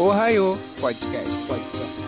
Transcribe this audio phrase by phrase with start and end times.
[0.00, 1.48] Ohio Podcast.
[1.48, 1.98] Podcast.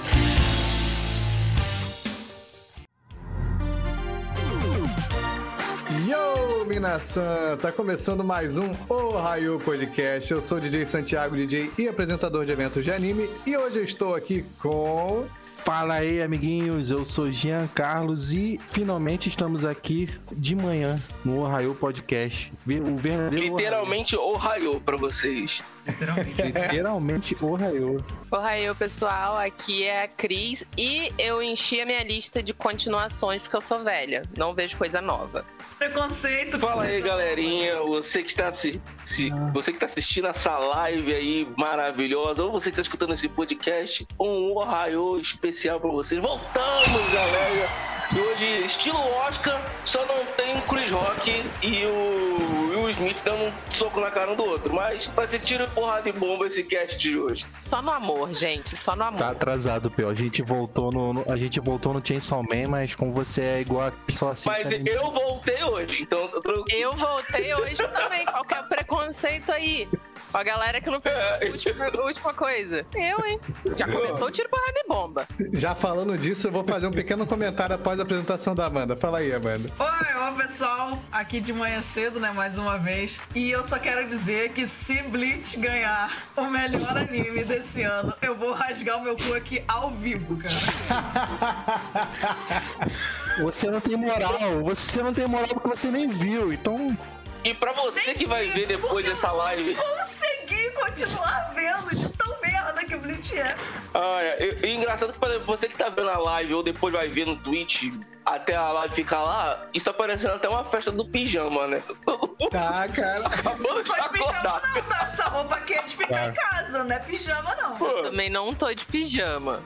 [6.06, 7.56] Yo, Minasan!
[7.60, 10.30] Tá começando mais um Ohio Podcast.
[10.30, 13.28] Eu sou o DJ Santiago, DJ e apresentador de eventos de anime.
[13.44, 15.24] E hoje eu estou aqui com
[15.64, 16.90] Fala aí, amiguinhos.
[16.90, 22.52] Eu sou Jean Carlos e finalmente estamos aqui de manhã no Ohio Podcast.
[22.66, 25.62] O verdadeiro Literalmente Ohio para vocês.
[25.86, 26.40] Literalmente.
[26.42, 28.04] Literalmente Ohio.
[28.30, 29.36] Ohio, pessoal.
[29.36, 33.84] Aqui é a Cris e eu enchi a minha lista de continuações porque eu sou
[33.84, 34.22] velha.
[34.36, 35.44] Não vejo coisa nova.
[35.78, 36.58] Preconceito.
[36.58, 37.82] Fala aí, galerinha.
[37.82, 39.50] Você que está se, se ah.
[39.52, 44.06] você que está assistindo essa live aí maravilhosa, ou você que está escutando esse podcast,
[44.18, 45.49] um Ohio especial
[45.80, 46.20] para vocês.
[46.20, 47.90] Voltamos, galera.
[48.12, 53.44] E hoje, estilo Oscar, só não tem o Chris Rock e o Will Smith dando
[53.44, 54.74] um soco na cara um do outro.
[54.74, 57.46] Mas vai ser tiro, porrada e bomba esse cast de hoje.
[57.60, 58.76] Só no amor, gente.
[58.76, 59.20] Só no amor.
[59.20, 60.08] Tá atrasado, Pio.
[60.08, 63.60] A gente voltou no, no, a gente voltou no Chainsaw Man, mas como você é
[63.60, 64.48] igual a só assim.
[64.48, 66.28] Mas eu voltei hoje, então.
[66.68, 68.26] Eu voltei hoje também.
[68.26, 69.88] Qual que é o preconceito aí?
[70.30, 72.86] Com a galera que não fez a última, a última coisa.
[72.94, 73.40] Eu, hein?
[73.76, 75.26] Já começou o tiro, porrada e bomba.
[75.52, 78.96] Já falando disso, eu vou fazer um pequeno comentário após a apresentação da Amanda.
[78.96, 79.70] Fala aí, Amanda.
[79.78, 80.98] Oi, oi, pessoal.
[81.10, 82.30] Aqui de manhã cedo, né?
[82.30, 83.18] Mais uma vez.
[83.34, 88.36] E eu só quero dizer que se Bleach ganhar o melhor anime desse ano, eu
[88.36, 90.54] vou rasgar o meu cu aqui ao vivo, cara.
[93.42, 94.38] Você não tem moral.
[94.64, 96.52] Você não tem moral porque você nem viu.
[96.52, 96.96] Então
[97.44, 99.74] e pra você que vai ver depois dessa live.
[99.74, 103.56] Consegui continuar vendo de tão merda que o Bleach é.
[103.94, 104.48] Ah, é.
[104.62, 107.26] E, e engraçado que pra você que tá vendo a live ou depois vai ver
[107.26, 107.84] no Twitch,
[108.24, 111.82] até a live ficar lá, isso tá parecendo até uma festa do pijama, né?
[112.50, 113.26] Tá, cara.
[113.26, 114.62] Acabando de acordar.
[114.74, 115.08] Não, tá?
[115.12, 117.86] Essa roupa aqui é de ficar em casa, não é pijama, não.
[117.86, 119.62] Eu também não tô de pijama.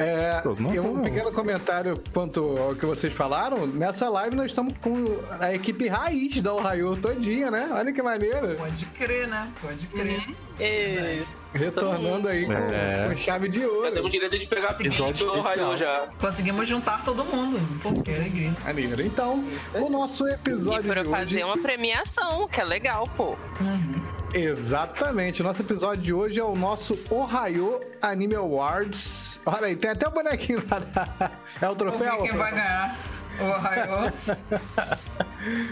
[0.00, 3.66] É, e um pequeno comentário quanto ao que vocês falaram.
[3.66, 4.94] Nessa live nós estamos com
[5.38, 7.68] a equipe raiz da Ohio todinha, né?
[7.70, 8.56] Olha que maneiro.
[8.56, 9.52] Pode crer, né?
[9.60, 10.26] Pode crer.
[10.26, 10.34] Uhum.
[10.58, 11.22] É.
[11.52, 13.08] Retornando aí com, é.
[13.08, 13.88] com, chave de ouro.
[13.88, 16.08] Já temos direito de pegar episódio do Ohio já.
[16.18, 17.58] Conseguimos juntar todo mundo.
[17.82, 18.52] Pô, que alegria.
[18.64, 19.02] Maneiro.
[19.02, 19.44] Então,
[19.74, 20.90] o nosso episódio.
[20.90, 21.44] E para fazer hoje...
[21.44, 23.36] uma premiação, que é legal, pô.
[23.60, 24.00] Uhum.
[24.32, 25.40] Exatamente.
[25.40, 29.40] O nosso episódio de hoje é o nosso Ohio Anime Awards.
[29.44, 30.78] Olha aí, tem até o bonequinho lá.
[30.78, 31.30] Da...
[31.60, 32.22] É o troféu?
[32.22, 33.19] Quem vai ganhar?
[33.44, 34.12] Ohio.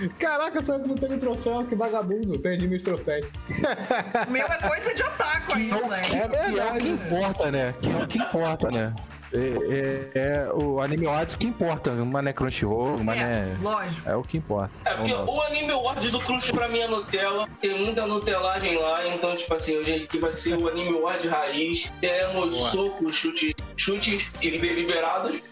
[0.19, 2.39] Caraca, só que não tem troféu, que vagabundo.
[2.39, 3.27] Perdi meus troféus.
[4.29, 6.01] Meu é coisa de otaku ainda, né?
[6.01, 6.29] É.
[6.29, 7.75] Que é o que importa, né?
[7.81, 8.95] Que é o que importa, né?
[9.33, 14.09] É, é, é, o Anime Awards que importa, uma é Crunchyroll, uma é, lógico.
[14.09, 14.73] É o que importa.
[14.87, 18.79] É porque o, o Anime Awards do Crunch pra mim é Nutella, tem muita Nutelagem
[18.79, 23.55] lá, então, tipo assim, hoje aqui vai ser o Anime Awards raiz, temos socos, chutes,
[23.77, 25.43] chutes liberados.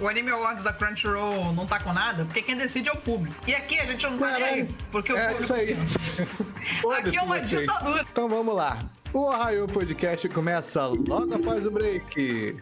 [0.00, 3.36] O Anime Awards da Crunchyroll não tá com nada, porque quem decide é o público.
[3.46, 5.42] E aqui a gente não tá nem porque o é público...
[5.44, 5.76] Isso aí.
[6.98, 7.60] aqui é uma vocês.
[7.60, 8.06] ditadura.
[8.10, 8.78] Então vamos lá.
[9.12, 12.56] O Ohio Podcast começa logo após o break.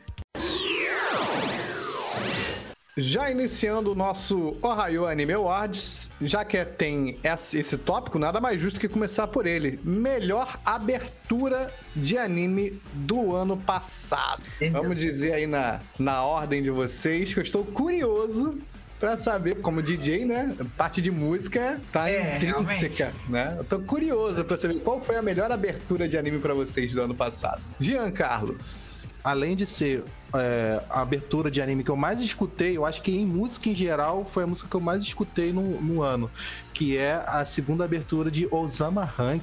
[3.00, 8.81] Já iniciando o nosso Ohio Anime Awards, já que tem esse tópico, nada mais justo
[8.81, 9.78] que começar por ele.
[9.84, 14.42] Melhor abertura de anime do ano passado.
[14.72, 18.59] Vamos dizer aí na, na ordem de vocês, que eu estou curioso
[18.98, 20.54] pra saber, como DJ, né?
[20.76, 23.31] Parte de música tá é, intrínseca, realmente.
[23.31, 23.54] né?
[23.59, 27.00] Eu tô curioso pra saber qual foi a melhor abertura de anime pra vocês do
[27.03, 27.60] ano passado.
[27.78, 29.06] Jean Carlos.
[29.22, 30.04] Além de ser
[30.34, 33.75] é, a abertura de anime que eu mais escutei, eu acho que em música em
[33.75, 36.30] geral foi a música que eu mais escutei no, no ano,
[36.72, 39.42] que é a segunda abertura de Osama Rank.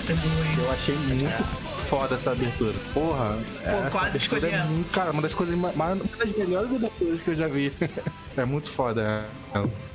[0.00, 0.54] Essa é boa, hein?
[0.58, 1.44] Eu achei muito
[1.90, 2.74] foda essa abertura.
[2.94, 7.20] Porra, Pô, essa quase abertura é muito, cara, uma das coisas uma das melhores aberturas
[7.20, 7.70] que eu já vi.
[8.34, 9.26] é muito foda.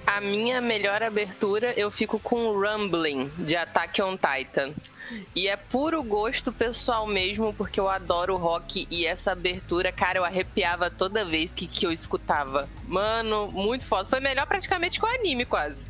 [0.06, 4.74] A minha melhor abertura eu fico com Rumbling de Attack on Titan.
[5.36, 10.25] E é puro gosto pessoal mesmo, porque eu adoro rock e essa abertura, cara, eu
[10.25, 12.68] arrepiava toda vez que, que eu escutava.
[12.88, 14.08] Mano, muito foda.
[14.08, 15.86] Foi melhor praticamente que o anime, quase.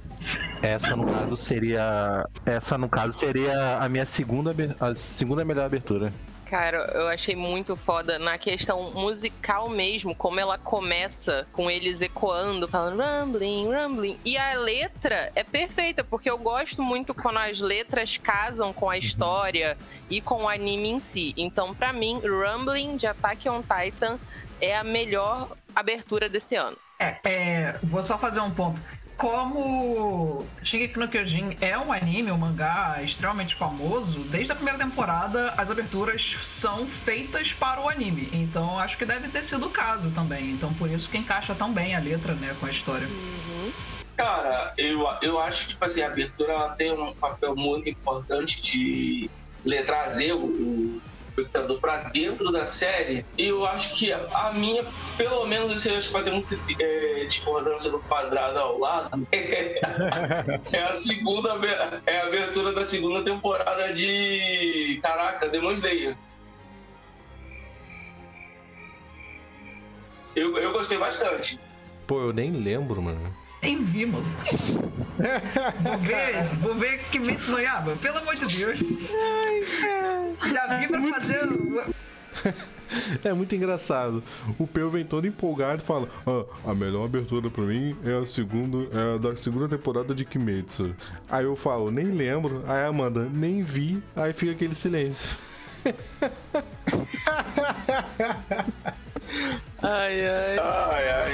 [0.62, 2.26] Essa no caso seria.
[2.46, 6.12] Essa no caso seria a minha segunda, a segunda melhor abertura.
[6.46, 12.68] Cara, eu achei muito foda na questão musical mesmo, como ela começa com eles ecoando,
[12.68, 14.20] falando rumbling, rumbling.
[14.24, 18.98] E a letra é perfeita, porque eu gosto muito quando as letras casam com a
[18.98, 19.76] história
[20.08, 21.34] e com o anime em si.
[21.36, 24.20] Então, pra mim, Rumbling de Attack on Titan
[24.62, 26.78] é a melhor abertura desse ano.
[27.00, 28.82] É, é, vou só fazer um ponto.
[29.18, 35.52] Como Shingeki no Kyojin é um anime, um mangá extremamente famoso, desde a primeira temporada
[35.52, 38.30] as aberturas são feitas para o anime.
[38.34, 40.52] Então acho que deve ter sido o caso também.
[40.52, 43.08] Então por isso que encaixa tão bem a letra, né, com a história.
[44.18, 48.62] Cara, eu, eu acho que tipo assim, a abertura ela tem um papel muito importante
[48.62, 49.30] de
[49.86, 51.02] trazer o
[51.36, 53.26] espectador pra dentro da série.
[53.38, 54.86] E eu acho que a, minha,
[55.18, 59.28] pelo menos, isso eu acho que vai ter muita é, discordância do quadrado ao lado.
[59.32, 61.60] é a segunda
[62.06, 65.00] é a abertura da segunda temporada de.
[65.04, 66.16] Caraca, Demon Slayer.
[70.36, 71.60] Eu, eu gostei bastante.
[72.06, 73.45] Pô, eu nem lembro, mano.
[73.66, 74.30] Nem vi, maluco.
[75.82, 78.80] vou ver, vou ver Kimetsu no Yaba, pelo amor de Deus.
[78.80, 81.40] Já vi pra fazer.
[83.24, 84.22] É muito engraçado.
[84.60, 88.26] O Peu vem todo empolgado e fala: "Ah, a melhor abertura pra mim é a
[88.28, 90.96] segunda, é a da segunda temporada de Kimetsu.
[91.28, 92.64] Aí eu falo, nem lembro.
[92.68, 94.04] Aí a Amanda, nem vi.
[94.16, 95.36] Aí fica aquele silêncio.
[99.82, 100.58] Ai, ai.
[100.58, 101.32] Ai, ai.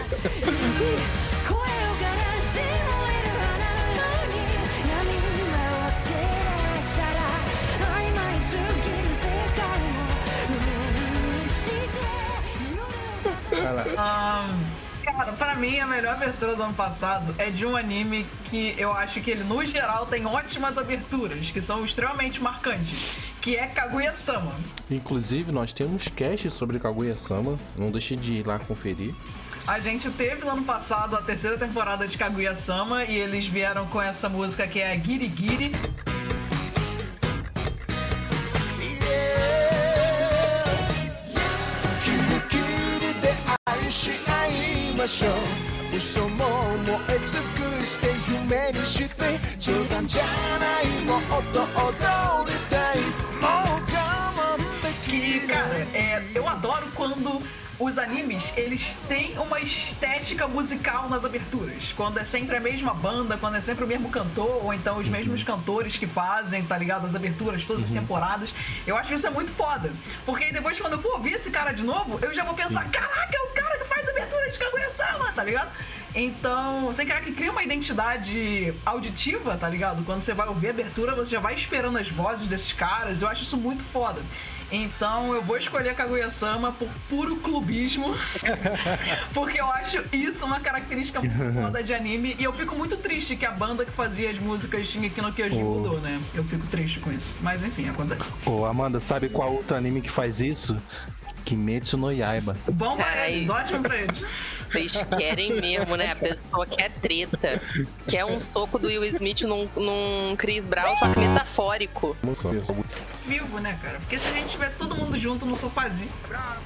[1.48, 2.32] 声を枯ら
[15.12, 18.94] Cara, pra mim a melhor abertura do ano passado é de um anime que eu
[18.94, 22.98] acho que ele, no geral, tem ótimas aberturas, que são extremamente marcantes,
[23.42, 24.56] que é Kaguya-sama.
[24.90, 29.14] Inclusive, nós temos cast sobre Kaguya-sama, não deixe de ir lá conferir.
[29.68, 34.02] A gente teve no ano passado a terceira temporada de Kaguya-sama e eles vieram com
[34.02, 35.72] essa música que é Girigiri.
[35.72, 36.11] Giri.
[45.01, 46.45] ましょう嘘も
[46.85, 50.23] 燃え尽くして夢にして冗談じゃ
[50.59, 52.99] ないもっと踊りたい
[53.41, 57.41] もう我慢でき Que, cara, é, eu adoro quando
[57.84, 61.94] os animes, eles têm uma estética musical nas aberturas.
[61.98, 65.08] Quando é sempre a mesma banda, quando é sempre o mesmo cantor, ou então os
[65.08, 67.08] mesmos cantores que fazem, tá ligado?
[67.08, 68.54] As aberturas, todas as temporadas.
[68.86, 69.92] Eu acho isso é muito foda.
[70.26, 73.36] Porque depois, quando eu for ouvir esse cara de novo, eu já vou pensar, caraca,
[73.36, 75.72] é o cara que faz abertura de Kaguya-sama, tá ligado?
[76.14, 80.04] Então, você quer que cria uma identidade auditiva, tá ligado?
[80.04, 83.22] Quando você vai ouvir a abertura, você já vai esperando as vozes desses caras.
[83.22, 84.22] Eu acho isso muito foda.
[84.72, 88.16] Então, eu vou escolher Kaguya-sama por puro clubismo.
[89.34, 92.36] porque eu acho isso uma característica muito foda de anime.
[92.40, 95.62] E eu fico muito triste que a banda que fazia as músicas Shingeki no Kyojin
[95.62, 95.76] Oh.
[95.76, 96.22] mudou, né?
[96.34, 97.34] Eu fico triste com isso.
[97.42, 98.32] Mas enfim, acontece.
[98.46, 100.78] Ô, Amanda, sabe qual outro anime que faz isso?
[101.44, 102.56] Kimetsu no Yaiba.
[102.72, 103.34] Bom pra Ai.
[103.34, 104.20] eles, ótimo pra eles.
[104.62, 106.12] Vocês querem mesmo, né?
[106.12, 107.60] A pessoa quer treta.
[108.08, 112.16] Quer um soco do Will Smith num, num Chris Brown, só que metafórico.
[113.32, 113.98] Vivo, né, cara?
[114.00, 116.12] Porque se a gente tivesse todo mundo junto no sofazinho,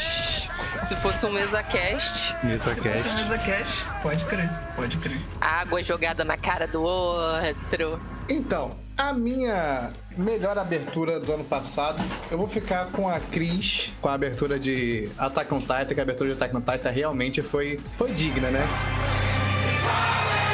[0.84, 3.16] Se fosse um mesa cast, Mesa se fosse Cast.
[3.16, 5.20] mesa cash, pode crer, pode crer.
[5.40, 8.02] água jogada na cara do outro.
[8.28, 14.10] Então, a minha melhor abertura do ano passado, eu vou ficar com a Cris, com
[14.10, 17.80] a abertura de Attack on Titan, que a abertura de Attack on Titan realmente foi,
[17.98, 18.66] foi digna, né?
[18.66, 20.51] Não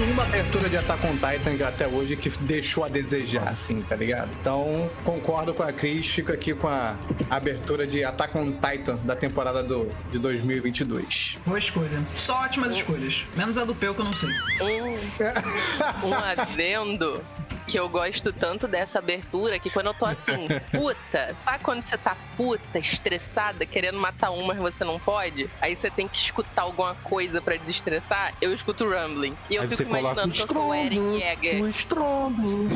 [0.00, 4.30] nenhuma abertura de Attack on Titan até hoje que deixou a desejar, assim, tá ligado?
[4.40, 6.96] Então, concordo com a Cris, fico aqui com a
[7.28, 11.38] abertura de Attack on Titan da temporada do, de 2022.
[11.44, 12.02] Boa escolha.
[12.16, 13.24] Só ótimas escolhas.
[13.36, 14.30] Menos a do Peu que eu não sei.
[14.60, 17.22] Um, um adendo
[17.70, 21.96] que eu gosto tanto dessa abertura que quando eu tô assim, puta, sabe quando você
[21.96, 25.48] tá puta, estressada, querendo matar um, mas você não pode?
[25.60, 28.34] Aí você tem que escutar alguma coisa pra desestressar?
[28.40, 29.36] Eu escuto Rumbling.
[29.48, 31.62] E eu Aí fico imaginando que eu sou o Eren estrondo, Yeager.
[31.62, 32.68] o estrondo.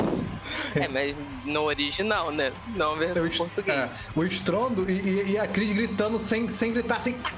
[0.76, 2.52] É, mas no original, né?
[2.76, 3.78] Não versão Eu português.
[3.78, 7.16] é, o estrondo e, e- e a Cris gritando sem, sem gritar assim.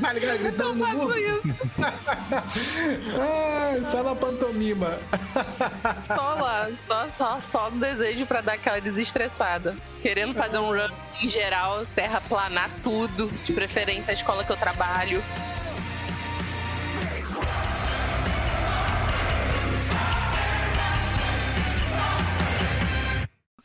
[0.00, 0.38] Tá ligado?
[0.38, 1.08] Gritando no muro.
[1.08, 1.42] Faço isso.
[3.20, 4.98] Ai, só na pantomima.
[6.06, 9.76] Só lá, só, só, só no desejo pra dar aquela desestressada.
[10.00, 10.88] Querendo fazer um run
[11.20, 15.22] em geral, terraplanar tudo, de preferência a escola que eu trabalho.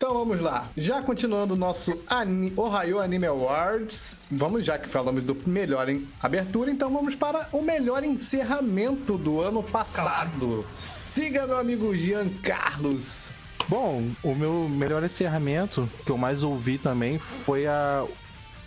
[0.10, 0.68] Então vamos lá.
[0.76, 6.08] Já continuando o nosso ani Ohio Anime Awards, vamos já que falamos do melhor em
[6.20, 10.66] abertura, então vamos para o melhor encerramento do ano passado.
[10.74, 13.30] Siga meu amigo Jean Carlos.
[13.68, 18.04] Bom, o meu melhor encerramento, que eu mais ouvi também, foi a,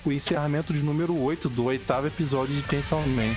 [0.07, 3.35] o encerramento de número 8 do oitavo episódio de Chainsaw Man.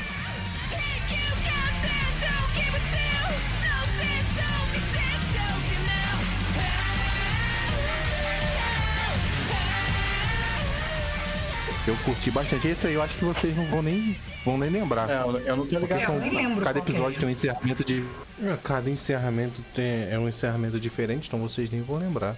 [11.88, 12.68] Eu curti bastante.
[12.68, 15.08] Esse aí eu acho que vocês não vão nem, vão nem lembrar.
[15.10, 16.20] É, eu- eu não tô ligado.
[16.20, 18.04] Nem lembro Cada que é episódio tem um encerramento de.
[18.44, 22.36] É, Cada encerramento tem, é um encerramento diferente, então vocês nem vão lembrar.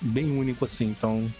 [0.00, 1.30] Bem único assim, então.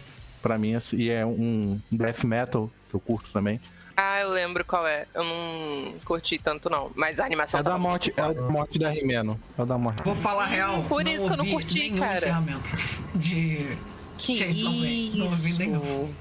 [0.41, 3.61] Pra mim, assim, e é um death metal que eu curto também.
[3.97, 5.07] Ah, eu lembro qual é.
[5.15, 6.91] Eu não curti tanto, não.
[6.97, 9.39] Mas a animação É o da tava morte, é da morte da Rimeno.
[9.57, 10.03] É o da morte.
[10.03, 10.83] Vou falar a real.
[10.85, 12.17] por isso que eu não curti, cara.
[12.17, 12.77] encerramento
[13.15, 13.77] de
[14.19, 15.17] Que Chainsaw Man.
[15.19, 16.13] Não ouvi nenhum.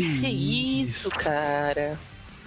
[0.00, 0.20] Isso?
[0.20, 1.98] Que isso, cara?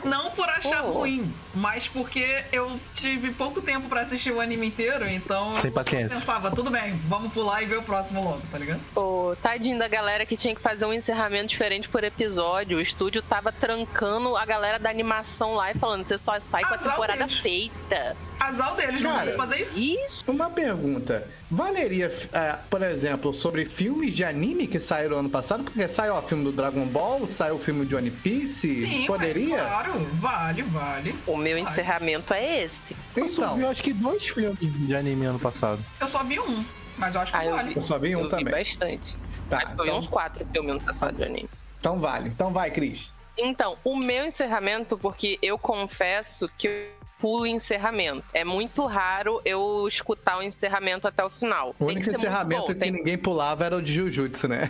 [0.04, 0.92] Não por achar Pô.
[0.92, 5.72] ruim, mas porque eu tive pouco tempo pra assistir o anime inteiro, então Tem eu
[5.72, 6.18] paciência.
[6.20, 8.80] pensava, tudo bem, vamos pular e ver o próximo logo, tá ligado?
[8.94, 12.78] Pô, tadinho da galera que tinha que fazer um encerramento diferente por episódio.
[12.78, 16.74] O estúdio tava trancando a galera da animação lá e falando: você só sai com
[16.74, 17.38] a temporada deles.
[17.40, 18.16] feita.
[18.40, 19.80] Azar deles, não Cara, vão fazer isso.
[19.80, 20.24] Isso.
[20.28, 21.28] Uma pergunta.
[21.50, 25.64] Valeria, é, por exemplo, sobre filmes de anime que saíram ano passado?
[25.64, 28.82] Porque saiu o filme do Dragon Ball, saiu o filme de One Piece?
[28.82, 29.56] Sim, Poderia?
[29.56, 31.16] ué, claro, vale, vale.
[31.26, 32.96] O meu encerramento é esse.
[33.16, 35.80] Eu só Então, vi, eu acho que dois filmes de anime ano passado.
[36.02, 36.66] Eu só vi um,
[36.98, 37.74] mas eu acho que Ah, eu vale.
[37.76, 38.46] eu só vi um eu também.
[38.46, 39.16] vi bastante.
[39.50, 41.50] Tá, eu vi então- uns quatro filmes ano passado de anime.
[41.80, 42.30] Então vale.
[42.30, 43.12] Então vai, Cris.
[43.38, 46.74] Então, o meu encerramento, porque eu confesso que eu
[47.20, 48.24] pulo encerramento.
[48.34, 51.74] É muito raro eu escutar o encerramento até o final.
[51.80, 54.70] O único que encerramento bom, que tem- ninguém pulava era o de Jujutsu, né?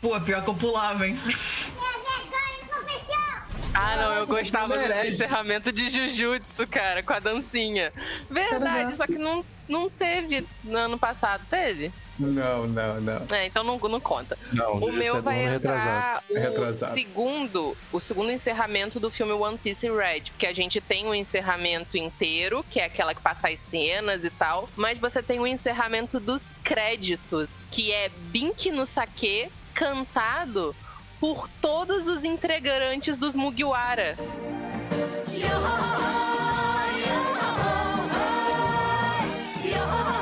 [0.00, 1.16] Pô, pior que eu pulava, hein?
[3.80, 7.92] Ah, não, eu gostava do encerramento de Jujutsu, cara, com a dancinha.
[8.28, 11.92] Verdade, só que não, não teve no ano passado, teve?
[12.18, 13.26] Não, não, não.
[13.30, 14.36] É, então não, não conta.
[14.52, 15.88] Não, O meu vai retrasado.
[15.88, 16.92] entrar o Retrasado.
[16.94, 21.96] segundo, o segundo encerramento do filme One Piece Red, porque a gente tem o encerramento
[21.96, 26.18] inteiro, que é aquela que passa as cenas e tal, mas você tem o encerramento
[26.18, 30.74] dos créditos, que é Bink no Sake cantado
[31.20, 34.16] por todos os integrantes dos Mugiwara.
[34.16, 35.58] Todos
[39.66, 40.17] Você os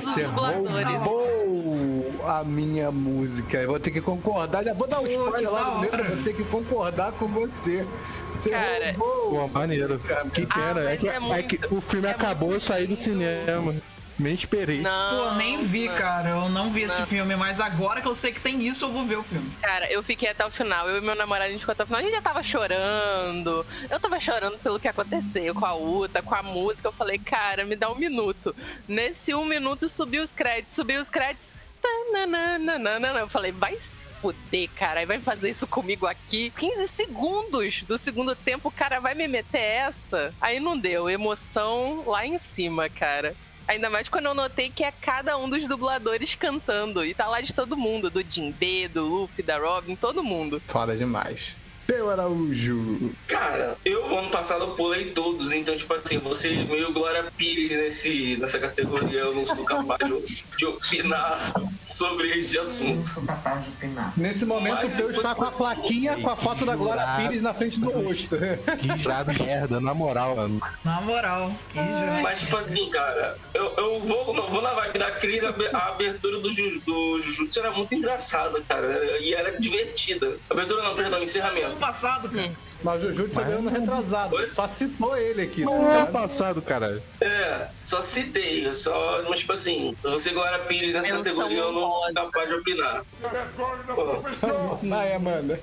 [0.00, 1.06] dubladores.
[1.06, 3.58] roubou a minha música.
[3.58, 4.64] Eu vou ter que concordar.
[4.64, 7.86] Já vou dar um spoiler lá no eu Vou ter que concordar com você.
[8.34, 9.48] Você Cara, roubou.
[9.48, 9.98] Pô, maneiro.
[10.32, 10.80] Que Ah, pena.
[10.80, 13.00] é, mas que, é é que o filme é acabou, eu saí do lindo.
[13.00, 13.74] cinema.
[14.22, 14.80] Nem esperei.
[14.80, 15.96] Não, Pô, nem vi, não.
[15.96, 16.30] cara.
[16.30, 17.06] Eu não vi esse Não.
[17.06, 19.50] filme, mas agora que eu sei que tem isso, eu vou ver o filme.
[19.60, 20.88] Cara, eu fiquei até o final.
[20.88, 22.00] Eu e meu namorado, a gente ficou até o final.
[22.00, 23.66] A gente já tava chorando.
[23.90, 26.88] Eu tava chorando pelo que aconteceu com a Uta, com a música.
[26.88, 28.54] Eu falei, cara, me dá um minuto.
[28.88, 31.50] Nesse um minuto subiu os créditos, subiu os créditos.
[31.82, 33.18] Tananana.
[33.18, 35.00] Eu falei, vai se fuder, cara.
[35.00, 36.52] Aí vai fazer isso comigo aqui.
[36.56, 40.32] 15 segundos do segundo tempo, o cara vai me meter essa.
[40.40, 41.10] Aí não deu.
[41.10, 43.34] Emoção lá em cima, cara.
[43.66, 47.04] Ainda mais quando eu notei que é cada um dos dubladores cantando.
[47.04, 48.10] E tá lá de todo mundo.
[48.10, 50.60] Do Jinbe, do Luffy, da Robin, todo mundo.
[50.66, 51.56] Foda demais.
[51.92, 53.10] Teu Araújo.
[53.28, 58.36] Cara, eu ano passado eu pulei todos, então, tipo assim, você meio Glória Pires nesse,
[58.38, 63.22] nessa categoria, eu não sou capaz de, de opinar sobre este assunto.
[64.16, 67.22] Nesse momento, Mas o seu está com a plaquinha com a foto da Glória Jurado.
[67.28, 68.36] Pires na frente do rosto.
[68.78, 70.60] Que jurado merda, na moral, mano.
[70.84, 72.22] Na moral, que juro.
[72.22, 75.68] Mas, tipo assim, cara, eu, eu vou, não vou na vibe da crise, a abe-
[75.72, 80.36] a abertura do, do Jujutsu era muito engraçada, cara, e era divertida.
[80.48, 81.81] Abertura não, perdão, encerramento.
[81.82, 82.52] Passado, cara.
[82.82, 84.34] Mas o Jujutsu é do ano retrasado.
[84.34, 84.52] Oi?
[84.52, 85.64] Só citou ele aqui.
[85.64, 86.12] Não é ligado?
[86.12, 87.02] passado, caralho.
[87.20, 91.90] É, só citei, só, mas tipo assim, você Glória Pires nessa Menção categoria eu não
[91.90, 93.02] sou capaz de opinar.
[94.82, 95.60] Vai, Amanda.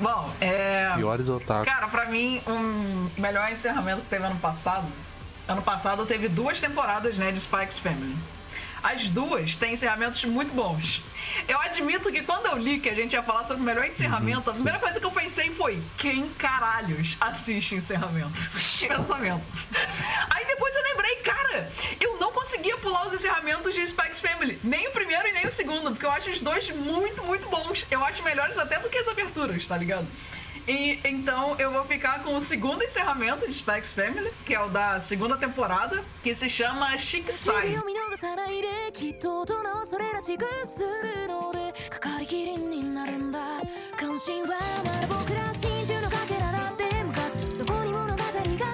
[0.00, 0.92] Bom, é.
[0.96, 1.64] Piores otaku.
[1.64, 4.88] Cara, pra mim, um melhor encerramento que teve ano passado.
[5.46, 8.16] Ano passado teve duas temporadas, né, de Spikes Family.
[8.82, 11.00] As duas têm encerramentos muito bons.
[11.46, 14.50] Eu admito que quando eu li que a gente ia falar sobre o melhor encerramento,
[14.50, 18.40] a primeira coisa que eu pensei foi: quem caralhos assiste encerramento?
[18.88, 19.46] Pensamento.
[20.28, 21.70] Aí depois eu lembrei, cara,
[22.00, 24.58] eu não conseguia pular os encerramentos de Spikes Family.
[24.64, 27.86] Nem o primeiro e nem o segundo, porque eu acho os dois muito, muito bons.
[27.90, 30.06] Eu acho melhores até do que as aberturas, tá ligado?
[30.66, 34.68] E então eu vou ficar com o segundo encerramento de Spikes Family, que é o
[34.68, 37.74] da segunda temporada, que se chama Chic Sai.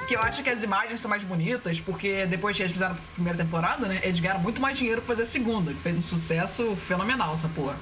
[0.09, 2.99] que eu acho que as imagens são mais bonitas, porque depois que eles fizeram a
[3.15, 4.01] primeira temporada, né?
[4.03, 7.49] Eles ganharam muito mais dinheiro pra fazer a segunda, que fez um sucesso fenomenal essa
[7.49, 7.77] porra.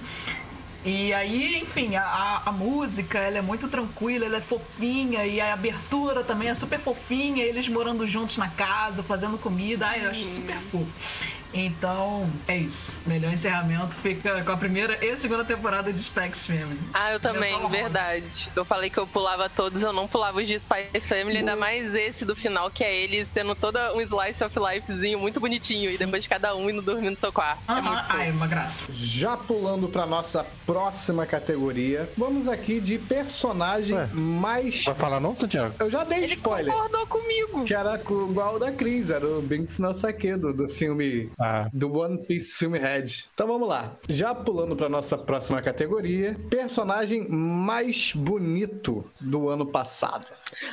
[0.87, 5.53] E aí, enfim, a, a, música, ela é muito tranquila, ela é fofinha, e a
[5.53, 10.25] abertura também é super fofinha, eles morando juntos na casa, fazendo comida, ai, eu acho
[10.25, 10.87] super fofo.
[11.53, 12.99] Então, é isso.
[13.07, 16.79] Melhor encerramento fica com a primeira e segunda temporada de Specs Family.
[16.93, 17.69] Ah, eu também, honrosa.
[17.69, 18.51] verdade.
[18.55, 21.95] Eu falei que eu pulava todos, eu não pulava os de Spy Family, ainda mais
[21.95, 25.97] esse do final, que é eles tendo todo um slice of lifezinho muito bonitinho, e
[25.97, 27.63] depois de cada um indo dormir no seu quarto.
[27.67, 28.17] É Aham, muito fofo.
[28.17, 28.83] ai, uma graça.
[28.93, 30.76] Já pulando pra nossa próxima
[31.27, 34.09] categoria, vamos aqui de personagem Ué.
[34.13, 34.85] mais.
[34.85, 35.75] Vai falar não, Santiago?
[35.81, 36.73] Eu já dei Ele spoiler.
[36.73, 37.65] concordou comigo.
[37.65, 41.97] Que era igual o da Cris, era o Binks no Saquedo, do filme Ah, do
[41.99, 43.29] One Piece Film Head.
[43.35, 43.93] Então vamos lá.
[44.09, 50.27] Já pulando pra nossa próxima categoria, personagem mais bonito do ano passado.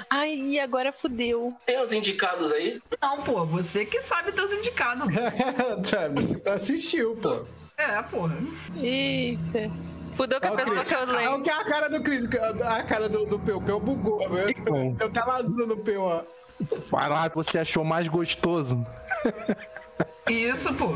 [0.10, 1.54] Ai, e agora fudeu.
[1.66, 2.80] tem os indicados aí?
[3.02, 5.08] Não, pô, você que sabe teus indicados.
[6.44, 7.46] Tu assistiu, pô.
[7.78, 8.38] É, porra.
[8.78, 9.72] Eita.
[10.16, 12.26] Fudeu com a É pessoa que eu É o que a cara do Cris,
[12.66, 13.62] a cara do, do Peu.
[13.62, 14.22] Peu bugou.
[14.22, 16.24] Eu, eu tava azul no Peu, ó.
[17.30, 18.86] que você achou mais gostoso.
[20.30, 20.94] Isso, pô.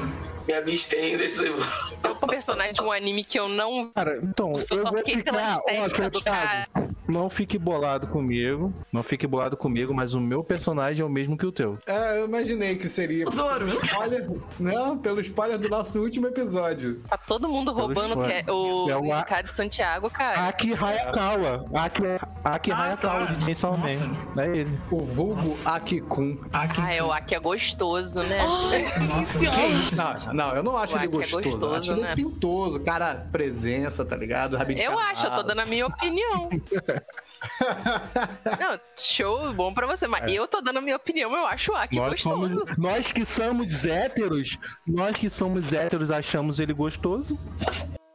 [0.48, 1.66] Me abstenho desse livro.
[2.06, 3.92] Um personagem de um anime que eu não.
[3.94, 5.60] Cara, então, Eu eu só vou ficar...
[5.68, 8.74] Ó, Santiago, não fique bolado comigo.
[8.92, 11.78] Não fique bolado comigo, mas o meu personagem é o mesmo que o teu.
[11.86, 13.26] É, eu imaginei que seria.
[13.32, 13.68] Zoro.
[13.98, 14.28] Olha,
[14.60, 17.02] não, pelo spoiler do nosso último episódio.
[17.10, 18.44] Tá todo mundo Pelo roubando spoiler.
[18.46, 20.48] que é o É o a- indicado de Santiago, cara.
[20.48, 21.66] Aki Hayakawa.
[21.74, 22.02] Aki,
[22.44, 23.34] Aki Ah, Hayakawa tá.
[23.34, 24.06] de Chainsaw Nossa.
[24.06, 24.42] Man.
[24.44, 24.80] É ele.
[24.92, 26.38] O vulgo Akikun.
[26.54, 26.82] Aqui.
[26.82, 28.38] Ah, é o Aki é gostoso, né?
[29.10, 29.96] Nossa, que isso?
[29.96, 31.44] Não, não, eu não acho O ele Aki é gostoso.
[31.48, 32.16] eu acho gostoso, ele né?
[32.16, 32.80] pintoso.
[32.82, 34.58] Cara, presença, tá ligado?
[34.58, 36.50] Rabinho Eu acho, eu tô dando a minha opinião.
[38.60, 40.08] Não, show, bom pra você.
[40.08, 42.54] Mas eu tô dando a minha opinião, eu acho o Aki Nós, gostoso.
[42.66, 44.58] somos, nós que somos héteros,
[44.88, 47.40] nós que somos héteros achamos ele gostoso.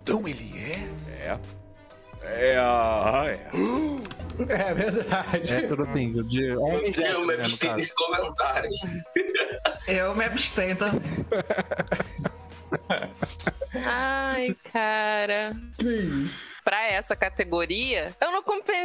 [0.02, 1.38] Então ele é?
[2.24, 2.74] É
[4.74, 5.54] verdade.
[5.54, 8.70] Hétero, assim, de homens Eu héteros, me abstenho desse comentário.
[9.86, 11.02] Eu me abstenho também.
[13.84, 15.54] Ai, cara.
[15.78, 16.50] Cris.
[16.64, 18.42] Pra essa categoria, eu não,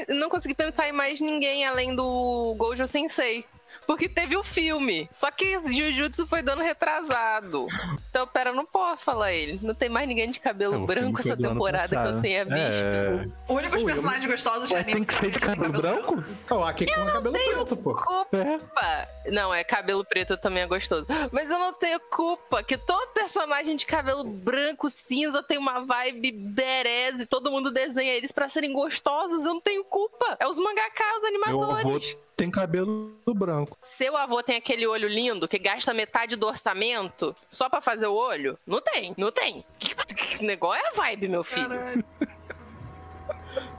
[0.09, 3.45] não consegui pensar em mais ninguém além do Gojo Sensei.
[3.87, 5.07] Porque teve o filme.
[5.11, 7.65] Só que Jujutsu foi dando retrasado.
[8.09, 9.59] Então, pera, eu não posso falar ele.
[9.63, 12.57] Não tem mais ninguém de cabelo É, branco essa temporada que eu tenha visto.
[12.57, 13.27] É.
[13.53, 16.23] Únicos Ui, eu- personagens gostosos de anime tem que ser de cabelo branco?
[16.51, 17.91] O Akikun é cabelo preto, pô.
[18.33, 18.57] É.
[18.57, 19.07] culpa.
[19.27, 21.05] Não, é cabelo preto também é gostoso.
[21.31, 26.31] Mas eu não tenho culpa que todo personagem de cabelo branco, cinza tem uma vibe
[26.31, 29.45] berez e todo mundo desenha eles pra serem gostosos.
[29.45, 30.35] Eu não tenho culpa.
[30.39, 32.17] É os mangaká, os animadores.
[32.37, 33.75] Tem cabelo branco.
[33.81, 38.13] Seu avô tem aquele olho lindo que gasta metade do orçamento só pra fazer o
[38.13, 38.57] olho?
[38.65, 39.65] Não tem, não tem.
[39.79, 41.67] Que, que negócio é a vibe, meu filho.
[41.69, 42.05] Caralho.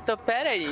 [0.03, 0.66] Então, pera aí.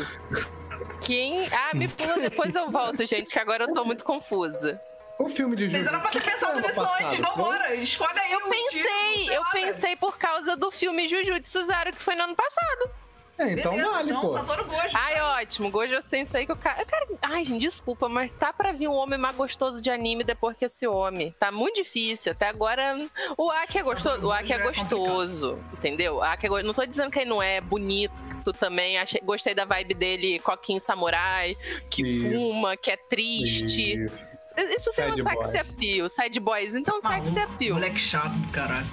[1.03, 1.47] Quem.
[1.53, 4.81] Ah, me pula depois eu volto, gente, que agora eu tô muito confusa.
[5.19, 5.95] O filme de Vocês Jujutsu.
[5.95, 7.19] eram pra ter pensado nisso antes.
[7.21, 9.67] Vambora, escolhe aí Eu o motivo, pensei, sei eu lá, velho.
[9.75, 12.91] pensei por causa do filme Jujutsu Zero que foi no ano passado.
[13.39, 14.29] É, então Beleza, vale, então, pô.
[14.33, 14.89] Satoru Gojo.
[14.95, 15.71] Ai, ótimo.
[15.71, 16.85] Gojo Sensei que o cara.
[16.85, 20.57] cara- Ai, gente, desculpa, mas tá pra vir um homem mais gostoso de anime depois
[20.57, 21.35] que esse homem.
[21.39, 22.33] Tá muito difícil.
[22.33, 22.97] Até agora.
[23.37, 24.27] O Aki é gostoso.
[24.27, 25.59] O Aki é é gostoso.
[25.75, 26.17] Entendeu?
[26.17, 28.15] O Aki é go- Não tô dizendo que ele não é bonito.
[28.45, 28.97] Tu também.
[28.99, 29.21] Achei...
[29.21, 31.57] Gostei da vibe dele, coquinho samurai,
[31.91, 32.31] que Isso.
[32.35, 34.05] fuma, que é triste.
[34.05, 34.37] Isso.
[34.57, 35.45] Isso tem um boy.
[35.45, 36.09] sex appeal.
[36.09, 36.75] Side boys.
[36.75, 37.75] Então, sex Maluco, appeal.
[37.75, 38.87] Moleque chato do caralho.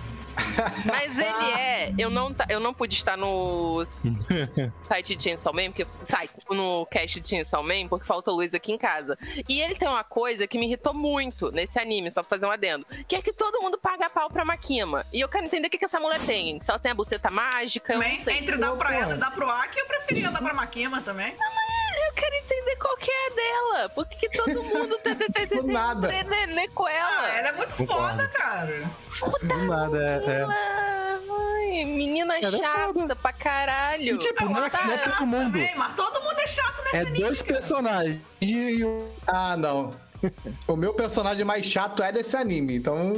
[0.86, 1.94] Mas ele é.
[1.98, 3.82] Eu não, eu não pude estar no
[4.84, 8.72] site de Chainsaw Man, porque, site, no cast de Chainsaw Man, porque falta luz aqui
[8.72, 9.18] em casa.
[9.48, 12.52] E ele tem uma coisa que me irritou muito nesse anime, só pra fazer um
[12.52, 12.86] adendo.
[13.08, 15.06] Que é que todo mundo paga pau pra Makima.
[15.14, 16.62] E eu quero entender o que, que essa mulher tem.
[16.62, 18.38] Se ela tem a buceta mágica, eu Também, não sei.
[18.38, 21.36] entre dar pra ela e dar pro Aki, eu preferia dar pra Makima também.
[22.08, 23.90] Eu quero entender qual que é a dela.
[23.90, 26.10] Por que, que todo mundo tem, tem, tem, tem, Do nada.
[26.74, 27.22] com ela?
[27.22, 28.84] Ah, ela é muito foda, cara.
[29.68, 30.32] Nada, é.
[30.32, 30.40] é.
[30.40, 30.54] ela.
[30.54, 33.16] Ai, menina é chata foda.
[33.16, 34.16] pra caralho.
[34.16, 35.44] E, tipo, não é, é todo mundo.
[35.54, 37.20] Também, mas todo mundo é chato nesse É anime.
[37.20, 37.54] dois cara.
[37.54, 38.22] personagens.
[38.42, 39.90] E o- Ah, não.
[40.68, 43.14] O meu personagem mais chato é desse anime, então.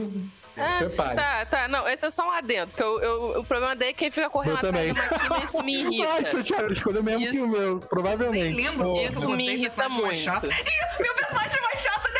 [0.58, 1.16] Ah, Prepare.
[1.16, 1.68] tá, tá.
[1.68, 2.68] Não, esse é só um adendo.
[2.68, 4.92] Porque eu, eu- o problema dele é quem fica correndo Eu também.
[4.92, 6.08] atrás da Makima, isso me irrita.
[6.08, 8.56] Nossa, Thiago, escolheu mesmo Isso- que o meu, Nem provavelmente.
[8.64, 8.84] lembro.
[8.86, 10.24] Pô, eu Isso me irrita muito.
[10.24, 10.46] chato.
[10.50, 12.12] E meu personagem mais chato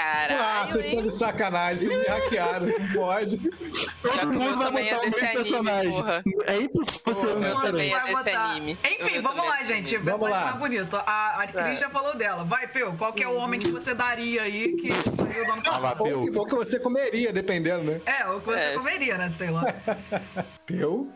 [0.00, 3.36] Caralho, Ah, vocês estão de sacanagem, vocês me hackearam, não pode.
[3.38, 5.92] Todo Já que mundo vai também é botar o desse mesmo anime, personagem.
[5.92, 6.22] porra.
[6.46, 8.78] É impossível ser O um meu Todo também mundo é desse anime.
[8.84, 9.96] Enfim, vamos é lá, gente.
[9.96, 10.50] O Vamos personagem lá.
[10.50, 10.96] mais bonito.
[10.96, 11.74] A, a Cris Tá.
[11.74, 12.44] já falou dela.
[12.44, 15.62] Vai, Peu, qual que é o homem que você daria aí que saiu do ano
[15.66, 16.04] Ah, passado?
[16.04, 16.20] Peu.
[16.20, 18.00] Ou que, ou que você comeria, dependendo, né?
[18.06, 18.74] É, o que você É.
[18.74, 19.28] comeria, né?
[19.28, 19.62] Sei lá.
[20.70, 21.08] Eu?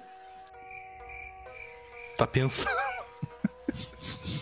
[2.17, 2.71] Tá pensando.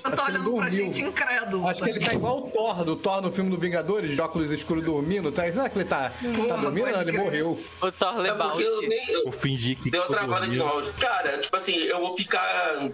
[0.05, 1.69] Eu tô Acho que ele olhando pra gente incrédulo.
[1.69, 4.51] Acho que ele tá igual o Thor, do Thor no filme do Vingadores, de óculos
[4.51, 5.31] escuros dormindo.
[5.31, 5.47] Tá?
[5.53, 6.91] Não é que ele tá, tá dormindo?
[6.91, 7.21] Não, ele crer.
[7.25, 7.61] morreu.
[7.81, 8.89] O Thor É porque eu Lebowski.
[8.89, 9.11] nem.
[9.13, 9.91] Eu Vou fingir que.
[9.91, 10.63] dei uma travada dormindo.
[10.65, 10.93] áudio.
[10.95, 12.91] Cara, tipo assim, eu vou ficar.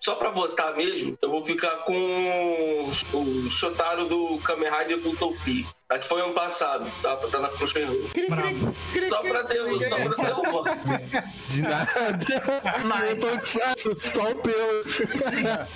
[0.00, 5.64] Só pra votar mesmo, eu vou ficar com o Shotaro do Kamen Rider Futopi.
[5.88, 7.16] A que foi ano passado, tá?
[7.16, 7.48] Tá na.
[8.28, 8.76] Bravo.
[9.08, 10.84] Só pra ter, só pra ter o voto.
[11.46, 11.90] De nada.
[11.98, 13.26] Eu tô Nice.
[13.26, 14.84] cansaço, só o pelo.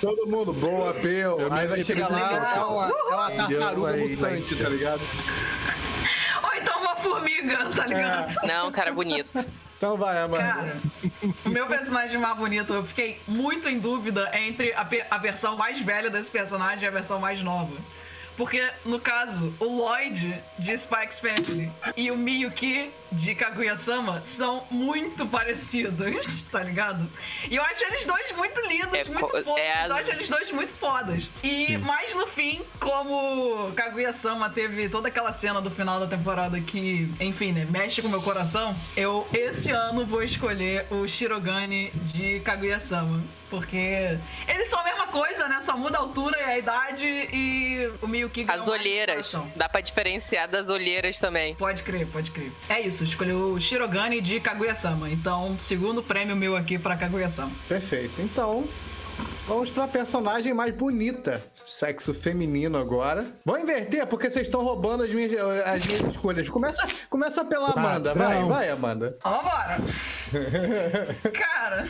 [0.01, 4.55] Todo mundo, boa, me Aí vai chegar lá, é uma, é uma tartaruga vai- mutante,
[4.55, 5.01] vai- tá ligado?
[6.43, 8.35] Ou então uma formiga, tá ligado?
[8.43, 9.29] Não, cara, bonito.
[9.77, 10.43] Então vai, Amanda.
[10.43, 10.81] Cara,
[11.45, 15.79] o meu personagem mais bonito, eu fiquei muito em dúvida entre a, a versão mais
[15.79, 17.75] velha desse personagem e a versão mais nova.
[18.37, 25.25] Porque, no caso, o Lloyd de Spike's Family e o Miyuki de Kaguya-sama são muito
[25.27, 27.09] parecidos, tá ligado?
[27.49, 29.57] E eu acho eles dois muito lindos, É muito fofos.
[29.57, 31.29] é as- Eu acho eles dois muito fodas.
[31.43, 37.11] E, mais no fim, como Kaguya-sama teve toda aquela cena do final da temporada que,
[37.19, 42.39] enfim, né, mexe com o meu coração, eu, esse ano, vou escolher o Shirogane de
[42.41, 43.23] Kaguya-sama.
[43.47, 45.61] Porque eles são a mesma coisa, né?
[45.61, 49.33] Só muda a altura e a idade e o Miyuki ganhou As olheiras.
[49.55, 51.53] Dá pra diferenciar das olheiras também.
[51.55, 52.51] Pode crer, pode crer.
[52.67, 55.09] É isso, escolheu o Shirogane de Kaguya-sama.
[55.09, 57.51] Então, segundo prêmio meu aqui pra Kaguya-sama.
[57.67, 58.21] Perfeito.
[58.21, 58.67] Então,
[59.47, 61.43] vamos pra personagem mais bonita.
[61.63, 63.25] Sexo feminino agora.
[63.43, 65.31] Vou inverter, porque vocês estão roubando as minhas,
[65.65, 66.49] as minhas escolhas.
[66.49, 68.13] Começa, começa pela Amanda.
[68.13, 69.17] Vai, vai, Amanda.
[69.23, 69.79] Vambora!
[71.33, 71.87] Cara,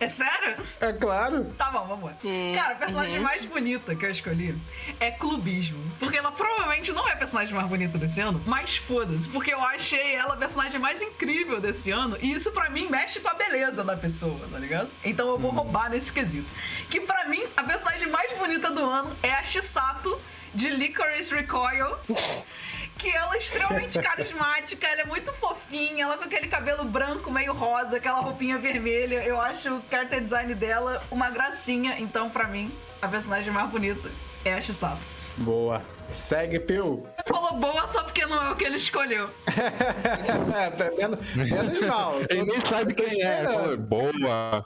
[0.00, 0.56] é sério?
[0.80, 1.44] É claro.
[1.58, 2.16] Tá bom, vambora.
[2.24, 3.22] Hum, Cara, a personagem uhum.
[3.24, 4.58] mais bonita que eu escolhi
[4.98, 5.78] é Clubismo.
[5.98, 9.28] Porque ela provavelmente não é a personagem mais bonita desse ano, mas foda-se.
[9.28, 12.16] Porque eu achei ela a personagem mais incrível desse ano.
[12.20, 14.90] E isso pra mim mexe com a beleza da pessoa, tá ligado?
[15.04, 15.40] Então eu Uhum.
[15.40, 16.50] vou roubar nesse quesito.
[16.88, 20.18] Que pra mim, a personagem mais bonita do ano é a Shisato
[20.54, 21.96] de Licorice Recoil.
[22.98, 27.52] Que ela é extremamente carismática, ela é muito fofinha, ela com aquele cabelo branco meio
[27.54, 29.22] rosa, aquela roupinha vermelha.
[29.24, 31.96] Eu acho o character design dela uma gracinha.
[31.98, 34.10] Então, pra mim, a personagem mais bonita
[34.44, 35.06] é a Shisato.
[35.38, 35.82] Boa.
[36.10, 37.06] Segue, Peu.
[37.26, 39.30] Falou boa só porque não é o que ele escolheu.
[39.56, 41.18] É, tá vendo?
[41.36, 42.16] Menos mal.
[42.28, 43.44] Ele nem sabe quem é.
[43.44, 44.62] Fala, Boa.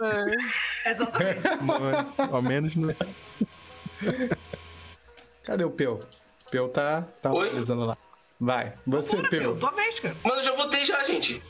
[0.85, 1.41] Exatamente.
[1.63, 2.97] Não é- Ao menos não é.
[5.45, 6.01] Cadê o Peu?
[6.51, 7.51] Peu tá, tá Oi?
[7.51, 7.97] analisando lá.
[8.41, 9.57] Vai, você, Bora, Peu.
[9.57, 10.17] tua vez, cara.
[10.25, 11.43] Mas eu já votei já, gente.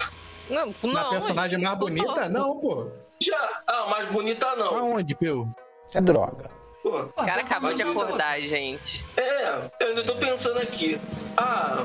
[0.51, 0.93] Não, não.
[0.93, 2.29] Na personagem mais bonita?
[2.29, 2.89] Não, pô.
[3.23, 3.63] Já.
[3.67, 4.77] Ah, mais bonita não.
[4.77, 5.49] Aonde, Peu?
[5.95, 6.51] É droga.
[6.83, 7.01] Pô.
[7.01, 9.07] O cara acabou de acordar, gente.
[9.17, 11.01] É, eu ainda tô pensando aqui.
[11.37, 11.83] Ah,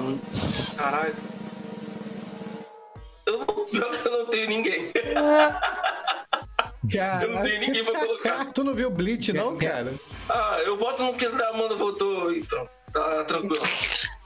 [0.78, 1.16] caralho.
[3.26, 3.46] Eu
[4.06, 4.92] eu não tenho ninguém.
[7.22, 8.46] Eu não tenho ninguém pra colocar.
[8.54, 9.94] Tu não viu Bleach, não, cara?
[10.30, 12.70] Ah, eu voto no que a Amanda votou e pronto.
[12.92, 13.64] Tá tranquilo.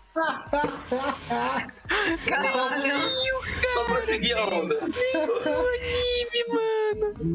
[2.27, 3.01] Caralho.
[3.73, 4.75] Só pra seguir a onda.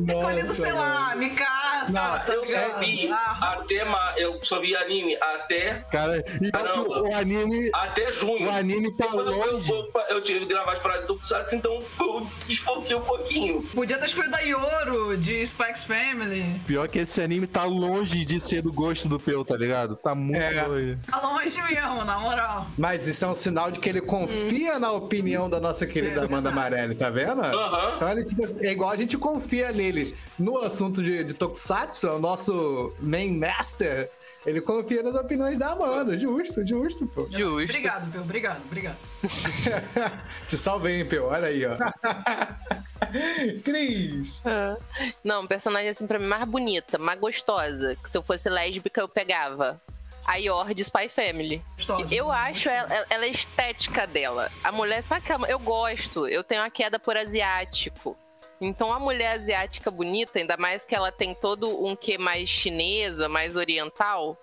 [0.08, 2.26] Escolhido, sei lá, Mikasa, engraçado.
[2.26, 2.70] tá eu ligado?
[2.72, 4.14] só vi Ah, até ma...
[4.16, 7.02] eu só vi anime até Cara, Caramba.
[7.02, 7.70] o anime.
[7.74, 8.46] até junho.
[8.46, 9.70] O anime tá Depois eu, eu, longe.
[9.72, 13.62] eu, eu tive que gravar as paradas do Tokusatsu, então eu desfoquei um pouquinho.
[13.74, 16.60] Podia ter escolhido a Yoro de Spikes Family.
[16.66, 19.96] Pior que esse anime tá longe de ser do gosto do Peu, tá ligado?
[19.96, 20.62] Tá muito É.
[20.66, 20.98] longe.
[21.10, 22.67] Tá longe mesmo, na moral.
[22.76, 26.50] Mas isso é um sinal de que ele confia na opinião da nossa querida Amanda
[26.50, 27.42] Marelli, tá vendo?
[27.42, 27.92] Aham.
[27.96, 32.06] Então ele, tipo, assim, é igual a gente confia nele no assunto de, de Tokusatsu,
[32.06, 34.10] é o nosso main master.
[34.46, 36.16] Ele confia nas opiniões da Amanda.
[36.16, 37.22] Justo, justo, pô.
[37.30, 37.64] Justo.
[37.64, 38.22] Obrigado, Peu.
[38.22, 38.96] Obrigado, obrigado.
[40.46, 41.24] Te salvei, hein, Pio?
[41.24, 41.76] Olha aí, ó.
[43.64, 44.40] Cris.
[44.44, 44.76] Ah.
[45.24, 47.96] Não, personagem assim pra mim mais bonita, mais gostosa.
[47.96, 49.80] Que se eu fosse lésbica eu pegava.
[50.28, 51.62] A Yor Spy Family.
[52.10, 54.52] Eu acho ela, ela- é estética dela.
[54.62, 58.14] A mulher, sabe que a- eu gosto, eu tenho uma queda por asiático.
[58.60, 63.28] Então a mulher asiática bonita, ainda mais que ela tem todo um quê mais chinesa,
[63.28, 64.38] mais oriental.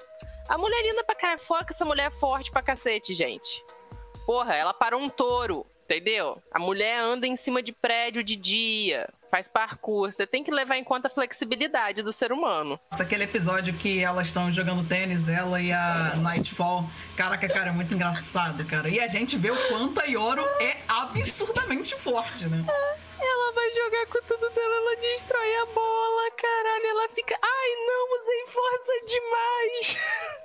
[0.49, 3.63] A mulher linda pra caralho, foca essa mulher é forte pra cacete, gente.
[4.25, 6.41] Porra, ela parou um touro, entendeu?
[6.51, 10.13] A mulher anda em cima de prédio de dia, faz parkour.
[10.13, 12.79] Você tem que levar em conta a flexibilidade do ser humano.
[12.97, 16.89] Daquele episódio que elas estão jogando tênis, ela e a Nightfall.
[17.17, 18.87] Caraca, cara, é muito engraçado, cara.
[18.87, 22.63] E a gente vê o quanto a Yoro é absurdamente forte, né?
[23.19, 26.85] Ela vai jogar com tudo dela, ela destrói a bola, caralho.
[26.85, 30.44] Ela fica, ai não, usei força demais.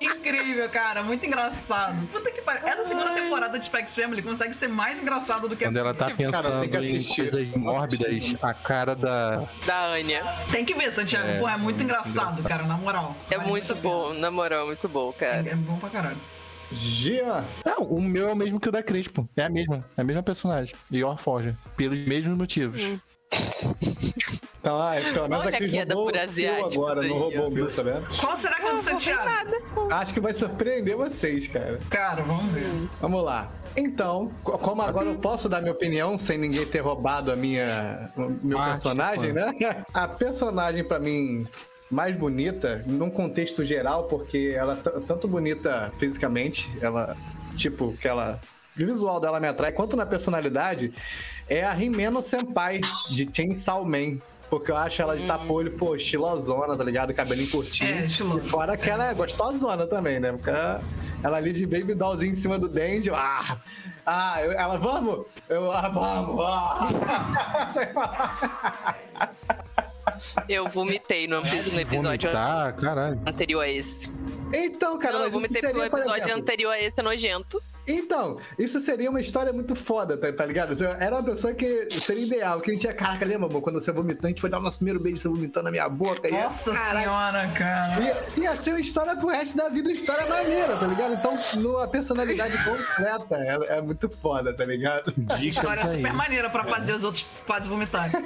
[0.00, 2.06] Incrível, cara, muito engraçado.
[2.08, 2.66] Puta que pariu.
[2.66, 5.94] Essa segunda temporada de Specs Family consegue ser mais engraçada do que a Quando ela
[5.94, 9.48] tá pensando que em coisas mórbidas, a cara da.
[9.66, 10.22] Da Anya.
[10.52, 11.28] Tem que ver, Santiago.
[11.28, 12.48] É, Pô, é muito muito engraçado, engraçado.
[12.48, 13.16] cara, na moral.
[13.30, 13.88] É muito a pena.
[13.88, 15.48] bom, na moral, muito bom, cara.
[15.48, 16.18] É, é bom pra caralho.
[16.70, 17.44] Gia.
[17.64, 19.28] Não, o meu é o mesmo que o da Crespo.
[19.36, 19.84] É a mesma.
[19.96, 20.74] É a mesma personagem.
[20.92, 21.56] Yor Forja.
[21.76, 22.82] Pelos mesmos motivos.
[24.60, 27.50] Então, ah, pelo menos Olha a Cris roubou o seu agora, aí, não roubou o
[27.50, 28.06] meu, tá vendo?
[28.20, 29.50] Qual será que é o do Santiago?
[29.90, 31.78] Acho que vai surpreender vocês, cara.
[31.88, 32.66] Cara, vamos ver.
[33.00, 33.52] Vamos lá.
[33.76, 38.10] Então, co- como agora eu posso dar minha opinião sem ninguém ter roubado a minha
[38.42, 39.54] meu personagem, né?
[39.94, 41.46] A personagem pra mim
[41.90, 47.16] mais bonita num contexto geral, porque ela é tanto bonita fisicamente, ela
[47.56, 48.40] tipo que ela
[48.86, 50.92] visual dela me atrai, quanto na personalidade,
[51.48, 54.18] é a Rimeno Senpai de Chainsaw Man.
[54.50, 57.12] Porque eu acho ela de tapolho, pô, estilosona, tá ligado?
[57.12, 57.90] Cabelinho curtinho.
[57.90, 58.06] É.
[58.06, 60.32] E fora que ela é gostosona também, né?
[60.32, 60.82] Porque ela,
[61.22, 63.10] ela ali de baby dollzinho em cima do Dandy.
[63.10, 63.58] Ah,
[64.06, 65.26] ah eu- ela, vamos?
[65.50, 66.44] Eu, ah, vamos.
[66.46, 66.88] Ah.
[70.48, 72.74] Eu vomitei no, no episódio Vomitar,
[73.26, 74.10] anterior a esse.
[74.52, 77.02] Então, cara, Não, eu vomitei porque o seria, por episódio exemplo, anterior a esse é
[77.02, 77.62] nojento.
[77.88, 80.74] Então, isso seria uma história muito foda, tá, tá ligado?
[80.74, 83.80] Você Era uma pessoa que seria ideal, que a gente ia, caraca, lembra, amor, quando
[83.80, 86.28] você vomitou, a gente foi dar o nosso primeiro beijo, você vomitou na minha boca.
[86.28, 88.00] ia- Nossa Caraca, senhora, cara.
[88.02, 91.14] Ia, ia ser uma história pro resto da vida, uma história maneira, tá ligado?
[91.14, 95.10] Então, numa personalidade completa, é, é muito foda, tá ligado?
[95.10, 95.96] História Dicas aí.
[95.96, 98.12] super maneira pra fazer os outros quase vomitarem.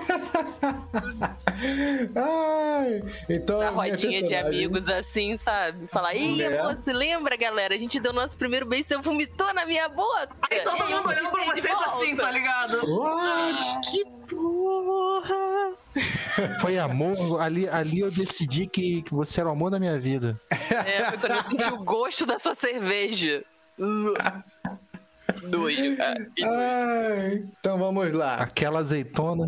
[2.14, 5.86] Ai, então, Na a rodinha de amigos, assim, sabe?
[5.88, 6.58] Falar, ih, É.
[6.58, 7.74] amor, se lembra, galera?
[7.74, 10.30] A gente deu nosso primeiro beijo, você vomitou na minha boca.
[10.50, 12.84] Aí todo mundo olhando pra vocês assim, tá ligado?
[12.86, 13.90] What?
[13.90, 15.72] Que porra!
[16.60, 17.40] Foi amor.
[17.40, 20.34] Ali, ali eu decidi que, que você era o amor da minha vida.
[20.50, 23.44] É, foi quando eu senti o gosto da sua cerveja.
[25.28, 25.96] Ah, que nojo.
[26.44, 28.36] Ai, então vamos lá.
[28.36, 29.46] Aquela azeitona.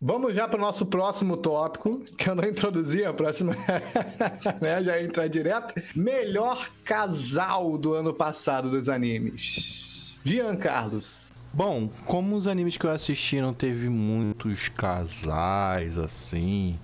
[0.00, 3.56] Vamos já para o nosso próximo tópico, que eu não introduzi, a próxima
[4.62, 5.74] né, já entrar direto.
[5.96, 10.20] Melhor casal do ano passado dos animes.
[10.22, 11.32] Jean Carlos.
[11.52, 16.78] Bom, como os animes que eu assisti não teve muitos casais assim,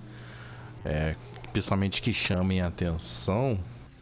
[0.83, 1.15] é,
[1.53, 3.57] principalmente que chamem atenção,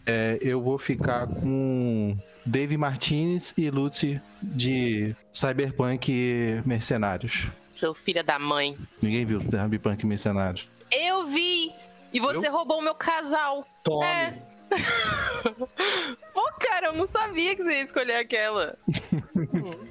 [0.08, 7.48] é, eu vou ficar com Dave Martinez e Lucy de Cyberpunk Mercenários.
[7.76, 8.78] Seu filho da mãe.
[9.02, 10.70] Ninguém viu Cyberpunk Mercenários.
[10.92, 11.72] Eu vi!
[12.14, 13.68] E você roubou o meu casal.
[13.84, 14.06] Tome.
[14.06, 14.38] É.
[16.34, 18.78] Pô, cara, eu não sabia que você ia escolher aquela.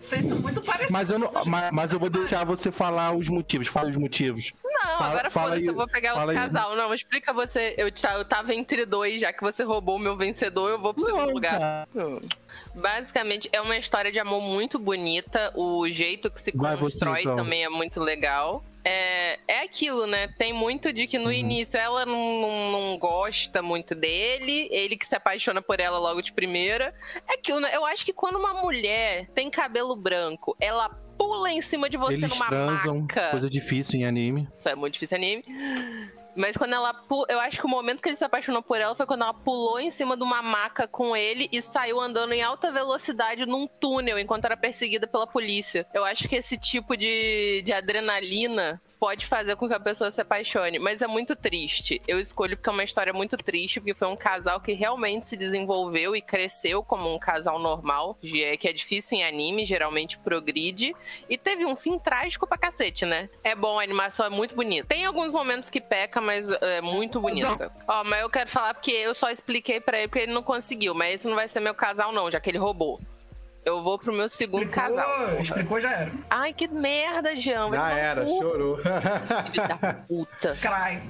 [0.00, 0.92] Vocês são muito parecidos.
[0.92, 3.66] Mas eu, não, mas, mas eu vou deixar você falar os motivos.
[3.66, 4.52] Fala os motivos.
[4.84, 6.36] Não, Fala- agora foda-se, eu vou pegar outro aí.
[6.36, 6.74] casal.
[6.76, 7.74] Não, explica você.
[7.76, 11.04] Eu, eu tava entre dois, já que você roubou o meu vencedor, eu vou pro
[11.04, 11.86] segundo Não, lugar.
[12.74, 15.52] Basicamente, é uma história de amor muito bonita.
[15.54, 17.36] O jeito que se Vai você, constrói então.
[17.36, 18.64] também é muito legal.
[18.84, 20.26] É, é aquilo, né?
[20.38, 21.32] Tem muito de que no Uhum.
[21.32, 26.20] início ela não, não, não gosta muito dele, ele que se apaixona por ela logo
[26.20, 26.92] de primeira.
[27.28, 27.70] É aquilo, né?
[27.72, 32.14] Eu acho que quando uma mulher tem cabelo branco, ela pula em cima de você
[32.14, 33.30] Eles numa transam, maca.
[33.30, 34.48] coisa difícil em anime.
[34.54, 36.12] Isso é muito difícil em anime.
[36.34, 36.94] Mas quando ela
[37.28, 39.78] eu acho que o momento que ele se apaixonou por ela foi quando ela pulou
[39.78, 44.18] em cima de uma maca com ele e saiu andando em alta velocidade num túnel
[44.18, 45.86] enquanto era perseguida pela polícia.
[45.92, 50.20] Eu acho que esse tipo de, de adrenalina pode fazer com que a pessoa se
[50.20, 52.00] apaixone, mas é muito triste.
[52.06, 55.36] Eu escolho porque é uma história muito triste, porque foi um casal que realmente se
[55.36, 60.94] desenvolveu e cresceu como um casal normal, que é difícil em anime, geralmente progride,
[61.28, 63.28] e teve um fim trágico pra cacete, né?
[63.42, 64.86] É bom, a animação é muito bonita.
[64.86, 67.72] Tem alguns momentos que peca, mas é muito bonita.
[67.88, 70.94] Ó, mas eu quero falar porque eu só expliquei pra ele porque ele não conseguiu,
[70.94, 73.00] mas esse não vai ser meu casal não, já que ele roubou.
[73.64, 75.40] Eu vou pro meu segundo Explicou, casal.
[75.40, 76.12] explicou, já era.
[76.28, 77.68] Ai, que merda, Jean.
[77.68, 78.76] vai Já era, cu, chorou.
[78.78, 80.56] Filho da puta.
[80.60, 81.02] Cry.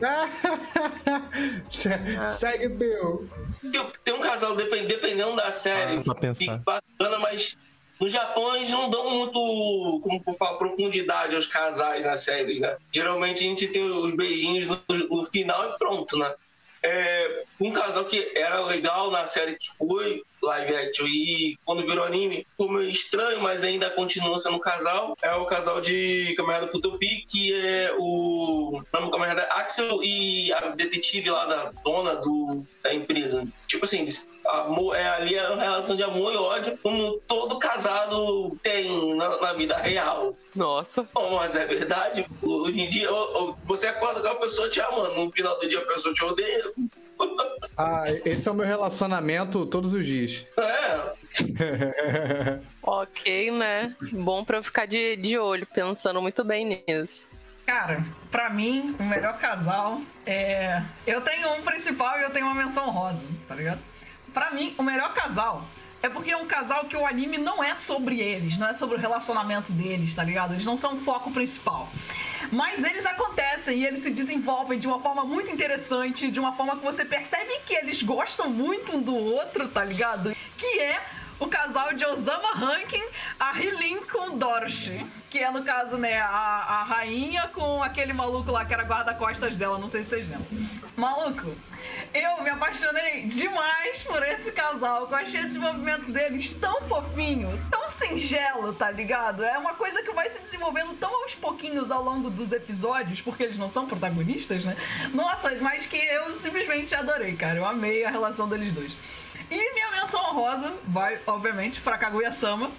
[1.70, 1.88] Se-
[2.28, 3.28] Segue, Bill.
[3.72, 7.56] Tem, tem um casal, depen- dependendo da série, Ah, fica bacana, mas
[7.98, 12.76] no Japão eles não dão muito, como eu falo, profundidade aos casais nas séries, né?
[12.92, 16.34] Geralmente a gente tem os beijinhos no, no final e pronto, né?
[16.82, 22.04] É, um casal que era legal na série que foi live action e quando virou
[22.04, 25.16] anime ficou meio estranho, mas ainda continua sendo um casal.
[25.22, 30.70] É o casal de Camarada Futopi, que é o nome camarada é Axel e a
[30.70, 33.46] detetive lá da dona do, da empresa.
[33.66, 34.04] Tipo assim,
[34.46, 39.40] amor, é, ali é uma relação de amor e ódio, como todo casado tem na,
[39.40, 40.36] na vida real.
[40.54, 41.06] Nossa.
[41.14, 42.26] Bom, mas é verdade.
[42.42, 43.08] Hoje em dia,
[43.64, 46.72] você acorda com a pessoa te amando, no final do dia a pessoa te odeia.
[47.76, 50.44] Ah, esse é o meu relacionamento todos os dias.
[50.58, 51.12] É,
[52.82, 53.96] Ok, né?
[54.12, 57.28] Bom pra eu ficar de, de olho, pensando muito bem nisso.
[57.64, 60.82] Cara, pra mim, o melhor casal é.
[61.06, 63.80] Eu tenho um principal e eu tenho uma menção rosa, tá ligado?
[64.32, 65.64] Pra mim, o melhor casal
[66.02, 68.96] é porque é um casal que o anime não é sobre eles, não é sobre
[68.96, 70.54] o relacionamento deles, tá ligado?
[70.54, 71.88] Eles não são o foco principal.
[72.50, 76.76] Mas eles acontecem e eles se desenvolvem de uma forma muito interessante, de uma forma
[76.76, 80.34] que você percebe que eles gostam muito um do outro, tá ligado?
[80.58, 81.00] Que é
[81.42, 83.02] o casal de Osama Rankin,
[83.38, 85.04] a Hilin com Dorothy.
[85.28, 89.56] Que é, no caso, né, a, a rainha com aquele maluco lá que era guarda-costas
[89.56, 90.46] dela, não sei se vocês lembram.
[90.94, 91.56] Maluco,
[92.12, 95.08] eu me apaixonei demais por esse casal.
[95.10, 99.42] Eu achei esse movimento deles tão fofinho, tão singelo, tá ligado?
[99.42, 103.44] É uma coisa que vai se desenvolvendo tão aos pouquinhos ao longo dos episódios, porque
[103.44, 104.76] eles não são protagonistas, né?
[105.14, 107.56] Nossa, mas que eu simplesmente adorei, cara.
[107.58, 108.94] Eu amei a relação deles dois.
[109.52, 112.70] E minha menção honrosa vai, obviamente, pra Kaguya-sama.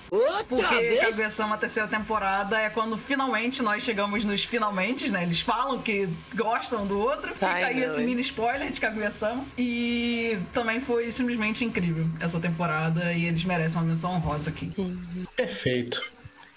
[0.48, 5.24] Porque Kaguya-sama, a terceira temporada, é quando finalmente nós chegamos nos finalmente, né?
[5.24, 7.34] Eles falam que gostam do outro.
[7.34, 9.46] Fica Ai, aí meu esse mini spoiler de Kaguya-sama.
[9.58, 13.14] E também foi simplesmente incrível essa temporada.
[13.14, 14.72] E eles merecem uma menção honrosa aqui.
[15.36, 16.02] Perfeito.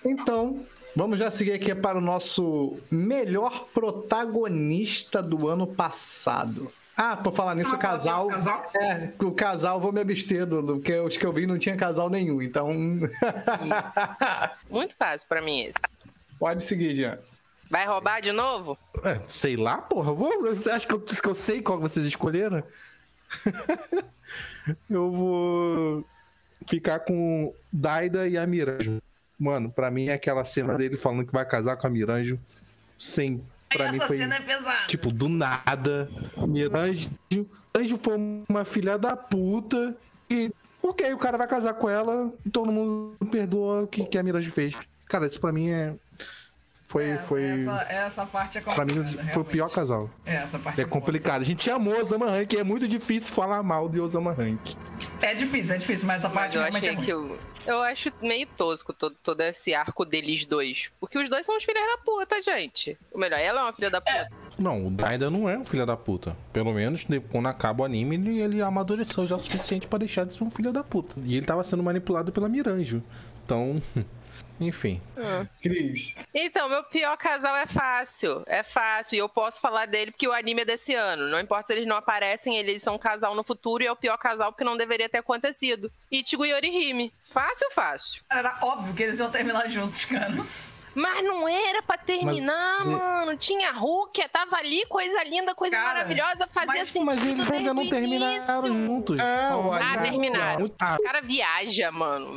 [0.05, 6.72] Então, vamos já seguir aqui para o nosso melhor protagonista do ano passado.
[6.96, 8.22] Ah, por falar nisso, o Ah, fala casal.
[8.22, 8.70] é o casal?
[8.74, 11.76] É, o casal, vou me abster, do, do- porque os que eu vi não tinha
[11.76, 12.72] casal nenhum, então.
[14.70, 15.78] Muito fácil pra mim esse.
[16.38, 17.18] Pode seguir, Jean.
[17.70, 18.78] Vai roubar de novo?
[19.04, 20.12] É, sei lá, porra.
[20.12, 22.62] Vou, você acha que eu, que eu sei qual vocês escolheram?
[24.88, 26.04] eu vou
[26.68, 29.02] ficar com Daida e a Miranjo.
[29.38, 32.38] Mano, pra mim é aquela cena dele falando que vai casar com a Miranjo
[32.96, 33.42] sem.
[33.68, 34.16] Pra mim essa foi.
[34.18, 34.87] cena é pesada.
[34.87, 36.09] Tipo, do nada.
[36.37, 37.11] Miranjo.
[37.33, 38.14] Miranjo foi
[38.48, 39.96] uma filha da puta.
[40.31, 40.50] E.
[40.83, 44.22] Ok, o cara vai casar com ela e todo mundo perdoa o que, que a
[44.22, 44.74] Miranjo fez.
[45.09, 45.94] Cara, isso pra mim é.
[46.85, 47.11] Foi.
[47.11, 47.42] É, foi...
[47.42, 49.22] Essa, essa parte é Pra complicada.
[49.22, 50.09] mim foi o pior casal.
[50.24, 51.40] É, essa parte É complicado.
[51.40, 54.61] A gente amou Osama Rank, é muito difícil falar mal de Osama Rank.
[55.20, 57.83] É difícil, é difícil, mas essa Mas parte eu realmente achei é que eu, eu
[57.83, 60.90] acho meio tosco todo, todo esse arco deles dois.
[61.00, 62.96] Porque os dois são os filhos da puta, gente.
[63.12, 64.29] Ou melhor, ela é uma filha da puta.
[64.59, 66.37] Não, o Daida não é um filho da puta.
[66.52, 70.33] Pelo menos quando acaba o anime, ele, ele amadureceu já o suficiente pra deixar de
[70.33, 71.14] ser um filho da puta.
[71.24, 73.02] E ele tava sendo manipulado pela Miranjo.
[73.44, 73.81] Então,
[74.61, 75.01] enfim.
[75.61, 76.14] Cris.
[76.35, 78.42] Então, meu pior casal é fácil.
[78.47, 79.16] É fácil.
[79.16, 81.29] E eu posso falar dele porque o anime é desse ano.
[81.29, 83.97] Não importa se eles não aparecem, eles são um casal no futuro e é o
[83.97, 85.90] pior casal porque não deveria ter acontecido.
[86.11, 87.12] Ichigo e Yorihime.
[87.31, 88.23] Fácil, fácil.
[88.31, 90.35] Era óbvio que eles iam terminar juntos, cara.
[90.96, 93.37] Mas não era pra terminar, Mas- mano.
[93.37, 97.74] Tinha Hulk, tava ali, coisa linda, coisa Cara, maravilhosa, fazia mas- sentido Mas eles ainda
[97.74, 98.87] não terminaram início.
[98.87, 99.20] juntos.
[99.20, 99.48] É,
[99.82, 100.66] Ah, terminaram.
[100.80, 102.37] Ah, O cara viaja, mano.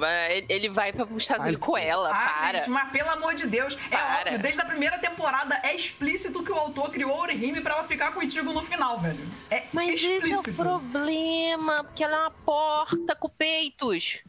[0.50, 2.58] Ele- vai para os Estados Unidos com ela, Ah, para.
[2.60, 4.20] gente, mas pelo amor de Deus, é Para.
[4.22, 7.84] óbvio, desde a primeira temporada é explícito que o autor criou a Orihime pra ela
[7.86, 9.26] ficar com o Ichigo no final, velho.
[9.50, 10.54] É Mas esse é o explícito.
[10.54, 14.22] problema, porque ela é uma porta com peitos.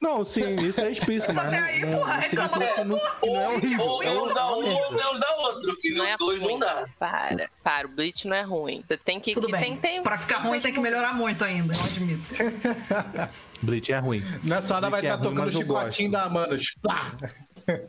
[0.00, 1.32] Não, sim, isso é explícito.
[1.34, 3.84] Mas até não- aí, não- porra, reclama significa que não- que é Ou horrível.
[3.86, 5.46] ou Deus dá um ou Deus dá outro.
[5.46, 5.96] outro, filho.
[5.98, 6.52] não é Os dois ruim.
[6.52, 6.86] não dá.
[6.98, 8.84] Para, para, o Bleach não é ruim.
[8.86, 9.34] Você tem que.
[9.34, 9.60] Tudo bem.
[9.60, 12.30] Tem, tem, Pra ficar ruim tem que melhorar muito ainda, eu admito.
[13.62, 14.22] Bleach é ruim.
[14.42, 16.56] Nessa hora vai Bleach é estar ruim, tocando o chicotinho da Amanda.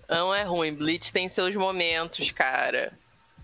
[0.10, 0.76] Não é ruim.
[0.76, 2.92] Bleach tem seus momentos, cara.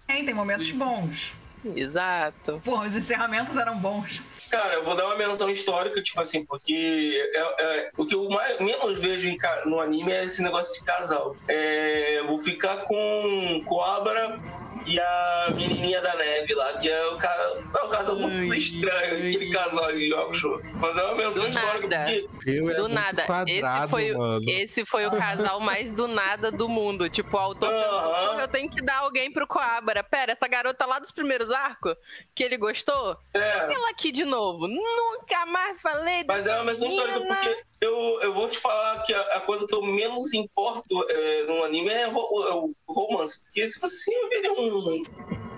[0.08, 1.34] Tem, tem momentos bons.
[1.76, 2.62] Exato.
[2.64, 4.22] Porra, os encerramentos eram bons.
[4.50, 8.30] Cara, eu vou dar uma menção histórica, tipo assim, porque é- é- o que eu
[8.30, 11.36] mais, menos vejo em no anime é esse negócio de casal.
[11.48, 14.40] É, eu vou ficar com Cobra
[14.86, 19.14] e a menininha da neve lá, que é o, é um casal muito Ai, estranho,
[19.16, 19.30] ai.
[19.34, 20.62] aquele casal de Yoko Show.
[20.76, 22.12] Mas é uma menção Do histórica, nada.
[22.34, 23.18] porque Eu é Do muito nada.
[23.22, 23.28] Esse
[23.62, 24.46] quadrado, foi, mano.
[24.50, 27.10] esse foi o casal mais do nada do mundo.
[27.10, 28.28] Tipo, o autor pensou, Aham.
[28.28, 30.04] "Porra, eu tenho que dar alguém pro Coabra.
[30.04, 31.96] Pera, essa garota lá dos primeiros arcos,
[32.36, 33.16] que ele gostou?
[33.34, 34.68] é, Ela aqui de novo.
[34.68, 37.36] Nunca mais falei Mas é menção histórica menina.
[37.38, 41.44] porque eu, eu vou te falar que a, a coisa que eu menos importo é,
[41.44, 43.44] no anime é, ro- é o romance.
[43.44, 45.04] Porque se você ver um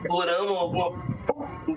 [0.07, 0.89] dorama, alguma,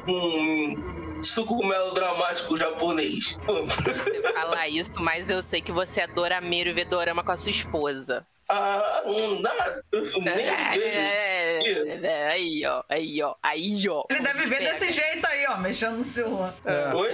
[0.06, 6.72] um suco melodramático japonês, Você fala isso, mas eu sei que você é dorameiro e
[6.72, 8.26] vê dorama com a sua esposa.
[8.50, 11.14] Ah, não dá, nem vejo isso.
[11.14, 12.82] É, é, aí, ó.
[12.88, 13.34] Aí, ó.
[13.42, 14.04] Aí, ó.
[14.08, 16.54] Ele deve ver desse jeito aí, ó, mexendo no celular.
[16.94, 17.10] Oi?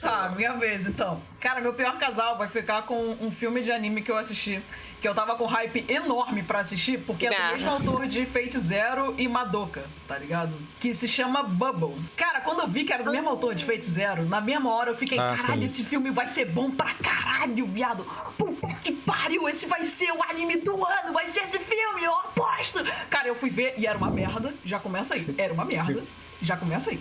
[0.00, 1.22] Tá, minha vez então.
[1.40, 4.60] Cara, meu pior casal vai ficar com um filme de anime que eu assisti.
[5.06, 7.52] Que eu tava com hype enorme pra assistir, porque é do Ah.
[7.52, 10.52] mesmo autor de Fate Zero e Madoka, tá ligado?
[10.80, 11.94] Que se chama Bubble.
[12.16, 14.90] Cara, quando eu vi que era do mesmo autor de Fate Zero, na mesma hora
[14.90, 18.04] eu fiquei, Ah, caralho, esse filme vai ser bom pra caralho, viado.
[18.36, 22.12] Puta que pariu, esse vai ser o anime do ano, vai ser esse filme, eu
[22.12, 22.80] aposto.
[23.08, 25.32] Cara, eu fui ver e era uma merda, já começa aí.
[25.38, 26.02] Era uma merda,
[26.42, 27.00] já começa aí.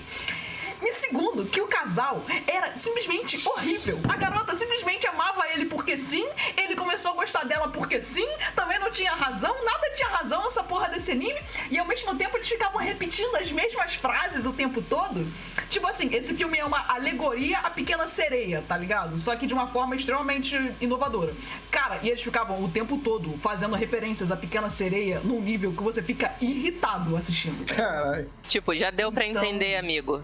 [0.81, 3.99] E segundo, que o casal era simplesmente horrível.
[4.07, 8.79] A garota simplesmente amava ele porque sim, ele começou a gostar dela porque sim, também
[8.79, 11.39] não tinha razão, nada tinha razão nessa porra desse anime,
[11.71, 15.25] e ao mesmo tempo eles ficavam repetindo as mesmas frases o tempo todo.
[15.69, 19.17] Tipo assim, esse filme é uma alegoria à pequena sereia, tá ligado?
[19.17, 21.33] Só que de uma forma extremamente inovadora.
[21.71, 25.81] Cara, e eles ficavam o tempo todo fazendo referências à pequena sereia num nível que
[25.83, 27.65] você fica irritado assistindo.
[27.65, 28.29] Caralho.
[28.47, 30.23] Tipo, já deu pra Então- entender, amigo.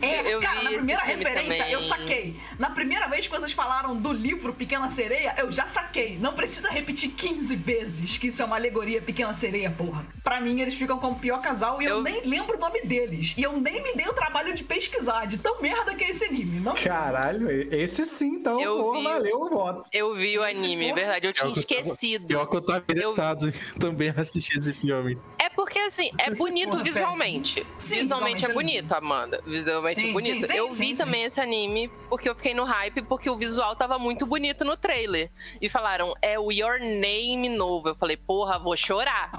[0.00, 1.72] É, Eu cara, vi na primeira referência também.
[1.72, 2.36] eu saquei.
[2.58, 6.16] Na primeira vez que vocês falaram do livro Pequena Sereia, eu já saquei.
[6.18, 10.04] Não precisa repetir 15 vezes que isso é uma alegoria Pequena Sereia, porra.
[10.24, 11.96] Pra mim, eles ficam como o pior casal e eu...
[11.96, 13.34] Eu- nem lembro o nome deles.
[13.36, 16.24] E eu nem me dei o trabalho de pesquisar, de tão merda que é esse
[16.24, 16.58] anime.
[16.60, 19.04] Não Caralho, esse sim, então, Eu pô, vi.
[19.04, 19.88] valeu o voto.
[19.92, 21.26] Eu vi o anime, porra- verdade.
[21.26, 22.26] Eu tinha eu esquecido.
[22.28, 25.18] Pior que eu tava interessado em também assistir esse filme.
[25.38, 27.66] É porque, assim, é bonito Porra, visualmente.
[27.78, 29.42] Sim, visualmente é visualmente é bonito, Amanda.
[29.46, 30.46] Visualmente Sim, é bonito.
[30.46, 31.04] sim, sim, eu sim, vi sim.
[31.04, 34.76] também esse anime porque eu fiquei no hype, porque o visual tava muito bonito no
[34.76, 35.30] trailer.
[35.60, 37.88] E falaram, é o Your Name novo.
[37.88, 39.30] Eu falei, porra, vou chorar.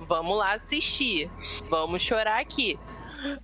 [0.00, 1.30] Vamos lá assistir.
[1.68, 2.78] Vamos chorar aqui.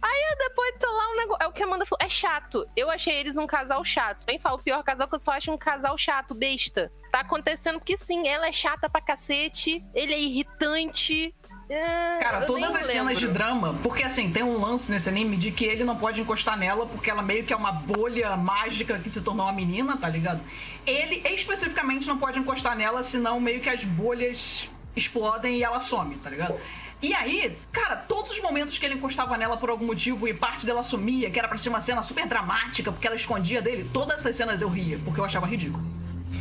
[0.01, 1.43] Aí eu depois tô lá um negócio.
[1.43, 2.05] É o que a Amanda falou.
[2.05, 2.67] É chato.
[2.77, 4.25] Eu achei eles um casal chato.
[4.27, 6.93] Nem falo o pior casal que eu só acho um casal chato, besta.
[7.11, 9.85] Tá acontecendo que sim, ela é chata pra cacete.
[9.95, 11.35] Ele é irritante.
[11.69, 13.39] É, Cara, eu todas as cenas de lembro.
[13.39, 16.87] drama, porque assim, tem um lance nesse anime de que ele não pode encostar nela,
[16.87, 20.43] porque ela meio que é uma bolha mágica que se tornou uma menina, tá ligado?
[20.87, 26.15] Ele especificamente não pode encostar nela, senão meio que as bolhas explodem e ela some,
[26.19, 26.61] tá ligado?
[27.01, 30.65] E aí, cara, todos os momentos que ele encostava nela por algum motivo e parte
[30.65, 34.21] dela sumia, que era pra ser uma cena super dramática, porque ela escondia dele, todas
[34.21, 35.85] essas cenas eu ria, porque eu achava ridículo.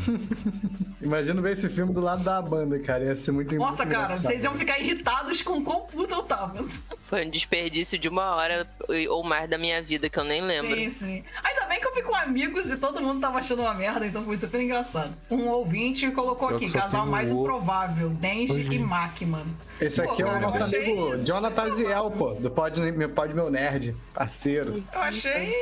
[1.01, 3.04] Imagina ver esse filme do lado da banda, cara.
[3.06, 6.24] Ia ser muito Nossa, muito cara, vocês iam ficar irritados com o quão puta eu
[6.24, 6.64] tava.
[7.08, 8.68] Foi um desperdício de uma hora
[9.10, 10.76] ou mais da minha vida que eu nem lembro.
[10.76, 11.24] Sim, sim.
[11.43, 14.24] Ainda bem que eu vi com amigos e todo mundo tava achando uma merda, então
[14.24, 15.14] foi super engraçado.
[15.30, 19.45] Um ouvinte colocou Eu aqui, casal mais o- improvável, Denji e Makman.
[19.80, 21.26] Esse aqui Pô, é o nosso amigo isso.
[21.28, 24.84] Jonathan Ziel, pô, do Pod, meu, Pod Meu Nerd, parceiro.
[24.93, 25.54] Eu achei.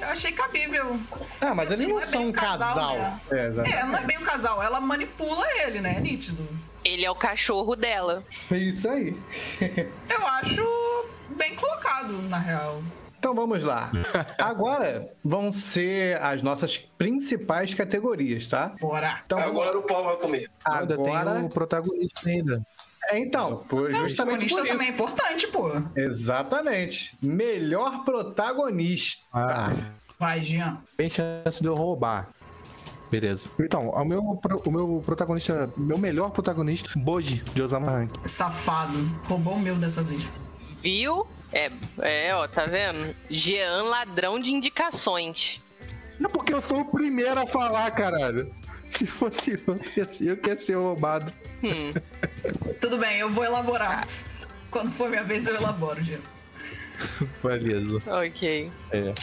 [0.00, 1.00] Eu achei cabível.
[1.40, 2.96] Ah, mas Assim, eles não é são um casal, casal.
[2.98, 3.20] né?
[3.30, 3.50] É.
[3.76, 5.96] É, não é bem um casal, ela manipula ele, né?
[5.96, 6.46] É nítido.
[6.84, 8.22] Ele é o cachorro dela.
[8.50, 9.16] Isso aí.
[10.08, 12.82] Eu acho bem colocado, na real.
[13.18, 13.90] Então vamos lá.
[14.38, 18.72] Agora vão ser as nossas principais categorias, tá?
[18.80, 19.20] Bora.
[19.26, 20.50] Então vamos Agora o pau vai comer.
[20.64, 21.34] Ainda Agora.
[21.34, 22.62] tem o protagonista ainda.
[23.10, 25.02] É, então, por, justamente Protagonista por também é isso.
[25.02, 25.70] importante, pô.
[25.96, 27.16] Exatamente.
[27.22, 29.26] Melhor protagonista.
[29.32, 29.72] Ah,
[30.18, 30.78] Vai, Jean.
[30.96, 32.28] tem chance de eu roubar.
[33.10, 33.48] Beleza.
[33.60, 38.10] Então, o meu, o meu protagonista, meu melhor protagonista, Boji, de Osama Rank.
[38.24, 38.98] Safado.
[39.24, 40.22] Roubou o meu dessa vez.
[40.82, 41.26] Viu?
[41.52, 43.14] É, é, ó, tá vendo?
[43.30, 45.62] Jean, ladrão de indicações.
[46.18, 48.52] Não, porque eu sou o primeiro a falar, caralho.
[48.88, 49.76] Se fosse eu
[50.36, 51.30] que ia ser roubado.
[51.62, 51.92] Hum.
[52.80, 54.06] Tudo bem, eu vou elaborar.
[54.70, 56.18] Quando for minha vez, eu elaboro, Gê.
[57.42, 58.02] Beleza.
[58.06, 58.70] Ok.
[58.90, 59.14] É.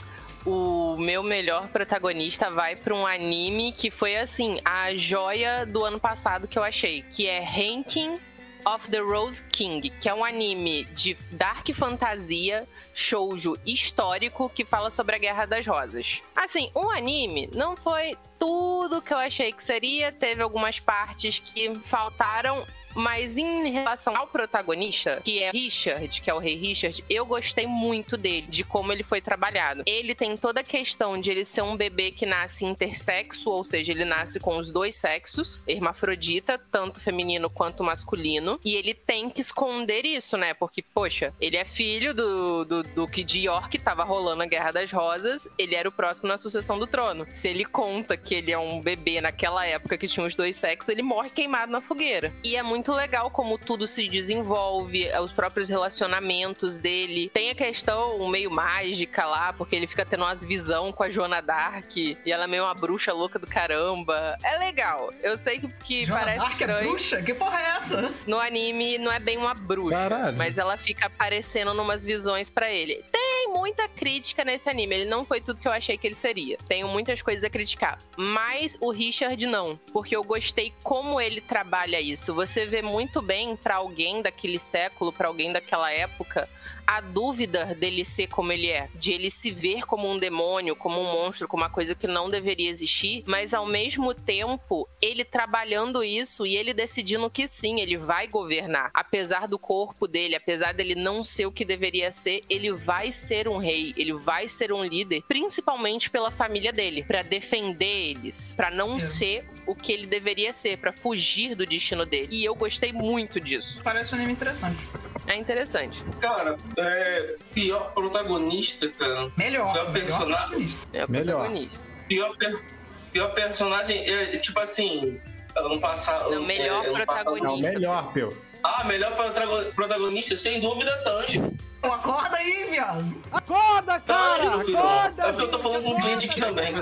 [0.45, 5.99] O meu melhor protagonista vai pra um anime que foi assim, a joia do ano
[5.99, 8.19] passado que eu achei, que é Ranking
[8.65, 14.89] of the Rose King, que é um anime de dark fantasia, shoujo histórico que fala
[14.89, 16.21] sobre a Guerra das Rosas.
[16.35, 21.73] Assim, o anime não foi tudo que eu achei que seria, teve algumas partes que
[21.85, 22.65] faltaram.
[22.95, 27.67] Mas em relação ao protagonista, que é Richard, que é o rei Richard, eu gostei
[27.67, 29.83] muito dele, de como ele foi trabalhado.
[29.85, 33.91] Ele tem toda a questão de ele ser um bebê que nasce intersexo, ou seja,
[33.91, 39.41] ele nasce com os dois sexos, hermafrodita, tanto feminino quanto masculino, e ele tem que
[39.41, 40.53] esconder isso, né?
[40.53, 44.91] Porque, poxa, ele é filho do, do Duque de York, tava rolando a Guerra das
[44.91, 47.27] Rosas, ele era o próximo na sucessão do trono.
[47.31, 50.89] Se ele conta que ele é um bebê naquela época que tinha os dois sexos,
[50.89, 52.33] ele morre queimado na fogueira.
[52.43, 57.29] E é muito legal como tudo se desenvolve, os próprios relacionamentos dele.
[57.34, 61.41] Tem a questão meio mágica lá, porque ele fica tendo umas visão com a Joana
[61.41, 64.38] Dark, e ela é meio uma bruxa louca do caramba.
[64.43, 65.11] É legal.
[65.21, 66.89] Eu sei que, que Joana parece Dark é estranho.
[66.89, 67.21] bruxa?
[67.21, 68.13] Que porra é essa?
[68.27, 70.38] No anime não é bem uma bruxa, Caralho.
[70.38, 73.03] mas ela fica aparecendo numas visões pra ele.
[73.11, 76.57] Tem muita crítica nesse anime, ele não foi tudo que eu achei que ele seria.
[76.67, 81.99] Tenho muitas coisas a criticar, mas o Richard não, porque eu gostei como ele trabalha
[82.01, 82.34] isso.
[82.34, 86.49] Você vê muito bem pra alguém daquele século, pra alguém daquela época,
[86.86, 90.99] a dúvida dele ser como ele é, de ele se ver como um demônio, como
[90.99, 96.03] um monstro, como uma coisa que não deveria existir, mas ao mesmo tempo ele trabalhando
[96.03, 98.91] isso e ele decidindo que sim, ele vai governar.
[98.93, 103.47] Apesar do corpo dele, apesar dele não ser o que deveria ser, ele vai ser
[103.47, 108.69] um rei, ele vai ser um líder, principalmente pela família dele, pra defender eles, pra
[108.69, 108.99] não É.
[108.99, 112.27] ser o que ele deveria ser, pra fugir do destino dele.
[112.31, 113.79] E eu gostei muito disso.
[113.84, 114.79] Parece um anime interessante.
[115.28, 116.03] É interessante.
[116.19, 119.32] Cara, é, pior protagonista, cara.
[119.38, 119.38] Melhor.
[119.38, 120.36] Melhor melhor personagem.
[120.38, 120.82] protagonista.
[120.93, 121.36] É o Melhor.
[121.38, 121.84] protagonista.
[122.07, 122.63] Pior, per-
[123.11, 125.19] pior personagem é tipo assim.
[125.55, 126.32] Ano passado.
[126.32, 128.36] Não, melhor é, ano passado- Não, melhor, Peu.
[128.64, 131.41] Ah, melhor protago- protagonista, sem dúvida, Tanji.
[131.82, 133.22] Pô, acorda aí, viado.
[133.30, 134.59] Acorda, cara!
[134.64, 134.78] Filho.
[134.78, 135.24] Acorda!
[135.24, 136.74] É porque eu tô falando com um cliente aqui também.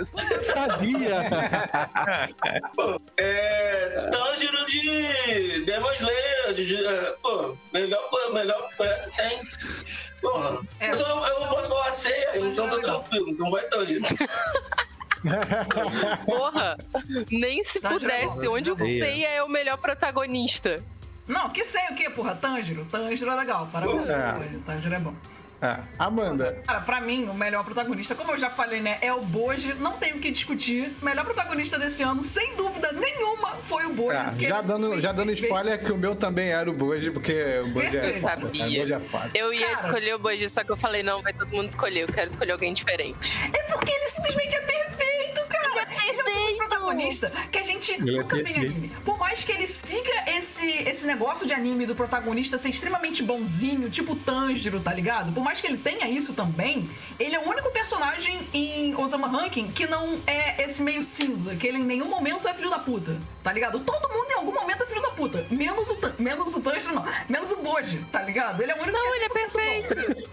[0.43, 1.15] Sabia!
[3.17, 4.09] É.
[4.11, 6.53] Tanjiro de Demon Slayer.
[6.53, 8.01] De, de- é, pô, melhor,
[8.33, 9.39] melhor projeto que tem.
[10.21, 10.59] Porra.
[10.79, 10.89] É.
[10.89, 13.29] Eu, só- eu não posso falar ceia, então tá tranquilo.
[13.29, 14.03] Então vai Tanjiro.
[16.25, 16.77] Porra,
[17.31, 18.47] nem se Tá pudesse.
[18.47, 18.77] Onde o.
[18.77, 20.83] Seiya é o melhor protagonista?
[21.31, 22.35] Não, que sei o que, porra?
[22.35, 22.85] Tanjiro.
[22.85, 23.69] Tanjiro é legal.
[23.71, 24.09] Parabéns.
[24.09, 24.59] É.
[24.65, 25.13] Tanjiro é bom.
[25.61, 25.77] É.
[25.99, 26.59] Amanda.
[26.65, 29.75] Cara, pra mim, o melhor protagonista, como eu já falei, né, é o Boji.
[29.75, 30.91] Não tenho o que discutir.
[30.99, 34.17] O melhor protagonista desse ano, sem dúvida nenhuma, foi o Boji.
[34.17, 37.67] É, já, dando, já dando spoiler que o meu também era o Boji, porque o
[37.67, 38.09] Boji é.
[38.09, 38.41] Eu foda.
[38.41, 38.65] sabia.
[38.65, 39.29] O Boji é foda.
[39.35, 39.87] Eu ia Cara.
[39.87, 42.01] escolher o Boji, só que eu falei, não, vai todo mundo escolher.
[42.01, 43.17] Eu quero escolher alguém diferente.
[43.53, 45.10] É porque ele simplesmente é perfeito,
[46.91, 48.91] protagonista que a gente Ele é nunca vê em anime.
[49.03, 53.89] Por mais que ele siga esse, esse negócio de anime do protagonista ser extremamente bonzinho,
[53.89, 55.31] tipo Tanjiro, tá ligado?
[55.31, 56.89] Por mais que ele tenha isso também,
[57.19, 61.67] ele é o único personagem em Osama Ranking que não é esse meio cinza, que
[61.67, 63.79] ele em nenhum momento é filho da puta, tá ligado?
[63.79, 65.45] Todo mundo em algum momento é filho da puta.
[65.49, 67.05] Menos o, menos o Tanjiro, não.
[67.27, 68.61] Menos o Boji, tá ligado?
[68.61, 69.51] Ele é o único Não, que ele é 100% bom.
[69.51, 70.29] perfeito.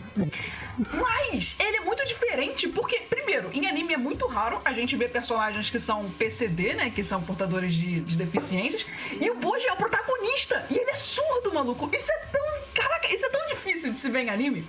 [0.92, 5.10] Mas ele é muito diferente porque, primeiro, em anime é muito raro a gente ver
[5.10, 6.10] personagens que são
[6.48, 6.90] Né?
[6.90, 8.86] Que são portadores de, de deficiências.
[9.20, 10.66] E o Boji é o protagonista.
[10.70, 11.88] E ele é surdo, maluco.
[11.94, 12.48] Isso é tão.
[12.74, 14.66] Caraca, isso é tão difícil de se ver em anime.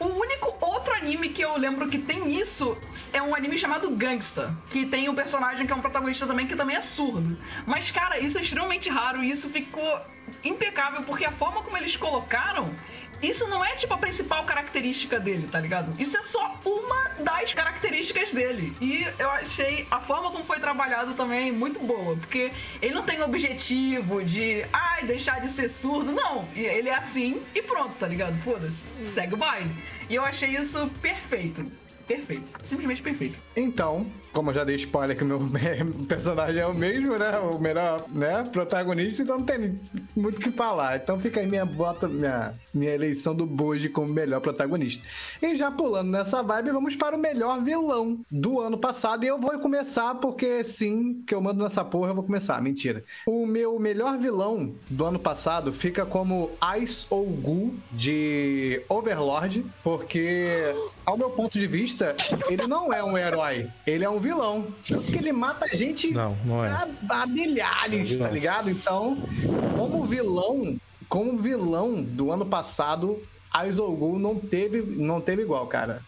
[0.00, 2.74] O único outro anime que eu lembro que tem isso
[3.12, 6.56] é um anime chamado Gangsta, que tem um personagem que é um protagonista também que
[6.56, 7.36] também é surdo.
[7.66, 10.00] Mas, cara, isso é extremamente raro e isso ficou
[10.42, 12.74] impecável porque a forma como eles colocaram
[13.22, 15.92] isso não é tipo a principal característica dele, tá ligado?
[16.00, 18.74] Isso é só uma das características dele.
[18.80, 22.50] E eu achei a forma como foi trabalhado também muito boa, porque
[22.80, 26.48] ele não tem objetivo de, ai, deixar de ser surdo, não.
[26.54, 28.40] E Ele é assim e pronto, tá ligado?
[28.42, 28.84] Foda-se.
[29.04, 29.70] Segue o baile.
[30.08, 31.70] E eu achei isso perfeito.
[32.06, 32.48] Perfeito.
[32.64, 33.38] Simplesmente perfeito.
[33.54, 35.40] Então, como eu já dei spoiler que o meu
[36.06, 37.38] personagem é o mesmo, né?
[37.38, 39.80] O melhor né, protagonista, então não tem
[40.16, 40.96] muito o que falar.
[40.96, 45.04] Então fica aí minha bota, minha, minha eleição do Boji como melhor protagonista.
[45.42, 49.24] E já pulando nessa vibe, vamos para o melhor vilão do ano passado.
[49.24, 52.60] E eu vou começar porque sim, que eu mando nessa porra, eu vou começar.
[52.62, 53.04] Mentira.
[53.26, 56.50] O meu melhor vilão do ano passado fica como
[56.80, 60.74] Ice Ogu de Overlord, porque
[61.10, 62.14] ao meu ponto de vista,
[62.48, 64.72] ele não é um herói, ele é um vilão.
[64.86, 66.68] Porque ele mata gente Não, não é.
[66.68, 66.88] a,
[67.22, 68.26] a milhares, Não.
[68.26, 68.70] tá ligado?
[68.70, 69.18] Então,
[69.76, 70.76] como vilão,
[71.08, 73.20] como vilão do ano passado,
[73.52, 76.02] a não teve, não teve igual, cara.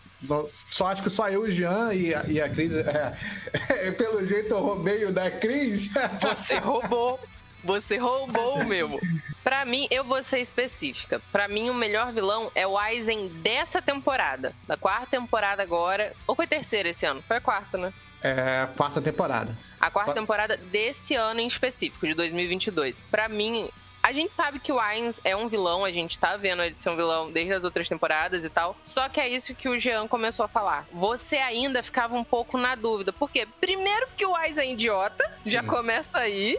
[0.66, 2.72] Só acho que só eu, o Jean e a, e a Cris.
[2.72, 5.90] é, pelo jeito eu roubei o da Cris.
[6.20, 7.18] Você roubou.
[7.64, 9.00] Você roubou o meu.
[9.44, 11.20] Pra mim, eu vou ser específica.
[11.30, 14.52] Pra mim, o melhor vilão é o Aizen dessa temporada.
[14.66, 16.12] Da quarta temporada agora.
[16.26, 17.22] Ou foi terceira esse ano?
[17.26, 17.92] Foi a quarta, né?
[18.22, 19.56] É, quarta temporada.
[19.80, 23.00] A quarta Fa- temporada desse ano em específico, de 2022.
[23.10, 23.68] Pra mim,
[24.02, 26.90] a gente sabe que o Ainz é um vilão, a gente tá vendo ele ser
[26.90, 28.76] um vilão desde as outras temporadas e tal.
[28.84, 30.86] Só que é isso que o Jean começou a falar.
[30.92, 33.12] Você ainda ficava um pouco na dúvida.
[33.12, 33.46] Por quê?
[33.60, 35.68] Primeiro que o Ainz é idiota, já Sim.
[35.68, 36.58] começa aí.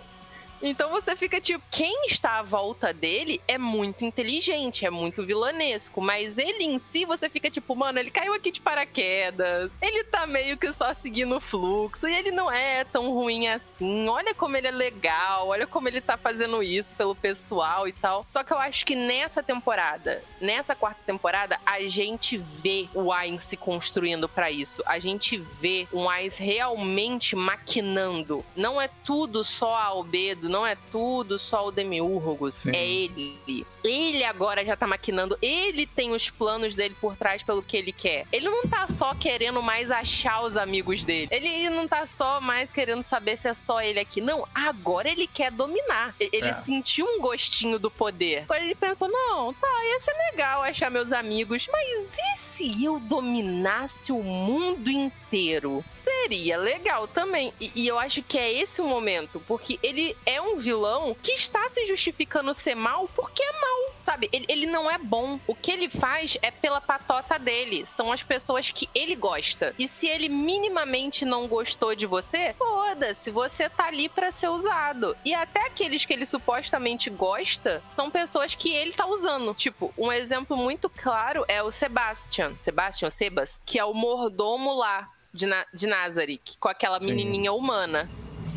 [0.66, 6.02] Então você fica tipo, quem está à volta dele é muito inteligente, é muito vilanesco,
[6.02, 10.26] mas ele em si você fica tipo, mano, ele caiu aqui de paraquedas, ele tá
[10.26, 14.08] meio que só seguindo o fluxo e ele não é tão ruim assim.
[14.08, 18.24] Olha como ele é legal, olha como ele tá fazendo isso pelo pessoal e tal.
[18.26, 23.44] Só que eu acho que nessa temporada, nessa quarta temporada, a gente vê o Ainz
[23.44, 24.82] se construindo pra isso.
[24.86, 28.46] A gente vê um Ainz realmente maquinando.
[28.56, 32.72] Não é tudo só a Albedo, não é tudo só o Demiurgos, Sim.
[32.76, 33.66] é ele.
[33.84, 37.92] Ele agora já tá maquinando, ele tem os planos dele por trás pelo que ele
[37.92, 38.26] quer.
[38.32, 41.28] Ele não tá só querendo mais achar os amigos dele.
[41.32, 44.22] Ele, ele não tá só mais querendo saber se é só ele aqui.
[44.22, 46.16] Não, agora ele quer dominar.
[46.20, 46.54] Ele É.
[46.54, 48.44] sentiu um gostinho do poder.
[48.44, 51.68] Agora ele pensou: não, tá, ia ser legal achar meus amigos.
[51.72, 55.84] Mas e se eu dominasse o mundo inteiro?
[55.90, 57.52] Seria legal também.
[57.60, 61.32] E, e eu acho que é esse o momento, porque ele é um vilão que
[61.32, 63.94] está se justificando ser mal porque é mal.
[63.98, 65.40] Sabe, ele, ele não é bom.
[65.48, 67.86] O que ele faz é pela patota dele.
[67.88, 69.74] São as pessoas que ele gosta.
[69.78, 75.16] E se ele minimamente não gostou de você, foda-se, você tá ali pra ser usado.
[75.24, 79.54] E até aqueles que ele supostamente gosta são pessoas que ele tá usando.
[79.54, 82.56] Tipo, um exemplo muito claro é o Sebastian.
[82.60, 87.08] Sebastian, Sebas, que é o mordomo lá de, Na de Nazarick, com aquela Sim.
[87.08, 88.10] menininha humana.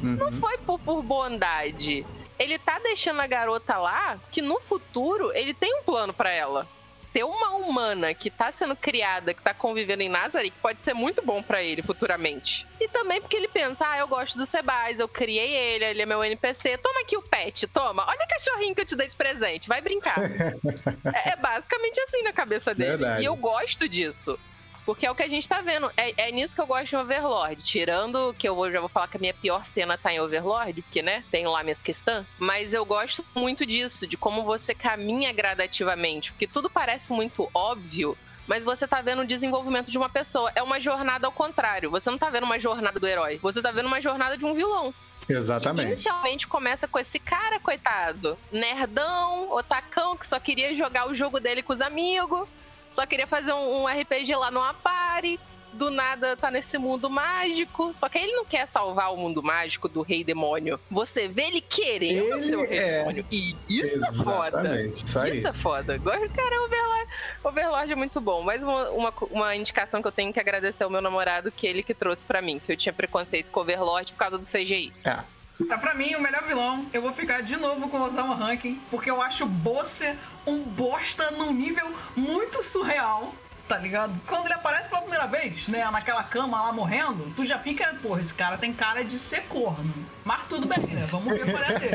[0.06, 0.32] Não Uhum.
[0.32, 2.06] foi por, por bondade.
[2.38, 6.68] Ele tá deixando a garota lá que no futuro ele tem um plano pra ela.
[7.12, 11.22] Ter uma humana que tá sendo criada, que tá convivendo em Nazareth, pode ser muito
[11.24, 12.66] bom pra ele futuramente.
[12.78, 16.04] E também porque ele pensa, ah, eu gosto do Sebas, eu criei ele, ele é
[16.06, 19.16] meu NPC, toma aqui o pet, toma, olha o cachorrinho que eu te dei de
[19.16, 20.18] presente, vai brincar.
[21.24, 22.98] é, é basicamente assim na cabeça dele.
[22.98, 23.22] Verdade.
[23.22, 24.38] E eu gosto disso.
[24.86, 25.90] Porque é o que a gente tá vendo.
[25.96, 27.60] É, é nisso que eu gosto de Overlord.
[27.62, 30.80] Tirando que eu vou- já vou falar que a minha pior cena tá em Overlord,
[30.82, 32.24] porque, né, tem lá minhas questões.
[32.38, 36.30] Mas eu gosto muito disso, de como você caminha gradativamente.
[36.32, 38.16] Porque tudo parece muito óbvio,
[38.46, 40.52] mas você tá vendo o desenvolvimento de uma pessoa.
[40.54, 41.90] É uma jornada ao contrário.
[41.90, 43.40] Você não tá vendo uma jornada do herói.
[43.42, 44.94] Você tá vendo uma jornada de um vilão.
[45.28, 45.86] Exatamente.
[45.88, 51.64] Inicialmente começa com esse cara, coitado, nerdão, otacão, que só queria jogar o jogo dele
[51.64, 52.46] com os amigos,
[52.90, 55.38] só queria fazer um, um RPG lá no Apari.
[55.72, 57.90] Do nada tá nesse mundo mágico.
[57.94, 60.80] Só que ele não quer salvar o mundo mágico do rei demônio.
[60.90, 62.98] Você vê ele querendo Ele ser o rei é.
[63.00, 63.26] demônio.
[63.30, 64.60] E isso é foda.
[64.60, 65.34] Exatamente, Isso aí.
[65.34, 65.98] Isso é foda.
[65.98, 67.10] Cara, Overlord,
[67.44, 68.40] Overlord é muito bom.
[68.40, 71.82] Mais uma, uma, uma indicação que eu tenho que agradecer ao meu namorado, que ele
[71.82, 72.58] que trouxe pra mim.
[72.58, 74.94] Que eu tinha preconceito com Overlord por causa do CGI.
[75.04, 75.18] É.
[75.64, 78.80] Tá, pra mim, o melhor vilão, eu vou ficar de novo com o Osama Rankin,
[78.90, 80.14] porque eu acho Bosse
[80.46, 83.34] um bosta num nível muito surreal.
[83.66, 84.14] Tá ligado?
[84.28, 88.20] Quando ele aparece pela primeira vez, né, naquela cama lá morrendo, tu já fica, porra,
[88.20, 89.92] esse cara tem cara de ser corno.
[90.26, 91.06] Mas tudo bem, né?
[91.08, 91.94] Vamos ver qual é dele.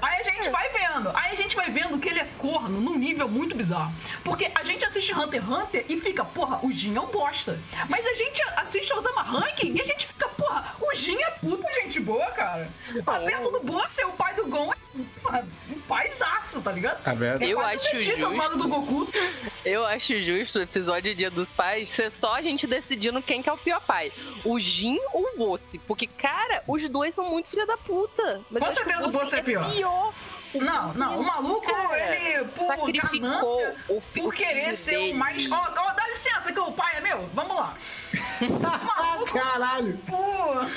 [0.00, 2.96] Aí a gente vai vendo, aí a gente vai vendo que ele é corno num
[2.96, 3.94] nível muito bizarro.
[4.24, 7.60] Porque a gente assiste Hunter x Hunter e fica, porra, o Jin é um bosta.
[7.90, 11.70] Mas a gente assiste Osama Ranking e a gente fica, porra, o Jin é puta
[11.74, 12.70] gente boa, cara.
[13.04, 14.76] Tá perto do boss, é o pai do Gon, é
[15.22, 17.02] porra, um paisaço, tá ligado?
[17.14, 17.44] Verdade.
[17.44, 18.58] É Eu acho o Vegeta do lado justo.
[18.58, 19.08] do Goku.
[19.64, 23.50] Eu acho justo o episódio Dia dos Pais ser só a gente decidindo quem que
[23.50, 24.12] é o pior pai.
[24.44, 25.78] O Jin ou o Bosse.
[25.78, 28.40] Porque, cara, os dois são muito filha da puta.
[28.50, 29.68] Mas Com certeza o Bosse é pior.
[30.54, 34.76] O Não, Bosse não, é o maluco, cara, ele, por ganância, o, por querer filho
[34.76, 35.12] ser dele.
[35.12, 35.50] o mais.
[35.50, 37.74] Ó, ó, dá licença que o pai é meu, vamos lá.
[38.96, 39.98] Maluco, Caralho!
[40.06, 40.70] por,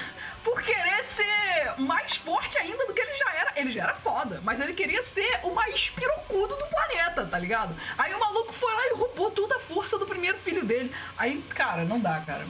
[0.43, 3.53] por querer ser mais forte ainda do que ele já era.
[3.55, 7.75] Ele já era foda, mas ele queria ser o mais pirocudo do planeta, tá ligado?
[7.97, 10.91] Aí o maluco foi lá e roubou toda a força do primeiro filho dele.
[11.17, 12.45] Aí, cara, não dá, cara.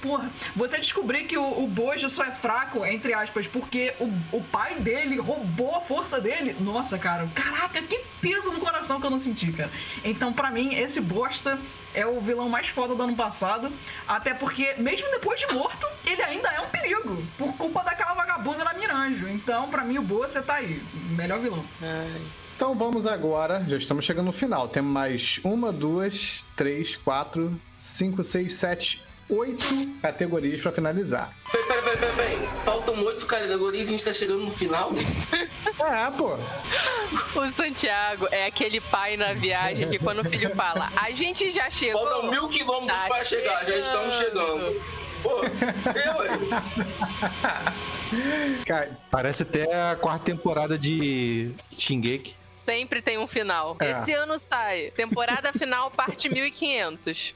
[0.00, 4.42] Porra, você descobrir que o, o Bojo só é fraco, entre aspas, porque o, o
[4.42, 6.56] pai dele roubou a força dele.
[6.60, 9.70] Nossa, cara, caraca, que peso no coração que eu não senti, cara.
[10.04, 11.58] Então, pra mim, esse bosta
[11.94, 13.72] é o vilão mais foda do ano passado.
[14.06, 17.24] Até porque, mesmo depois de morto, ele ainda é um perigo.
[17.36, 19.28] Por culpa daquela vagabunda da Miranjo.
[19.28, 20.82] Então, pra mim, o Bossa tá aí.
[21.10, 21.64] Melhor vilão.
[21.82, 22.22] Ai.
[22.58, 24.68] Então vamos agora, já estamos chegando no final.
[24.68, 29.64] Temos mais uma, duas, três, quatro, cinco, seis, sete, oito
[30.00, 31.34] categorias para finalizar.
[31.50, 32.48] Peraí, peraí, peraí, peraí.
[32.64, 34.90] Faltam oito categorias e a gente tá chegando no final.
[35.80, 36.36] É, pô.
[37.38, 41.70] O Santiago é aquele pai na viagem que quando o filho fala, a gente já
[41.70, 42.02] chegou.
[42.08, 44.82] Faltam mil quilômetros Tá pra chegar, já estamos chegando.
[45.22, 46.48] Pô, eu?
[48.66, 52.34] Cara, Parece até a quarta temporada de Shingeki.
[52.50, 53.76] Sempre tem um final.
[53.80, 53.92] É.
[53.92, 54.90] Esse ano sai.
[54.90, 57.34] Temporada final, parte 1500.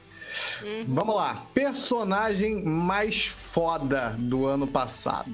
[0.87, 1.45] Vamos lá.
[1.53, 5.31] Personagem mais foda do ano passado.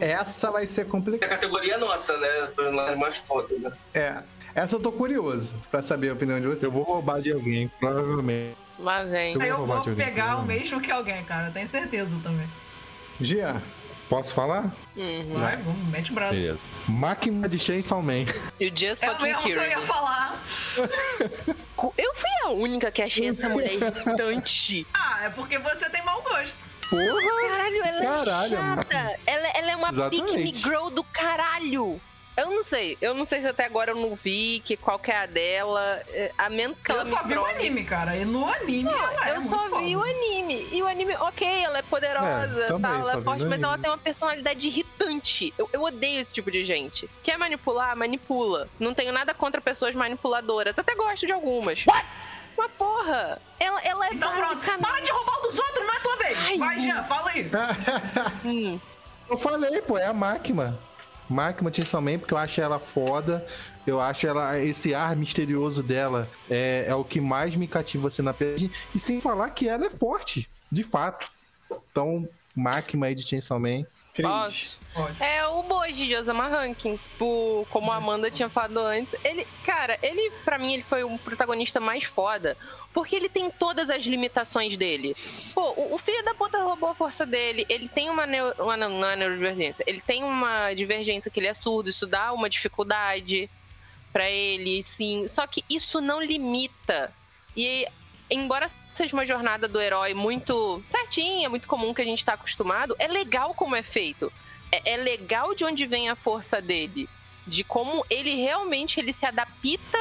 [0.00, 1.32] Essa vai ser A complicada.
[1.34, 2.28] categoria é nossa, né?
[2.56, 3.72] Personagem mais foda, né?
[3.92, 4.22] É.
[4.54, 6.62] Essa eu tô curioso pra saber a opinião de vocês.
[6.62, 8.56] Eu vou roubar de alguém, provavelmente.
[8.78, 9.34] Lá vem.
[9.34, 11.50] Eu eu vou de alguém, pegar o mesmo que alguém, cara.
[11.50, 12.48] Tenho certeza também.
[13.20, 13.62] Jean.
[14.12, 14.70] Posso falar?
[14.94, 15.40] Uhum.
[15.40, 16.34] Vai, vamos, mete o braço.
[16.34, 16.58] Beleza.
[16.86, 18.26] Máquina de Chainsaw Man.
[18.60, 20.42] E o Just É o mesmo que eu ia falar.
[21.96, 24.86] Eu fui a única que achei essa mulher irritante.
[24.92, 26.58] Ah, é porque você tem mau gosto.
[26.90, 27.50] Porra!
[27.50, 29.18] Caralho, ela Caralho, é chata.
[29.26, 30.24] Ela, ela é uma Exatamente.
[30.26, 31.98] pick me girl do caralho.
[32.34, 32.96] Eu não sei.
[33.00, 36.02] Eu não sei se até agora eu não vi que qual que é a dela.
[36.08, 37.58] é, A menos que ela Eu só me vi o prove.
[37.58, 38.16] anime, cara.
[38.16, 39.82] E no anime ela é eu muito só foda.
[39.84, 40.68] vi o anime.
[40.72, 43.76] E o anime, ok, ela é poderosa, É, também, tal, ela é forte, mas ela
[43.76, 45.52] tem uma personalidade irritante.
[45.58, 47.08] Eu, eu odeio esse tipo de gente.
[47.22, 47.94] Quer manipular?
[47.96, 48.66] Manipula.
[48.80, 50.78] Não tenho nada contra pessoas manipuladoras.
[50.78, 51.84] Até gosto de algumas.
[52.56, 54.80] Mas porra, ela, ela é Então pronto, basicamente...
[54.82, 56.38] para de roubar o dos outros, não é tua vez.
[56.38, 56.82] Ai, Vai, não.
[56.84, 57.50] Jean, fala aí.
[58.44, 58.80] Hum,
[59.28, 60.78] Eu falei, pô, é a máquina.
[61.32, 63.44] Máquina Chainsaw Man, porque eu acho ela foda.
[63.86, 64.58] Eu acho ela.
[64.58, 68.70] Esse ar misterioso dela é, é o que mais me cativa assim na personagem.
[68.94, 71.26] E sem falar que ela é forte, de fato.
[71.90, 73.84] Então, máquina aí de Chainsaw Man.
[74.14, 74.78] Pode.
[75.18, 77.00] É o Boji de Osama Rankin.
[77.18, 79.14] Por, como a Amanda tinha falado antes.
[79.24, 82.56] Ele, cara, ele, pra mim, ele foi o protagonista mais foda.
[82.92, 85.14] Porque ele tem todas as limitações dele.
[85.54, 87.64] Pô, o, o filho da puta roubou a força dele.
[87.70, 89.82] Ele tem uma, neo, uma não, não é neurodivergência.
[89.86, 91.88] Ele tem uma divergência que ele é surdo.
[91.88, 93.48] Isso dá uma dificuldade
[94.12, 95.26] pra ele, sim.
[95.26, 97.10] Só que isso não limita.
[97.56, 97.88] E
[98.30, 102.94] embora seja uma jornada do herói muito certinha, muito comum que a gente tá acostumado,
[102.98, 104.32] é legal como é feito.
[104.70, 107.08] É, é legal de onde vem a força dele.
[107.46, 109.98] De como ele realmente ele se adapta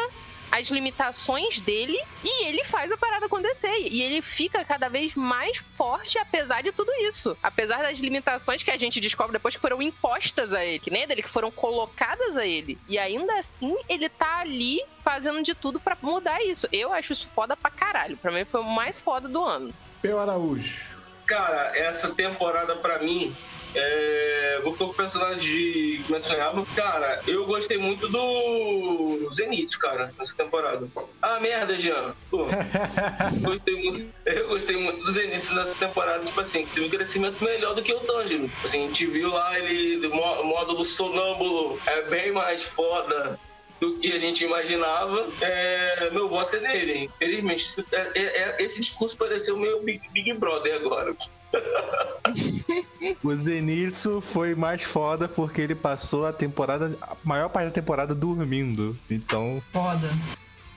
[0.52, 3.88] às limitações dele e ele faz a parada acontecer.
[3.89, 7.38] E ele fica cada vez mais forte apesar de tudo isso.
[7.41, 11.08] Apesar das limitações que a gente descobre depois que foram impostas a ele, que nem
[11.08, 12.78] dele, que foram colocadas a ele.
[12.88, 16.68] E ainda assim, ele tá ali fazendo de tudo pra mudar isso.
[16.72, 18.18] Eu acho isso foda pra caralho.
[18.18, 19.74] Pra mim foi o mais foda do ano.
[20.02, 20.91] Peu Araújo.
[21.26, 23.36] Cara, essa temporada pra mim.
[23.76, 24.59] É...
[24.63, 26.65] Vou ficar com o personagem de Kimetsu no.
[26.67, 30.88] Cara, eu gostei muito do Zenitsu, cara, nessa temporada.
[31.22, 32.13] Ah, merda, Jean.
[32.30, 32.45] Pô,
[33.41, 34.13] gostei muito.
[34.26, 37.93] Eu gostei muito do Zenitsu nessa temporada, tipo assim, teve um crescimento melhor do que
[37.93, 38.47] o Tanjiro.
[38.47, 43.39] Tipo Assim, a gente viu lá ele, mo- módulo sonâmbulo, é bem mais foda
[43.80, 45.28] do que a gente imaginava.
[45.41, 47.09] É, meu voto é nele.
[47.15, 51.15] Infelizmente, isso- é- é- é- esse discurso pareceu meio Big, Big Brother agora.
[53.24, 58.14] O Zenitsu foi mais foda porque ele passou a temporada, a maior parte da temporada
[58.16, 58.97] dormindo.
[59.10, 60.12] Então, Foda.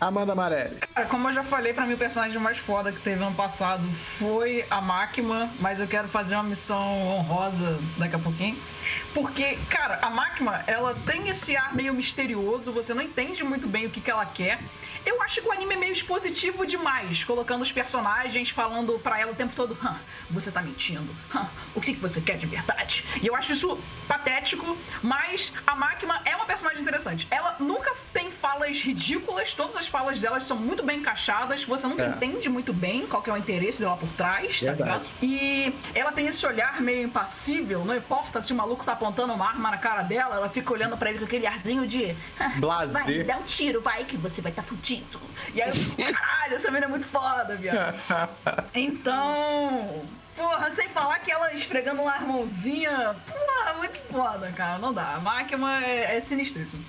[0.00, 0.76] Amanda Amarelli.
[0.94, 3.88] Cara, como eu já falei, pra mim o personagem mais foda que teve ano passado
[4.18, 8.58] foi a Máquina, mas eu quero fazer uma missão honrosa daqui a pouquinho.
[9.14, 13.86] Porque, cara, a Máquina, ela tem esse ar meio misterioso, você não entende muito bem
[13.86, 14.60] o que, que ela quer.
[15.06, 19.32] Eu acho que o anime é meio expositivo demais, colocando os personagens falando pra ela
[19.32, 21.14] o tempo todo: Hã, você tá mentindo?
[21.34, 23.04] Hã, o que, que você quer de verdade?
[23.22, 23.78] E eu acho isso
[24.08, 27.28] patético, mas a Máquina é uma personagem interessante.
[27.30, 32.02] Ela nunca tem falas ridículas, todas as falas delas são muito bem encaixadas, você nunca
[32.04, 32.08] É.
[32.08, 34.82] entende muito bem qual que é o interesse dela por trás, tá Verdade.
[34.82, 35.08] ligado?
[35.22, 39.46] E ela tem esse olhar meio impassível, não importa se o maluco tá apontando uma
[39.48, 42.16] arma na cara dela, ela fica olhando pra ele com aquele arzinho de.
[42.56, 42.98] Blasé.
[43.02, 45.20] Vai, me dá um tiro, vai, que você vai estar tá fudido.
[45.54, 47.94] E aí eu fico, caralho, essa menina é muito foda, viado.
[48.74, 50.02] Então.
[50.36, 53.14] Porra, sem falar que ela esfregando uma mãozinha.
[53.26, 54.78] Porra, muito foda, cara.
[54.78, 55.14] Não dá.
[55.14, 56.84] A máquina é, é sinistríssimo.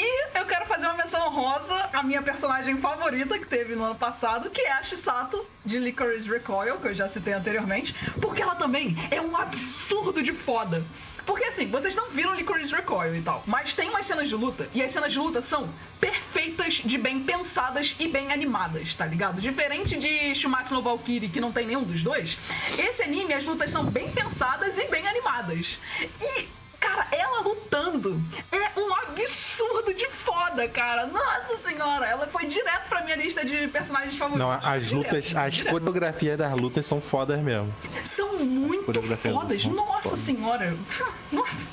[0.00, 3.96] E eu quero fazer uma menção honrosa à minha personagem favorita que teve no ano
[3.96, 8.54] passado, que é a Shisato, de Licorice Recoil, que eu já citei anteriormente, porque ela
[8.54, 10.84] também é um absurdo de foda.
[11.26, 14.68] Porque assim, vocês não viram Licorice Recoil e tal, mas tem umas cenas de luta,
[14.72, 15.68] e as cenas de luta são
[16.00, 19.40] perfeitas, de bem pensadas e bem animadas, tá ligado?
[19.40, 22.38] Diferente de Shumatsu no Valkyrie, que não tem nenhum dos dois,
[22.78, 25.80] esse anime, as lutas são bem pensadas e bem animadas.
[26.22, 26.48] E
[26.80, 28.22] cara, ela lutando
[28.52, 31.06] é um absurdo de foda, cara.
[31.06, 34.38] Nossa senhora, ela foi direto pra minha lista de personagens favoritos.
[34.46, 35.72] Não, as Direto, lutas, assim, as direto.
[35.72, 37.74] coreografias das lutas são fodas mesmo.
[38.04, 39.64] São muito coreografia fodas.
[39.64, 40.16] muito Nossa foda.
[40.16, 40.76] senhora.
[41.32, 41.66] Nossa.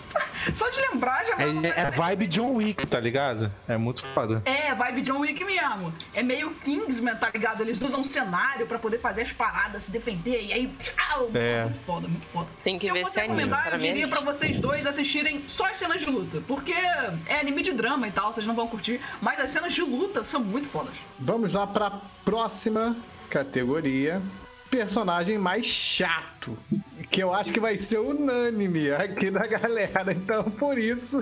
[0.55, 3.51] Só de lembrar já É, é vibe John Wick, tá ligado?
[3.67, 4.41] É muito foda.
[4.45, 5.93] É, vibe John Wick mesmo.
[6.13, 7.61] É meio Kingsman, tá ligado?
[7.61, 10.67] Eles usam cenário pra poder fazer as paradas, se defender, e aí.
[10.79, 11.29] Tchau!
[11.33, 11.63] É.
[11.63, 12.47] Muito foda, muito foda.
[12.63, 14.85] Tem que se ver eu esse fosse anime, recomendar, eu minha diria pra vocês dois
[14.95, 16.41] assistirem só as cenas de luta.
[16.47, 18.99] Porque é anime de drama e tal, vocês não vão curtir.
[19.21, 20.93] Mas as cenas de luta são muito fodas.
[21.19, 22.95] Vamos lá pra próxima
[23.29, 24.21] categoria.
[24.69, 26.57] Personagem mais chato.
[27.09, 30.11] Que eu acho que vai ser unânime aqui da galera.
[30.11, 31.21] Então, por isso,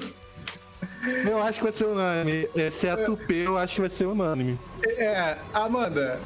[1.25, 2.47] Eu acho que vai ser unânime.
[2.55, 4.57] Exceto o P, eu acho que vai ser unânime.
[4.97, 5.37] é.
[5.53, 6.19] Amanda,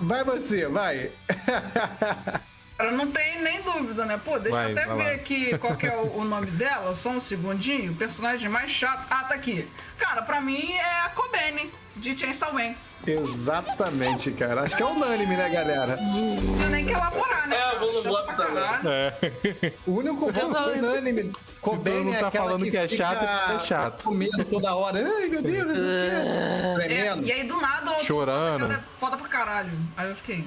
[0.00, 1.10] vai você, vai.
[2.76, 4.20] Cara, não tem nem dúvida, né?
[4.22, 5.10] Pô, deixa Vai, eu até ver lá.
[5.12, 7.92] aqui qual que é o, o nome dela, só um segundinho.
[7.92, 9.06] O personagem mais chato.
[9.10, 9.66] Ah, tá aqui.
[9.96, 12.74] Cara, pra mim é a Kobene, de Chainsaw Man.
[13.06, 14.62] Exatamente, cara.
[14.62, 15.96] Acho que é unânime, né, galera?
[15.96, 17.56] Não tem nem que elaborar, né?
[17.56, 18.92] É, eu vou no pra também.
[18.92, 19.72] É.
[19.86, 21.32] O único voto unânime.
[21.60, 24.04] Cobain mundo é tá aquela falando que é fica chato, é porque é chato.
[24.04, 24.98] Comendo toda hora.
[25.18, 26.16] Ai, meu Deus, não sei o quê.
[26.16, 27.26] É, Tremendo.
[27.26, 28.68] e aí do nada o Chorando.
[28.68, 29.72] cara é foda pra caralho.
[29.96, 30.44] Aí eu fiquei.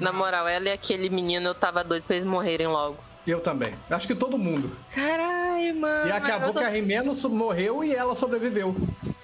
[0.00, 2.96] Na moral, ela e aquele menino, eu tava doido pra eles morrerem logo.
[3.26, 3.72] Eu também.
[3.88, 4.74] Acho que todo mundo.
[4.94, 6.08] Caralho, mano.
[6.08, 8.74] E acabou que a Rimeno morreu e ela sobreviveu.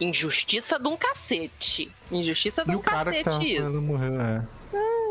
[0.00, 1.90] Injustiça de um cacete.
[2.10, 3.62] Injustiça de um cacete isso.
[3.62, 4.42] falando morreu, é.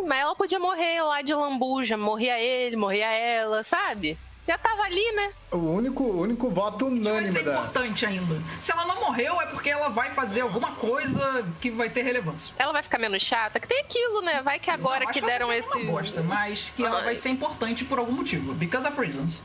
[0.07, 1.97] Mas ela podia morrer lá de lambuja.
[1.97, 4.17] Morria ele, morria ela, sabe?
[4.47, 5.31] Já tava ali, né?
[5.51, 7.51] O único, o único voto Isso vai unânime ser da.
[7.53, 8.39] importante ainda.
[8.61, 12.53] Se ela não morreu, é porque ela vai fazer alguma coisa que vai ter relevância.
[12.59, 13.59] Ela vai ficar menos chata.
[13.59, 14.41] Que tem aquilo, né?
[14.43, 15.77] Vai que agora Não, acho que ela deram vai ser esse.
[15.83, 17.05] Uma bosta, mas que ela Ai.
[17.05, 18.53] vai ser importante por algum motivo.
[18.53, 19.41] Because of reasons.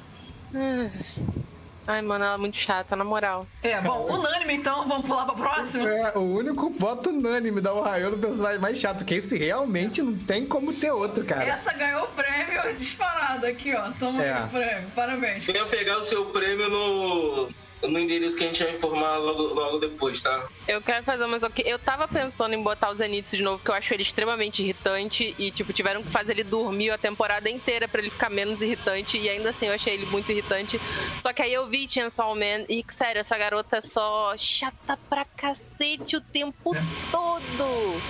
[1.87, 3.47] Ai, mano, ela é muito chata, na moral.
[3.63, 5.89] É, bom, unânime então, vamos pular pra próxima.
[5.89, 10.15] É, o único voto unânime da Ohio do personagem mais chato, que esse realmente não
[10.17, 11.45] tem como ter outro, cara.
[11.45, 13.91] Essa ganhou o prêmio disparado aqui, ó.
[13.99, 14.33] Toma É.
[14.33, 15.49] aí o prêmio, parabéns.
[15.49, 17.49] Eu ia pegar o seu prêmio no,
[17.83, 20.49] no endereço que a gente vai informar logo, logo depois, tá?
[20.69, 21.53] Eu quero fazer uma coisa.
[21.65, 25.35] Eu tava pensando em botar o Zenitsu de novo, porque eu acho ele extremamente irritante.
[25.39, 29.19] E, tipo, tiveram que fazer ele dormir a temporada inteira pra ele ficar menos irritante.
[29.19, 30.81] E ainda assim eu achei ele muito irritante.
[31.19, 35.25] Só que aí eu vi Chainsaw Man e, sério, essa garota é só chata pra
[35.25, 36.75] cacete o tempo
[37.11, 38.01] todo.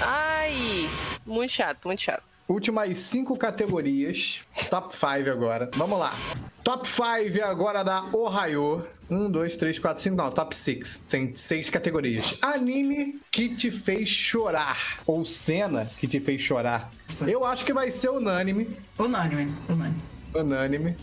[0.00, 0.90] Ai,
[1.24, 2.31] muito chato, muito chato.
[2.52, 4.42] Últimas cinco categorias.
[4.68, 5.70] Top 5 agora.
[5.74, 6.18] Vamos lá.
[6.62, 8.86] Top 5 agora da Ohio.
[9.10, 10.16] Um, dois, três, quatro, cinco.
[10.16, 10.98] Não, top 6.
[10.98, 12.38] Tem seis categorias.
[12.42, 15.00] Anime que te fez chorar.
[15.06, 16.90] Ou cena que te fez chorar.
[17.26, 18.76] Eu acho que vai ser unânime.
[18.98, 20.02] Unânime, unânime.
[20.34, 20.96] Unânime.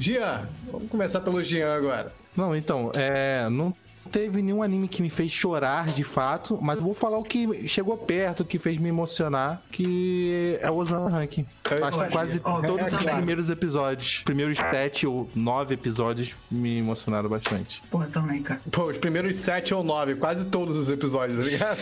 [0.00, 0.48] Jean.
[0.72, 2.12] Vamos começar pelo Jean agora.
[2.36, 3.48] Não, então, é.
[3.48, 3.72] Não
[4.06, 7.68] teve nenhum anime que me fez chorar de fato, mas eu vou falar o que
[7.68, 11.46] chegou perto, que fez me emocionar, que é o Osama Ranking.
[11.70, 13.16] Eu Acho que quase Ó, todos é os claro.
[13.16, 17.82] primeiros episódios, primeiros sete ou nove episódios, me emocionaram bastante.
[17.90, 18.60] Porra, também, cara.
[18.70, 21.78] Pô, os primeiros sete ou nove, quase todos os episódios, tá ligado?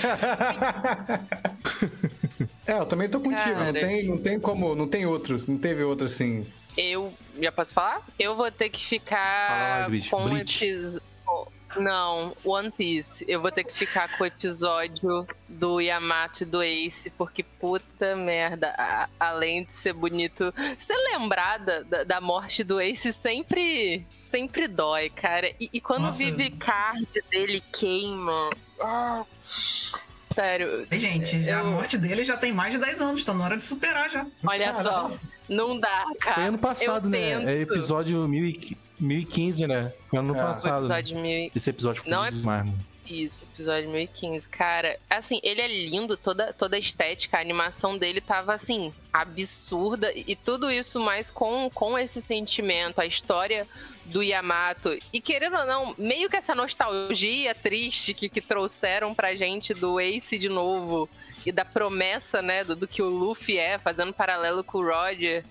[2.67, 3.59] é, eu também tô contigo.
[3.59, 6.47] Não tem, não tem como, não tem outro, não teve outro assim.
[6.77, 7.13] Eu.
[7.41, 8.03] Já posso falar?
[8.19, 10.09] Eu vou ter que Fala ficar lá, Gris.
[10.09, 10.65] com o Bleach.
[10.65, 11.14] episódio.
[11.77, 13.25] Não, One Piece.
[13.29, 18.15] Eu vou ter que ficar com o episódio do Yamato e do Ace, porque puta
[18.17, 18.75] merda.
[18.79, 20.53] a- além de ser bonito.
[20.79, 24.07] Ser lembrada da, da morte do Ace sempre.
[24.21, 25.49] Sempre dói, cara.
[25.61, 26.23] E, e quando Nossa.
[26.23, 28.51] o Vivi Card dele queima.
[28.81, 29.25] ah,
[30.33, 30.87] sério.
[30.91, 33.57] E, gente, a Eu- morte dele já tem mais de 10 anos, tá na hora
[33.57, 34.27] de superar já.
[34.47, 35.13] Olha só.
[35.49, 36.35] Não dá, cara.
[36.37, 37.19] Foi ano passado, Eu né?
[37.37, 37.49] tento.
[37.49, 39.93] É episódio 1000 e- 1015, né?
[40.09, 40.43] Foi ano É.
[40.43, 40.79] Passado.
[40.79, 41.51] episódio mil...
[41.55, 42.79] Esse episódio foi Não é- demais, mano.
[43.07, 44.49] Isso, episódio 1015.
[44.49, 50.11] Cara, assim, ele é lindo, toda, toda a estética, a animação dele tava, assim, absurda.
[50.15, 53.67] E, e tudo isso mais com, com esse sentimento, a história
[54.07, 54.97] do Yamato.
[55.13, 60.01] E querendo ou não, meio que essa nostalgia triste que, que trouxeram pra gente do
[60.01, 61.07] Ace de novo.
[61.45, 65.45] E da promessa, né, do, do que o Luffy é, fazendo paralelo com o Roger.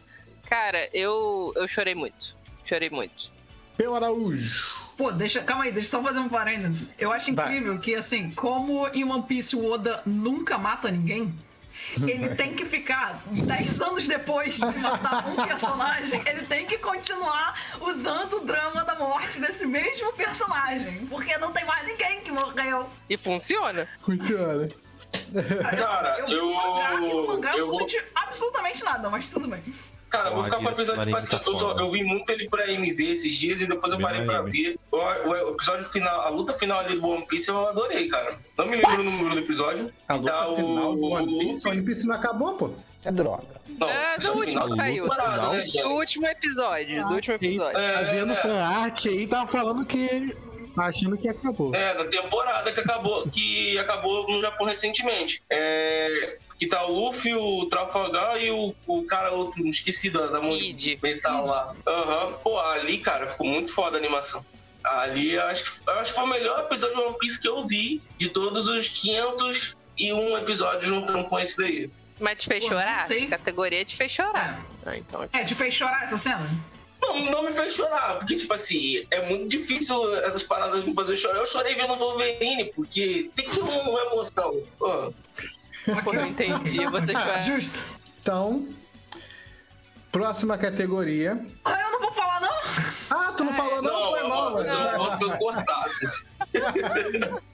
[0.49, 2.35] Cara, eu, eu chorei muito.
[2.65, 3.31] Chorei muito.
[3.77, 4.75] Peu Araújo.
[4.97, 6.83] Pô, deixa, calma aí, deixa eu só fazer um parênteses.
[6.99, 7.45] Eu acho Vai.
[7.47, 11.33] incrível que, assim, como em One Piece o Oda nunca mata ninguém,
[12.07, 17.59] ele tem que ficar 10 anos depois de matar um personagem, ele tem que continuar
[17.81, 21.07] usando o drama da morte desse mesmo personagem.
[21.07, 22.87] Porque não tem mais ninguém que morreu.
[23.09, 23.87] E funciona.
[23.99, 24.69] Funciona.
[25.75, 28.83] Cara, eu vi eu- um mangá que no mangá eu eu não vou- senti absolutamente
[28.83, 29.61] nada, mas tudo bem.
[30.13, 31.41] Cara, eu vou ficar com o episódio, tipo Marinho assim, tá
[31.81, 34.39] eu, eu vi muito ele pra MV esses dias e depois eu Bem parei pra
[34.41, 34.63] anime.
[34.63, 34.79] ver.
[34.91, 38.37] O, o- o episódio final, a luta final ali do One Piece eu adorei, cara.
[38.55, 39.91] Não me lembro o número do episódio.
[40.07, 42.69] A luta Tá, o- final do One Piece, o o- One Piece não acabou, pô.
[43.03, 43.43] É droga.
[43.79, 45.07] Não, É, do último que saiu.
[45.07, 47.77] parado, né, Do último episódio, do último episódio.
[47.79, 50.37] É, Tá vendo é, fan art aí, tava falando que.
[50.75, 51.73] tá achando que acabou.
[51.75, 55.41] É, da temporada que acabou, que acabou no Japão recentemente.
[55.49, 60.41] É, que tá o Luffy, o Trafalgar e o, o cara outro, esqueci da, da
[60.41, 60.99] mão de Kid.
[61.01, 61.75] metal lá.
[61.87, 62.33] Aham.
[62.43, 64.45] Pô, ali, cara, ficou muito foda a animação.
[64.83, 67.65] Ali, eu acho, que, acho que foi o melhor episódio de One Piece que eu
[67.65, 71.89] vi de todos os 501 episódios juntando com esse daí.
[72.19, 73.07] Mas te fez Pô, não chorar?
[73.07, 73.27] sei.
[73.27, 74.63] Categoria te fez chorar.
[74.85, 75.27] Ah, então.
[75.31, 76.49] É, te fez chorar essa cena?
[77.01, 81.17] Não, não me fez chorar, porque, tipo assim, é muito difícil essas paradas me fazer
[81.17, 81.39] chorar.
[81.39, 84.61] Eu chorei vendo o Wolverine, porque tem que ter uma emoção.
[84.79, 85.13] Pô.
[86.03, 86.85] Pô, não entendi.
[86.85, 87.41] Você chorar.
[87.41, 87.83] Justo.
[88.21, 88.67] Então,
[90.11, 91.39] próxima categoria.
[91.65, 92.53] Ah, eu não vou falar, não?
[93.09, 93.91] Ah, tu não falou não?
[93.91, 94.53] Não, foi não, mal.
[94.53, 94.97] mas né?
[94.97, 95.91] o outro foi cortado.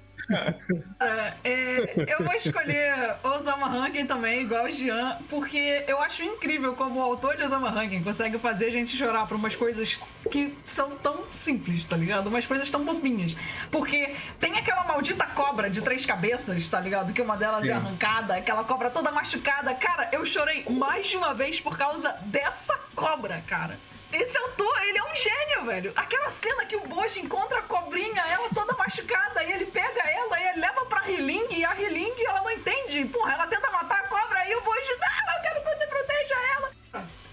[0.99, 6.75] Cara, é, eu vou escolher Osama Rankin também, igual o Jean, porque eu acho incrível
[6.75, 9.99] como o autor de Osama Rankin consegue fazer a gente chorar por umas coisas
[10.31, 12.27] que são tão simples, tá ligado?
[12.27, 13.35] Umas coisas tão bobinhas.
[13.71, 17.11] Porque tem aquela maldita cobra de três cabeças, tá ligado?
[17.11, 17.71] Que uma delas Sim.
[17.71, 19.73] é arrancada, aquela cobra toda machucada.
[19.73, 23.77] Cara, eu chorei mais de uma vez por causa dessa cobra, cara.
[24.11, 25.93] Esse autor, ele é um gênio, velho.
[25.95, 30.39] Aquela cena que o Boji encontra a cobrinha, ela toda machucada, e ele pega ela
[30.39, 33.05] e ele leva pra Hiling, e a Hiling, ela não entende.
[33.05, 36.35] Porra, ela tenta matar a cobra, e o Boji, não, eu quero que você proteja
[36.55, 36.71] ela.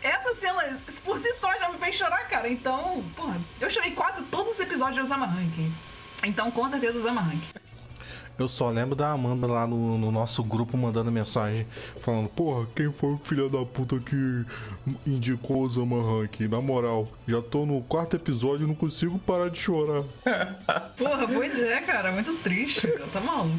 [0.03, 2.49] Essa cena, por si só, já me fez chorar, cara.
[2.49, 5.27] Então, porra, eu chorei quase todos os episódios de Osama.
[6.23, 7.49] Então, com certeza, Osama Rankin.
[8.39, 11.67] Eu só lembro da Amanda lá no, no nosso grupo mandando mensagem
[12.01, 14.45] falando: Porra, quem foi o filho da puta que
[15.07, 16.41] indicou o Zama Rank?
[16.41, 20.05] Na moral, já tô no quarto episódio e não consigo parar de chorar.
[20.99, 23.07] Porra, pois é, cara, muito triste, cara.
[23.07, 23.57] Tá maluco.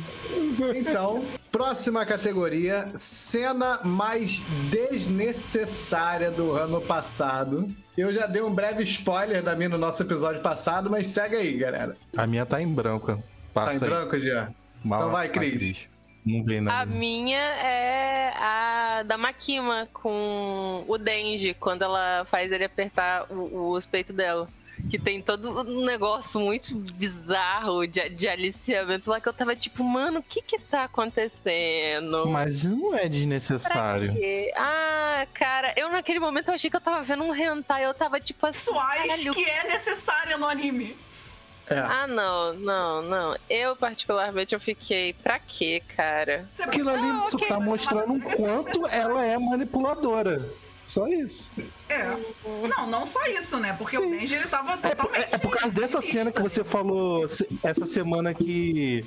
[0.75, 7.67] Então, próxima categoria: cena mais desnecessária do ano passado.
[7.97, 11.57] Eu já dei um breve spoiler da minha no nosso episódio passado, mas segue aí,
[11.57, 11.97] galera.
[12.15, 13.15] A minha tá em branco.
[13.15, 13.21] Tá
[13.53, 13.89] Passa em aí.
[13.89, 14.53] branco, Jean?
[14.87, 15.87] Vai Então vai, Cris.
[16.25, 16.85] Não vem A nada.
[16.91, 23.85] minha é a da Makima com o Denji, quando ela faz ele apertar o- os
[23.85, 24.47] peitos dela.
[24.91, 29.83] Que tem todo um negócio muito bizarro de, de aliciamento lá que eu tava tipo,
[29.83, 32.27] mano, o que que tá acontecendo?
[32.27, 34.13] Mas não é desnecessário.
[34.55, 38.19] Ah, cara, eu naquele momento eu achei que eu tava vendo um hentai, eu tava
[38.19, 40.95] tipo assim, Pessoais caralho, que é necessária no anime.
[41.69, 41.77] É.
[41.79, 43.35] Ah, não, não, não.
[43.49, 46.47] Eu, particularmente, eu fiquei, pra quê, cara?
[46.53, 50.41] Você Aquilo ali Ah, só ok, tá mostrando o ela- quanto ela é manipuladora.
[50.85, 51.51] Só isso.
[51.89, 52.15] É.
[52.77, 53.73] Não, não só isso, né?
[53.77, 54.11] Porque o Sim.
[54.11, 55.35] Denji, ele tava É por, totalmente...
[55.35, 57.25] é por causa dessa cena que você falou
[57.61, 59.03] essa semana que.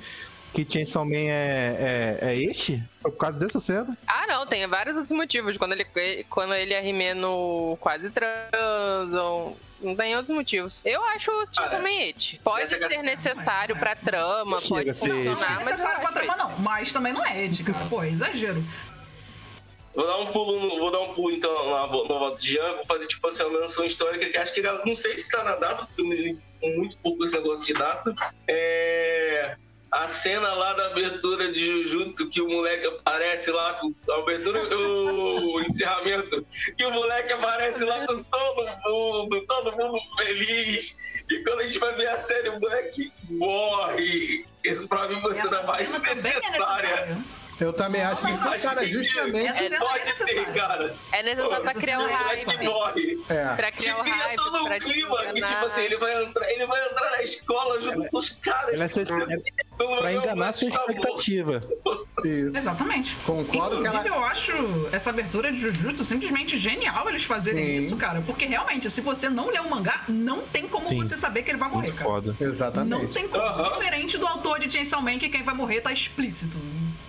[0.53, 2.83] Que Chainsaw Man é, é, é este?
[3.01, 3.97] Foi por causa dessa cena?
[4.05, 5.55] Ah, não, tem vários outros motivos.
[5.57, 5.85] Quando ele,
[6.29, 9.55] quando ele e a Rimeno quase transam.
[9.81, 10.81] Não tem outros motivos.
[10.85, 12.39] Eu acho o Chainsaw Cara, Man it.
[12.43, 16.59] Pode essa ser necessário pra trama, Chega pode funcionar, Não é necessário pra trama, não.
[16.59, 17.85] Mas também não é Ed, cara.
[17.89, 18.63] Pô, é exagero.
[19.95, 22.75] Vou dar um pulo, no- vou dar um pulo então na, na volta de Jean,
[22.75, 25.55] vou fazer tipo assim, uma menção histórica que acho que não sei se tá na
[25.55, 26.37] data, porque eu me
[26.75, 28.13] muito pouco esse negócio de data.
[28.47, 29.55] É.
[29.91, 34.61] A cena lá da abertura de Jujutsu, que o moleque aparece lá com a abertura
[34.77, 36.45] o encerramento,
[36.77, 40.95] que o moleque aparece lá com todo mundo, todo mundo feliz.
[41.29, 44.45] E quando a gente vai ver a série, o moleque morre.
[44.63, 47.25] Isso pra mim ser Essa a mais é necessária.
[47.61, 49.59] Eu também acho que esse cara que justamente.
[49.73, 50.45] É pode ter, necessária.
[50.53, 50.95] cara.
[51.11, 52.65] É necessário pra criar é moleque hype.
[52.65, 53.19] morre.
[53.29, 53.55] É.
[53.55, 56.85] Pra criar cria hype, todo um clima que, tipo assim, ele vai entrar, ele vai
[56.87, 58.81] entrar na escola junto com os caras.
[58.81, 59.05] É ser-
[59.75, 61.59] Então, Pra enganar sua expectativa.
[62.23, 62.57] Isso.
[62.57, 63.15] Exatamente.
[63.25, 64.51] Concordo que ela- eu acho
[64.91, 67.77] essa abertura de Jujutsu simplesmente genial eles fazerem Sim.
[67.77, 68.21] isso, cara.
[68.21, 70.97] Porque realmente, se você não lê o mangá, não tem como Sim.
[70.97, 72.09] você saber que ele vai morrer, Muito cara.
[72.09, 72.35] foda.
[72.39, 73.13] Não Exatamente.
[73.13, 73.63] tem como.
[73.63, 76.57] Diferente do autor de Chainsaw Man, que quem vai morrer tá explícito.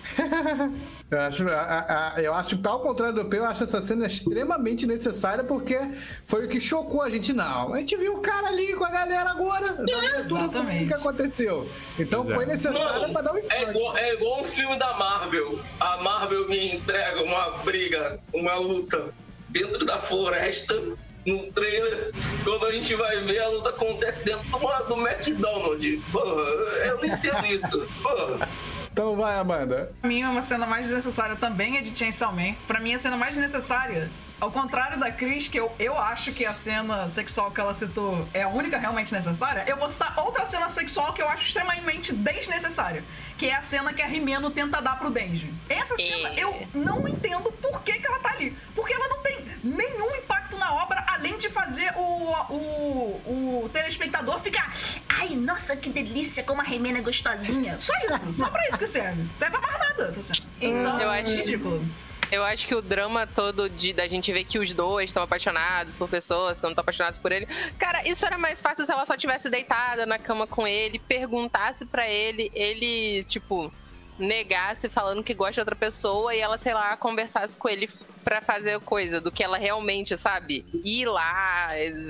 [1.13, 4.87] Eu acho, a- a- eu acho ao contrário do P, eu acho essa cena extremamente
[4.87, 5.79] necessária porque
[6.25, 7.35] foi o que chocou a gente.
[7.35, 9.75] Não, a gente viu o cara ali com a galera agora.
[9.75, 10.89] tudo Exatamente.
[10.89, 11.69] que aconteceu.
[11.99, 15.61] Então foi necessário Mano, pra dar um é igual, é igual um filme da Marvel.
[15.81, 19.11] A Marvel me entrega uma briga, uma luta
[19.51, 20.81] dentro da floresta
[21.27, 22.11] no trailer,
[22.43, 24.59] quando a gente vai ver, a luta acontece dentro do,
[24.97, 26.03] do McDonald's.
[26.11, 26.43] Porra,
[26.87, 27.67] eu não entendo isso.
[28.03, 28.49] Porra.
[28.93, 29.91] Então vai, Amanda.
[30.01, 32.55] Pra mim, uma cena mais desnecessária também é de Chainsaw Man.
[32.67, 34.11] Pra mim, a cena mais desnecessária,
[34.43, 38.27] ao contrário da Cris, que eu, eu acho que a cena sexual que ela citou
[38.35, 42.13] é a única realmente necessária, eu vou citar outra cena sexual que eu acho extremamente
[42.13, 43.05] desnecessária.
[43.39, 45.55] Que é a cena que a Rimeno tenta dar pro Denji.
[45.69, 46.35] Essa cena, É.
[46.43, 48.57] eu não entendo por que, que ela tá ali.
[48.75, 54.41] Porque ela não tem nenhum impacto na obra, além de fazer o, o, o telespectador
[54.41, 54.73] ficar.
[55.09, 57.79] Ai, nossa, que delícia, como a Rimeno é gostosinha.
[57.79, 59.25] Só isso, só pra isso que serve.
[59.39, 60.49] Serve pra mais nada essa cena.
[60.61, 61.85] Então, eu acho- ridículo.
[62.33, 65.95] Eu acho que o drama todo de da gente ver que os dois estão apaixonados
[65.95, 67.47] por pessoas que não estão apaixonadas por ele.
[67.79, 71.85] Cara, isso era mais fácil se ela só tivesse deitada na cama com ele, perguntasse
[71.85, 73.71] pra ele, ele, tipo,
[74.19, 77.91] negasse falando que gosta de outra pessoa e ela, sei lá, conversasse com ele
[78.25, 80.65] pra fazer coisa do que ela realmente, sabe?
[80.83, 81.69] Ir lá,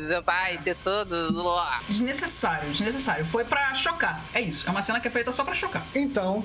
[0.08, 1.42] sentar e ter tudo.
[1.42, 1.82] Lá.
[1.88, 3.26] Desnecessário, desnecessário.
[3.26, 4.24] Foi pra chocar.
[4.32, 4.68] É isso.
[4.68, 5.84] É uma cena que é feita só pra chocar.
[5.96, 6.44] Então,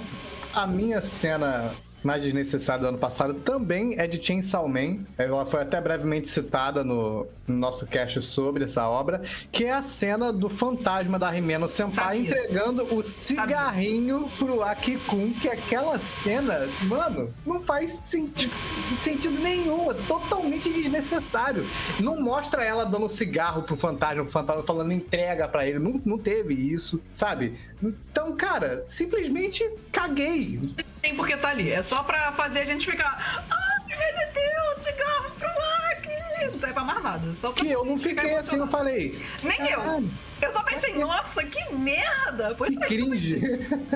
[0.52, 1.76] a minha cena
[2.08, 5.00] mais desnecessária do ano passado também é de Chainsaw Man.
[5.18, 9.82] Ela foi até brevemente citada no, no nosso cast sobre essa obra, que é a
[9.82, 12.22] cena do fantasma da Rimeno Senpai Sabia.
[12.22, 18.50] entregando o cigarrinho pro Akikun, que aquela cena, mano, não faz senti
[19.00, 21.68] sentido nenhum, é totalmente desnecessário.
[22.00, 26.18] Não mostra ela dando cigarro pro fantasma, pro fantasma falando entrega pra ele, não, não
[26.18, 27.58] teve isso, sabe?
[27.82, 30.74] Então, cara, simplesmente caguei.
[31.02, 31.72] Tem porque tá ali.
[31.72, 33.46] É só pra fazer a gente ficar.
[33.50, 36.52] Ai, ele deu um cigarro pro Aki.
[36.52, 37.36] Não serve pra mais nada.
[37.36, 39.22] Só pra Que eu não fiquei assim, eu falei.
[39.44, 40.04] Nem eu.
[40.40, 42.56] "Caralho, Eu só pensei, nossa, que merda.
[42.56, 43.40] Foi Que cringe.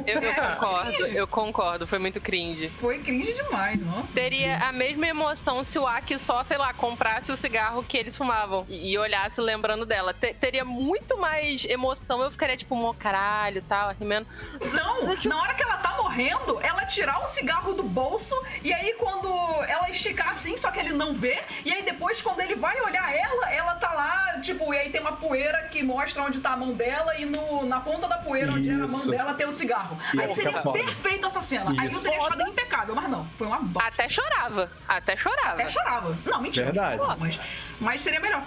[0.08, 1.16] Eu, eu É, concordo, cringe.
[1.16, 2.70] eu concordo, foi muito cringe.
[2.70, 4.14] Foi cringe demais, nossa.
[4.14, 8.16] Teria a mesma emoção se o Aki só, sei lá, comprasse o cigarro que eles
[8.18, 10.14] fumavam e, e olhasse lembrando dela.
[10.14, 12.22] Te- teria muito mais emoção.
[12.22, 14.28] Eu ficaria tipo, mo caralho e tal, rimendo.
[14.74, 18.94] Não, na hora que ela tá morrendo, ela tirar o cigarro do bolso e aí
[18.94, 19.28] quando
[19.68, 23.14] ela esticar assim, só que ele não vê, e aí depois quando ele vai olhar
[23.16, 26.58] ela, ela tá lá, tipo, e aí tem uma poeira que mostra onde tá a
[26.58, 29.10] mão dela e no, na ponta da poeira onde é a mão Isso.
[29.12, 29.98] dela tem o cigarro.
[30.14, 30.80] E aí seria foda.
[30.80, 31.72] perfeito essa cena.
[31.72, 32.04] Aí eu Isso.
[32.04, 33.90] teria achado impecável, mas não, foi uma bosta.
[33.90, 35.50] Até chorava, até chorava.
[35.54, 36.18] Até chorava.
[36.26, 36.66] Não, mentira.
[36.68, 37.02] Verdade.
[37.06, 37.40] Pô, Mas,
[37.80, 38.44] mas seria melhor.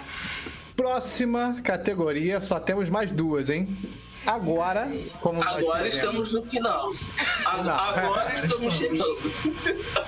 [0.75, 3.77] Próxima categoria, só temos mais duas, hein?
[4.25, 4.89] Agora,
[5.21, 6.87] como Agora estamos no final.
[7.45, 7.73] A- Não.
[7.75, 9.05] Agora estamos chegando.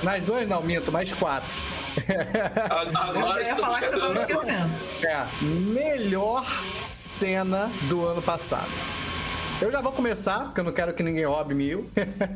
[0.02, 1.56] Nas duas não, minto, mais quatro.
[1.98, 4.32] A- Eu Agora já ia falar que você tava chegando.
[4.42, 4.74] esquecendo.
[5.04, 6.46] É, melhor
[7.18, 8.70] cena do ano passado.
[9.60, 11.90] Eu já vou começar, porque eu não quero que ninguém roube mil.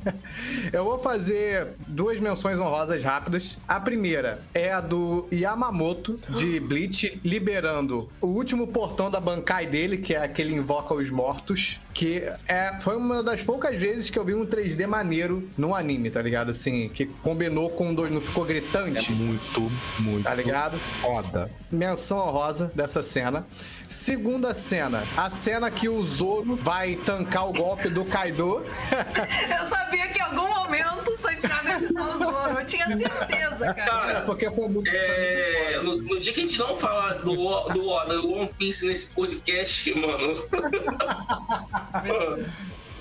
[0.73, 3.59] eu vou fazer duas menções honrosas rápidas.
[3.67, 9.99] A primeira é a do Yamamoto, de Bleach, liberando o último portão da Bankai dele,
[9.99, 11.79] que é aquele invoca os mortos.
[11.93, 16.09] Que é, foi uma das poucas vezes que eu vi um 3D maneiro no anime,
[16.09, 16.49] tá ligado?
[16.51, 19.11] Assim, que combinou com dois, não ficou É gritante.
[19.11, 20.79] muito, muito Tá ligado?
[21.01, 21.51] foda.
[21.71, 23.45] Menção honrosa dessa cena.
[23.87, 28.65] Segunda cena, a cena que o Zoro vai tancar o golpe do Kaido.
[29.59, 32.59] Eu sabia que em algum momento o Santiago ia citar o Zoro.
[32.59, 33.85] Eu tinha certeza, cara.
[33.85, 34.89] Cara, porque foi muito.
[34.89, 37.35] É, no, no dia que a gente não falar do,
[37.69, 40.35] do Oda do One Piece nesse podcast, mano.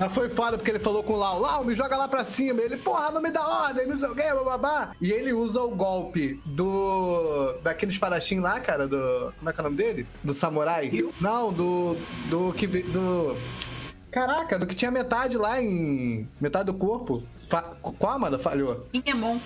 [0.00, 2.62] Mas foi foda porque ele falou com o Lau, Lau, me joga lá pra cima.
[2.62, 4.92] Ele, porra, não me dá ordem, não sei o quê, bababá.
[4.98, 7.52] E ele usa o golpe do.
[7.62, 9.34] daquele espadachim lá, cara, do.
[9.38, 10.06] Como é que é o nome dele?
[10.24, 10.90] Do samurai?
[11.20, 11.98] Não, do.
[12.30, 12.66] do que.
[12.66, 13.36] do.
[14.10, 16.26] Caraca, do que tinha metade lá em.
[16.40, 17.22] metade do corpo.
[17.50, 17.60] Fa...
[17.60, 18.38] Qual, mano?
[18.38, 18.86] Falhou.
[18.94, 19.38] Ingemon.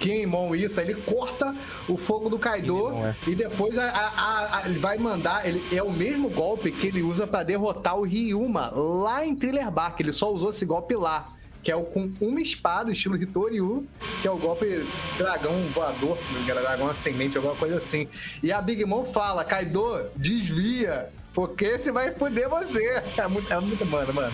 [0.00, 1.54] Kinemon, isso, aí ele corta
[1.88, 3.14] o fogo do Kaido Kinemon, é.
[3.28, 5.46] e depois a- a- a- ele vai mandar.
[5.46, 9.70] Ele, é o mesmo golpe que ele usa pra derrotar o Ryuma lá em Thriller
[9.70, 10.00] Bark.
[10.00, 11.28] Ele só usou esse golpe lá.
[11.62, 13.86] Que é o com uma espada, estilo Hitoryu,
[14.22, 14.86] que é o golpe
[15.18, 18.08] dragão voador, dragão ascendente, alguma coisa assim.
[18.42, 23.02] E a Big Mom fala: Kaido, desvia, porque você vai foder você.
[23.18, 24.32] É muito, é muito mano, mano.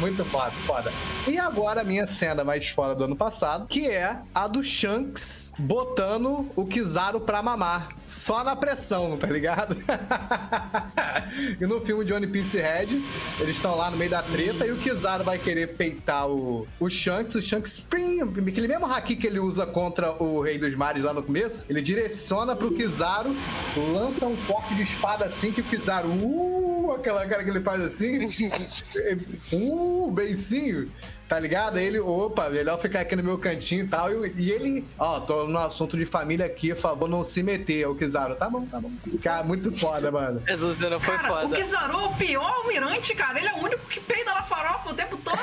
[0.00, 0.92] Muito foda, foda.
[1.26, 5.52] E agora a minha cena mais fora do ano passado, que é a do Shanks
[5.58, 7.90] botando o Kizaru pra mamar.
[8.06, 9.76] Só na pressão, tá ligado?
[11.60, 13.02] e no filme de One Piece Red,
[13.38, 16.90] eles estão lá no meio da treta e o Kizaru vai querer peitar o, o
[16.90, 17.34] Shanks.
[17.34, 21.12] O Shanks, prim, aquele mesmo haki que ele usa contra o Rei dos Mares lá
[21.12, 23.34] no começo, ele direciona pro Kizaru,
[23.76, 27.80] lança um corte de espada assim que o Kizaru, uh, aquela cara que ele faz
[27.80, 28.26] assim,
[29.52, 29.81] uh,
[30.12, 30.90] beicinho.
[31.28, 31.78] Tá ligado?
[31.78, 34.10] Aí ele, opa, melhor ficar aqui no meu cantinho e tal.
[34.26, 37.88] E, e ele, ó, tô no assunto de família aqui, por favor, não se meter.
[37.88, 38.90] O Kizaru, tá bom, tá bom.
[39.22, 40.42] Cara, muito foda, mano.
[40.46, 41.56] Essa cena foi Cara, o foda.
[41.56, 43.38] Kizaru é o pior almirante, cara.
[43.38, 45.38] Ele é o único que peida na farofa o tempo todo.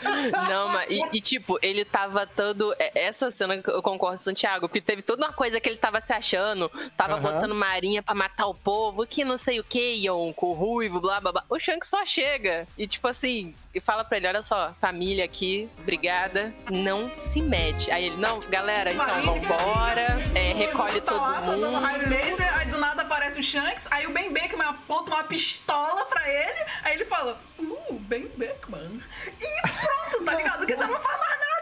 [0.48, 2.74] Não, mas e, e, tipo, ele tava todo.
[2.78, 5.68] é, Essa cena que eu concordo com o Santiago, porque teve toda uma coisa que
[5.68, 7.22] ele tava se achando, tava Aham.
[7.22, 11.32] botando marinha pra matar o povo, que não sei o que, Yonko, ruivo, blá blá
[11.32, 11.44] blá.
[11.50, 15.68] O Shanks só chega e, tipo assim, e fala pra ele: olha só, família aqui,
[15.78, 17.90] obrigada, não se mete.
[17.90, 21.78] Aí ele, não, galera, então vambora, é, recolhe Tá lá, todo tá mundo.
[21.80, 26.06] raio laser, aí do nada aparece o Shanks, aí o Ben Beckman aponta uma pistola
[26.06, 29.02] pra ele, aí ele fala, uh, Ben Beckman.
[29.40, 30.58] E pronto, tá ligado?
[30.58, 31.53] Porque você não faz mais nada.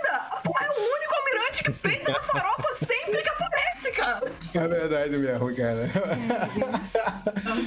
[0.72, 4.32] É o único almirante que peida na farofa sempre que aparece, cara.
[4.54, 5.90] É verdade mesmo, cara.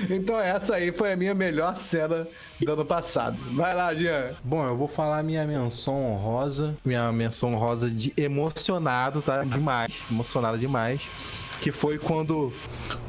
[0.09, 2.27] então essa aí foi a minha melhor cena
[2.59, 3.37] do ano passado.
[3.55, 4.35] Vai lá, Jean.
[4.43, 6.75] Bom, eu vou falar minha menção honrosa.
[6.83, 9.43] Minha menção honrosa de emocionado, tá?
[9.43, 10.03] Demais.
[10.09, 11.09] Emocionado demais.
[11.59, 12.53] Que foi quando,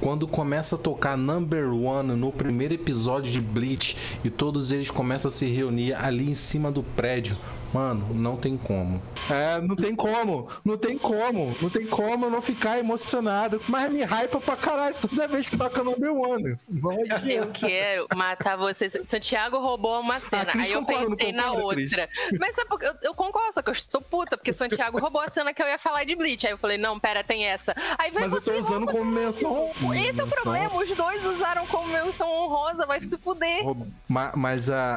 [0.01, 5.29] quando começa a tocar Number One no primeiro episódio de Bleach e todos eles começam
[5.31, 7.37] a se reunir ali em cima do prédio.
[7.77, 9.03] Mano, não tem como.
[9.29, 10.49] É, não tem como.
[10.65, 11.55] Não tem como.
[11.61, 13.61] Não tem como eu não ficar emocionado.
[13.69, 16.57] Mas me hypa pra caralho toda vez que toca Number One.
[16.67, 16.93] Não
[17.27, 18.97] Eu quero matar vocês.
[19.05, 20.47] Santiago roubou uma cena.
[20.47, 21.63] Cris aí eu pensei na Cris?
[21.93, 22.09] outra.
[22.41, 22.87] Mas sabe por quê?
[22.87, 25.67] eu, eu concordo, só que eu estou puta, porque Santiago roubou a cena que eu
[25.67, 26.47] ia falar de Bleach.
[26.47, 27.75] Aí eu falei, não, pera, tem essa.
[27.99, 29.71] Aí vai Mas eu tô usando rouba como menção.
[29.95, 33.63] Esse é o problema, os dois usaram como menção honrosa, vai se fuder.
[34.09, 34.95] Ma- Mas a,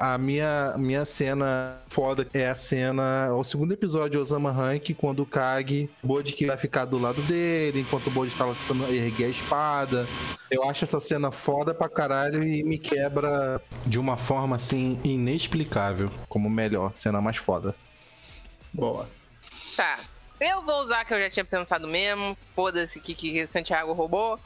[0.00, 1.76] a, a minha, minha cena
[2.06, 6.34] foda é a cena, o segundo episódio de Osama Rank, quando o Kag, o Bode
[6.34, 10.06] que vai ficar do lado dele, enquanto o Bode tá lá tentando erguer a espada.
[10.48, 16.08] Eu acho essa cena foda pra caralho e me quebra de uma forma assim inexplicável,
[16.28, 17.74] como melhor, cena mais foda.
[18.72, 19.08] Boa.
[19.76, 19.98] Tá.
[20.38, 22.38] Eu vou usar que eu já tinha pensado mesmo.
[22.54, 24.38] Foda-se que, que Santiago roubou.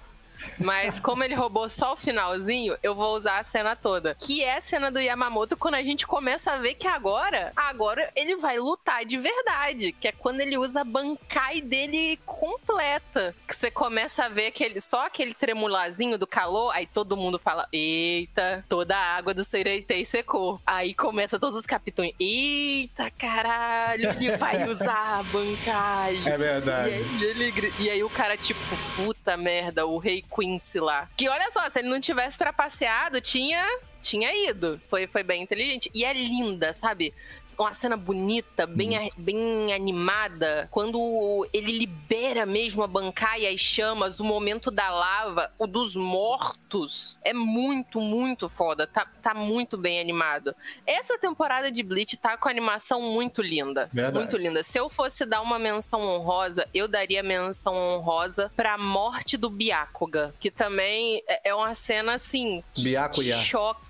[0.58, 4.14] Mas como ele roubou só o finalzinho, eu vou usar a cena toda.
[4.14, 8.10] Que é a cena do Yamamoto quando a gente começa a ver que agora, agora
[8.14, 9.92] ele vai lutar de verdade.
[9.92, 13.34] Que é quando ele usa a bancai dele completa.
[13.46, 17.66] Que você começa a ver aquele, só aquele tremulazinho do calor, aí todo mundo fala:
[17.72, 20.60] Eita, toda a água do Sereitei secou.
[20.66, 26.16] Aí começa todos os capitões: Eita caralho, ele vai usar a bancai.
[26.24, 26.90] É E verdade.
[26.90, 28.60] aí, ele e aí o cara, tipo,
[28.96, 31.08] puta merda, o rei Quincy lá.
[31.16, 33.66] Que olha só, se ele não tivesse trapaceado, tinha.
[34.00, 34.80] Tinha ido.
[34.88, 35.90] Foi, foi bem inteligente.
[35.94, 37.12] E é linda, sabe?
[37.58, 40.68] Uma cena bonita, bem, a- bem animada.
[40.70, 45.94] Quando ele libera mesmo a bancada e as chamas, o momento da lava, o dos
[45.96, 47.18] mortos.
[47.22, 48.86] É muito, muito foda.
[48.86, 50.54] Tá, tá muito bem animado.
[50.86, 53.90] Essa temporada de Bleach tá com animação muito linda.
[53.92, 54.16] Verdade.
[54.18, 54.62] Muito linda.
[54.62, 60.32] Se eu fosse dar uma menção honrosa, eu daria menção honrosa pra morte do Byakuga.
[60.40, 62.62] Que também é é uma cena assim.
[62.72, 63.36] Que Byakuya.
[63.38, 63.89] choca.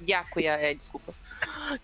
[0.00, 1.12] Byakuya, é, desculpa.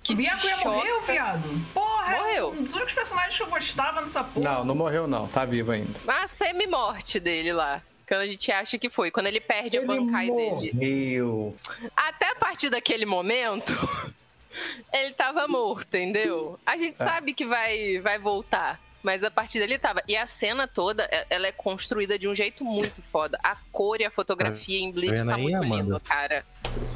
[0.02, 0.68] Que Byakuya choca.
[0.70, 1.66] morreu, viado.
[1.74, 2.50] Porra, é Morreu.
[2.52, 4.44] um dos únicos personagens que eu gostava nessa porra.
[4.58, 5.26] Não, não morreu não.
[5.28, 5.98] Tá vivo ainda.
[6.06, 7.82] A semi-morte dele lá.
[8.06, 9.10] Quando a gente acha que foi.
[9.10, 10.72] Quando ele perde a bancai dele.
[10.74, 11.56] morreu.
[11.96, 13.72] Até a partir daquele momento,
[14.92, 16.58] ele tava morto, entendeu?
[16.66, 17.04] A gente É.
[17.04, 18.80] sabe que vai, vai voltar.
[19.02, 20.02] Mas a partir dele tava.
[20.06, 23.38] E a cena toda, é- ela é construída de um jeito muito foda.
[23.42, 25.82] A cor e a fotografia em Bleach vendo tá aí, muito Amanda?
[25.82, 26.44] lindo, cara.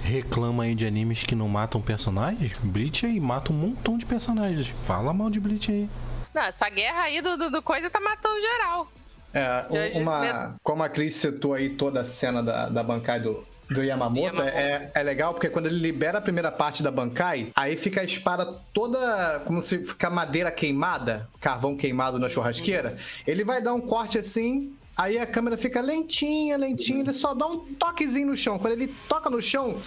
[0.05, 2.53] Reclama aí de animes que não matam personagens?
[2.63, 4.69] Bleach aí mata um montão de personagens.
[4.83, 5.89] Fala mal de Bleach aí.
[6.35, 8.93] Não, essa guerra aí do, do, do coisa tá matando geral.
[9.33, 9.67] É,
[9.97, 13.83] um- uma, como a Cris citou aí toda a cena da, da Bancai do, do
[13.83, 14.49] Yamamoto, Yamamoto.
[14.57, 18.05] É, é legal porque quando ele libera a primeira parte da Bancai, aí fica a
[18.05, 18.45] espada
[18.75, 22.95] toda como se fica madeira queimada, carvão queimado na churrasqueira.
[23.27, 24.73] Ele vai dar um corte assim.
[24.97, 28.59] Aí a câmera fica lentinha, lentinha, ele só dá um toquezinho no chão.
[28.61, 29.81] Quando ele toca no chão,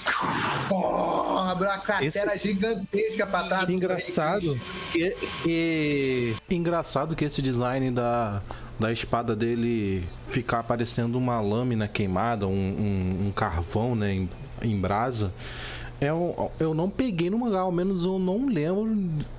[0.67, 3.69] pô, abre uma cratera gigantesca pra trás.
[3.69, 4.59] Engraçado
[4.91, 5.11] que,
[5.43, 8.41] que- Engraçado que esse design da,
[8.79, 14.29] da espada dele ficar parecendo uma lâmina queimada, um, um- um carvão, né, em,
[14.61, 15.33] em brasa.
[16.01, 18.93] Eu, eu não peguei no mangá, ao menos eu não lembro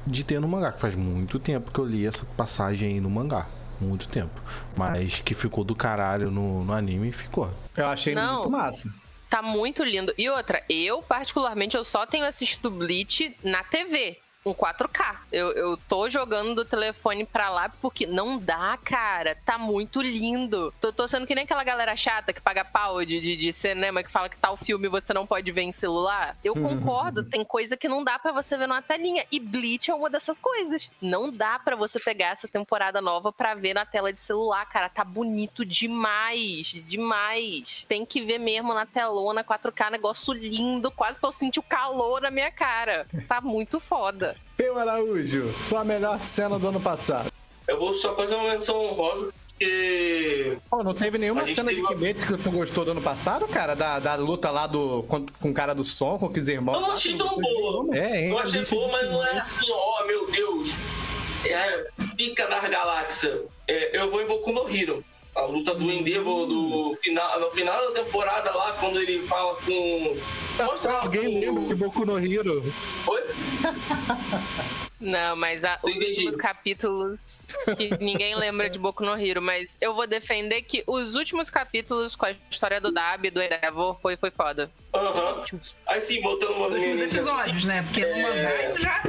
[0.07, 3.09] de ter no mangá, que faz muito tempo que eu li essa passagem aí no
[3.11, 3.47] mangá.
[3.81, 4.41] Muito tempo.
[4.77, 7.51] Mas que ficou do caralho no, no anime, ficou.
[7.77, 8.39] Eu achei Não.
[8.39, 8.93] muito massa.
[9.31, 10.13] Tá muito lindo.
[10.17, 14.19] E outra, eu, particularmente, eu só tenho assistido Bleach na TV.
[14.45, 15.17] Um 4K.
[15.31, 19.37] Eu, eu tô jogando do telefone pra lá porque não dá, cara.
[19.45, 20.73] Tá muito lindo.
[20.81, 24.03] Tô, tô sendo que nem aquela galera chata que paga pau de, de, de cinema
[24.03, 26.37] que fala que tal filme você não pode ver em celular.
[26.43, 29.25] Eu concordo, tem coisa que não dá pra você ver numa telinha.
[29.31, 30.91] E Bleach é uma dessas coisas.
[31.01, 34.89] Não dá pra você pegar essa temporada nova pra ver na tela de celular, cara.
[34.89, 36.73] Tá bonito demais.
[36.87, 37.85] Demais.
[37.89, 42.23] Tem que ver mesmo na telona 4K, negócio lindo, quase pra eu sentir o calor
[42.23, 43.07] na minha cara.
[43.29, 44.28] Tá muito foda.
[44.57, 47.31] Peu Araújo, sua melhor cena do ano passado.
[47.67, 50.57] Eu vou só fazer uma menção honrosa, porque.
[50.71, 53.03] Pô, não teve nenhuma A cena de teve uma- Kimetsu que tu gostou do ano
[53.03, 53.75] passado, cara?
[53.75, 56.75] Da, da luta lá do, com, com o cara do som, com os irmãos.
[56.75, 57.97] Eu não achei tão boa.
[57.97, 58.31] É, hein?
[58.31, 59.61] Eu achei boa, mas não é Kimetsu.
[59.61, 60.71] assim, ó, meu Deus.
[61.45, 61.85] É
[62.17, 63.41] pica das galáxias.
[63.69, 65.05] É, eu vou em Boku no Hero.
[65.39, 70.17] A luta do Endeavor do final, no final da temporada lá, quando ele fala com.
[70.59, 72.75] Mostra lá Alguém com- lembra de Boku no Hero?
[73.07, 73.23] Oi?
[75.01, 76.07] Não, mas a- os Entendi.
[76.11, 77.47] últimos capítulos
[77.77, 82.17] que ninguém lembra de Boku no Hero, mas eu vou defender que os últimos capítulos
[82.17, 84.69] com a história do Dab e do Endeavor foi, foi foda.
[84.93, 85.39] Aham.
[85.39, 85.77] Últimos.
[85.87, 87.83] Aí sim, voltando uma Os últimos episódios, né?
[87.85, 89.05] Porque no mangá isso já.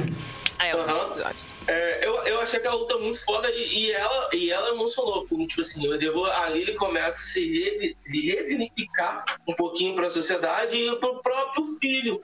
[0.60, 1.52] É, episódios.
[1.66, 5.26] É, eu, eu achei aquela luta muito foda e, e ela, e ela emocionou.
[5.26, 10.08] Como, tipo assim, o Endeavor ali ele começa a se re- resignificar um pouquinho para
[10.08, 12.20] a sociedade e para o próprio filho.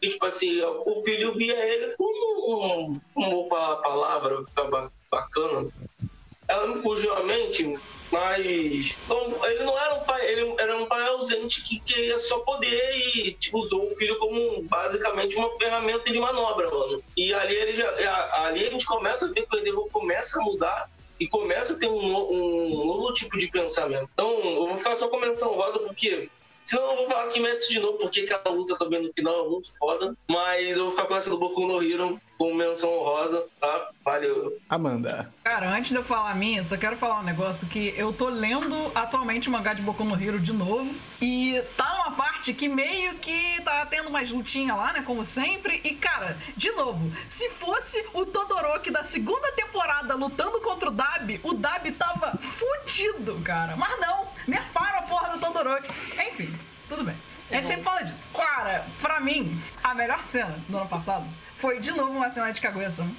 [0.00, 3.00] E, tipo assim, o filho via ele como um.
[3.12, 5.68] Como vou falar a palavra, ficar bacana.
[6.48, 7.78] Ela me fugiu à mente,
[8.14, 12.94] mas ele não era um pai, ele era um pai ausente que queria só poder
[12.94, 17.02] e tipo, usou o filho como basicamente uma ferramenta de manobra, mano.
[17.16, 17.90] E ali ele já,
[18.46, 20.88] ali a gente começa a ver que o Endeavor começa a mudar
[21.18, 24.08] e começa a ter um, um novo tipo de pensamento.
[24.14, 26.30] Então, eu vou ficar só com menção rosa porque
[26.64, 29.76] Senão eu vou falar Kimetsu de novo, porque aquela luta também no final é muito
[29.76, 30.16] foda.
[30.26, 33.90] Mas eu vou ficar com essa do Boku no Hero, com menção honrosa, tá?
[34.04, 34.58] Valeu.
[34.68, 35.32] Amanda.
[35.42, 38.28] Cara, antes de eu falar a minha, só quero falar um negócio que eu tô
[38.28, 40.94] lendo atualmente o mangá de Boku no Hero de novo.
[41.20, 45.02] E tá uma parte que meio que tá tendo mais lutinha lá, né?
[45.02, 45.80] Como sempre.
[45.84, 51.40] E, cara, de novo, se fosse o Todoroki da segunda temporada lutando contra o Dab,
[51.42, 53.76] o Dab tava fudido, cara.
[53.76, 55.88] Mas não, nerfaram a porra do Todoroki.
[56.28, 56.52] Enfim,
[56.88, 57.16] tudo bem.
[57.50, 58.26] A gente sempre fala disso.
[58.34, 61.26] Cara, pra mim, a melhor cena do ano passado
[61.64, 63.10] foi de novo uma cena de Kaguya-sama,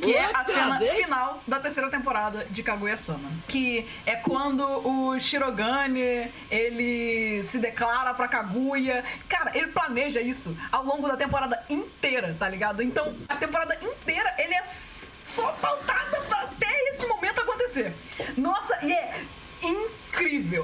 [0.00, 1.04] que é a cena vez?
[1.04, 8.26] final da terceira temporada de Kaguya-sama, que é quando o Shirogane, ele se declara pra
[8.26, 9.04] Kaguya.
[9.28, 12.82] Cara, ele planeja isso ao longo da temporada inteira, tá ligado?
[12.82, 17.94] Então, a temporada inteira ele é só pautada pra até esse momento acontecer.
[18.34, 19.24] Nossa, e é
[19.62, 19.99] incrível,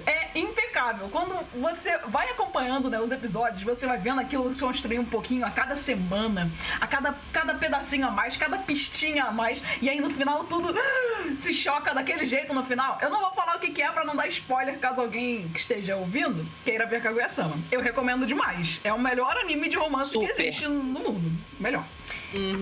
[0.07, 1.09] é impecável.
[1.09, 5.45] Quando você vai acompanhando né, os episódios, você vai vendo aquilo se construir um pouquinho
[5.47, 6.51] a cada semana,
[6.81, 10.75] a cada, cada pedacinho a mais, cada pistinha a mais, e aí no final tudo
[11.37, 12.99] se choca daquele jeito no final.
[13.01, 15.61] Eu não vou falar o que, que é pra não dar spoiler caso alguém que
[15.61, 17.59] esteja ouvindo queira ver Kaguya-sama.
[17.71, 18.81] Eu recomendo demais.
[18.83, 20.43] É o melhor anime de romance que Super.
[20.43, 21.33] existe no mundo.
[21.59, 21.85] Melhor.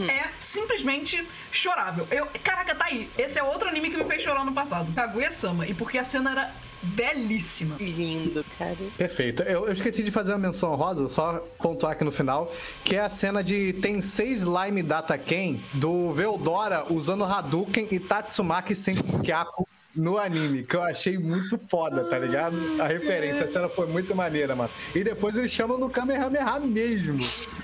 [0.09, 2.07] É simplesmente chorável.
[2.11, 3.11] Eu, caraca, tá aí.
[3.19, 4.93] Esse é outro anime que me fez chorar no passado.
[4.95, 5.67] Kaguya-sama.
[5.67, 7.77] E porque a cena era belíssima.
[7.79, 8.77] Lindo, cara.
[8.97, 9.43] Perfeito.
[9.43, 12.53] Eu, eu esqueci de fazer uma menção rosa, só pontuar aqui no final,
[12.85, 18.77] que é a cena de Tensei Slime Data Ken do Veldora usando Hadouken e Tatsumaki
[18.77, 22.57] sem Kyaku no anime, que eu achei muito foda, tá ligado?
[22.83, 24.71] A referência, a cena foi muito maneira, mano.
[24.95, 27.19] E depois eles chamam no Kamehameha mesmo.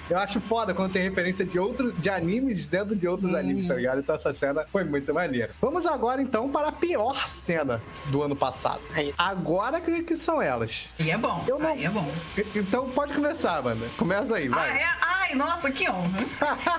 [0.08, 3.74] Eu acho foda quando tem referência de outro, de animes dentro de outros animes, tá
[3.74, 4.00] ligado?
[4.00, 5.50] Então essa cena foi muito maneira.
[5.60, 8.80] Vamos agora então para a pior cena do ano passado.
[8.94, 9.14] Aí.
[9.18, 10.92] Agora que, que são elas.
[10.98, 11.44] E é bom.
[11.48, 12.12] Eu não- Aí é bom.
[12.54, 13.88] Então pode começar, Amanda.
[13.96, 14.70] Começa aí, Ah, vai.
[14.82, 14.86] é?
[15.00, 16.24] Ai, nossa, que honra.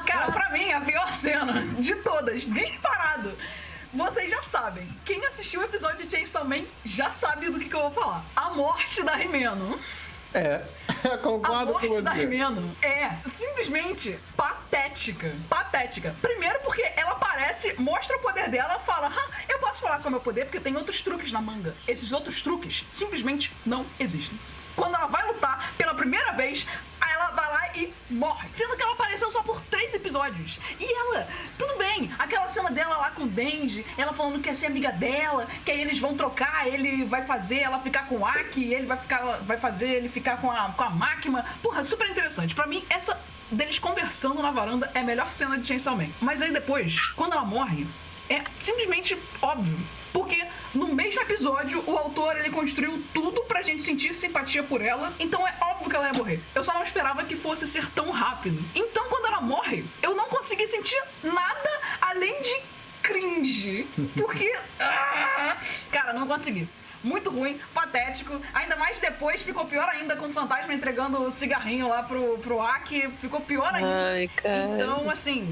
[0.06, 3.32] Cara, pra mim, a pior cena de todas, disparado.
[3.94, 4.88] Vocês já sabem.
[5.06, 8.24] Quem assistiu o episódio de Chainsaw Man já sabe do que, que eu vou falar.
[8.36, 9.80] A morte da Rimeno.
[10.34, 10.62] É,
[11.04, 12.20] A concordo com morte da você.
[12.22, 15.36] Rimeno é simplesmente patética.
[15.50, 16.16] Patética.
[16.22, 20.12] Primeiro porque ela aparece, mostra o poder dela, fala, "Ah, eu posso falar com o
[20.12, 21.76] meu poder porque tem outros truques na manga.
[21.86, 24.40] Esses outros truques simplesmente não existem.
[24.74, 26.66] Quando ela vai lutar pela primeira vez,
[27.22, 28.50] ela vai lá e morre.
[28.52, 30.60] Sendo que ela apareceu só por três episódios.
[30.80, 31.28] E ela,
[31.58, 34.92] tudo bem, aquela cena dela lá com o Denji, ela falando que quer ser amiga
[34.92, 38.86] dela, que aí eles vão trocar, ele vai fazer ela ficar com o Aki, ele
[38.86, 41.46] vai, ficar, vai fazer ele ficar com a, com a máquina.
[41.62, 42.56] Porra, super interessante.
[42.56, 43.20] Pra mim, essa
[43.52, 46.10] deles conversando na varanda é a melhor cena de Chainsaw Man.
[46.20, 47.88] Mas aí depois, quando ela morre,
[48.32, 49.78] é simplesmente óbvio.
[50.14, 50.44] Porque
[50.74, 55.14] no mesmo episódio, o autor ele construiu tudo pra gente sentir simpatia por ela.
[55.20, 56.40] Então é óbvio que ela ia morrer.
[56.56, 58.64] Eu só não esperava que fosse ser tão rápido.
[58.76, 61.70] Então quando ela morre, eu não consegui sentir nada
[62.02, 62.62] além de
[63.02, 63.88] cringe.
[64.16, 64.54] Porque.
[64.80, 65.58] ah,
[65.92, 66.68] cara, não consegui.
[67.04, 68.40] Muito ruim, patético.
[68.54, 72.62] Ainda mais depois ficou pior ainda com o fantasma entregando o cigarrinho lá pro, pro
[72.62, 73.10] Aki.
[73.20, 74.12] Ficou pior ainda.
[74.12, 74.68] Ai, cara.
[74.76, 75.52] Então, assim,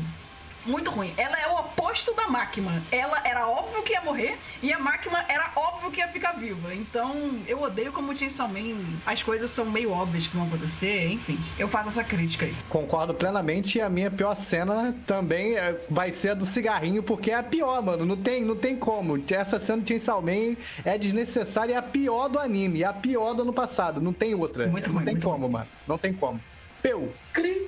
[0.65, 1.13] muito ruim.
[1.17, 2.83] Ela é o oposto da máquina.
[2.91, 6.73] Ela era óbvio que ia morrer e a máquina era óbvio que ia ficar viva.
[6.73, 8.75] Então, eu odeio como Chainsaw Man.
[9.05, 11.39] As coisas são meio óbvias que vão acontecer, enfim.
[11.57, 12.55] Eu faço essa crítica aí.
[12.69, 17.31] Concordo plenamente e a minha pior cena também é- vai ser a do cigarrinho, porque
[17.31, 18.05] é a pior, mano.
[18.05, 19.21] Não tem, não tem como.
[19.29, 20.55] Essa cena de Chainsaw Man
[20.85, 22.83] é desnecessária e é a pior do anime.
[22.83, 24.01] É a pior do ano passado.
[24.01, 24.67] Não tem outra.
[24.67, 25.67] Muito não ruim, tem como, mano.
[25.87, 26.39] Não tem como.
[26.81, 27.11] Peu.
[27.33, 27.67] Cri,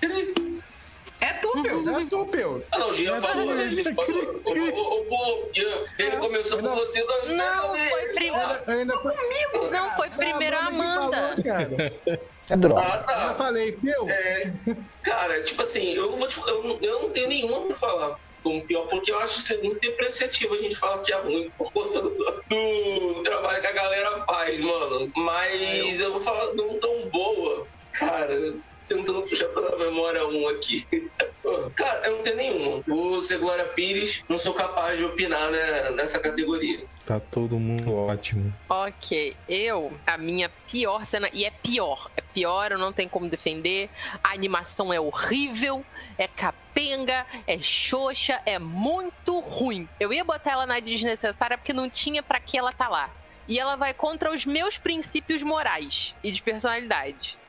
[0.00, 0.34] cri.
[1.22, 1.78] É tu, meu.
[1.88, 2.06] É.
[2.72, 3.62] Ah, não, o Jean falou, né?
[3.64, 4.42] Ele falou.
[4.44, 5.50] O, o,
[5.98, 6.74] ele começou por Não.
[6.74, 7.06] você.
[7.06, 8.36] das- Não, foi primeiro.
[8.66, 11.36] Eu ainda, Comigo, Não, foi primeiro a Amanda.
[12.50, 12.80] É droga.
[12.80, 13.34] Ah, Eu tá.
[13.36, 14.08] falei, Peu.
[14.10, 14.52] É,
[15.04, 18.66] cara, tipo assim, eu, vou te, eu, não- eu não tenho nenhuma pra falar como
[18.66, 22.02] pior, porque eu acho ser muito depreciativo a gente falar que é ruim por conta
[22.02, 22.10] do,
[22.50, 25.08] do trabalho que a galera faz, mano.
[25.18, 28.36] Mas eu vou falar não tão boa, cara.
[28.92, 30.86] Tentando puxar pela memória um aqui.
[31.74, 32.82] Cara, eu não tenho nenhuma.
[32.86, 36.84] Vou ser Glória Pires, não sou capaz de opinar né, nessa categoria.
[37.06, 38.52] Tá todo mundo ótimo.
[38.68, 43.30] Ok, eu, a minha pior cena, e é pior, é pior, eu não tenho como
[43.30, 43.88] defender.
[44.22, 45.84] A animação é horrível,
[46.18, 49.88] é capenga, é xoxa, é muito ruim.
[49.98, 53.10] Eu ia botar ela na desnecessária porque não tinha pra que ela tá lá.
[53.48, 57.41] E ela vai contra os meus princípios morais e de personalidade.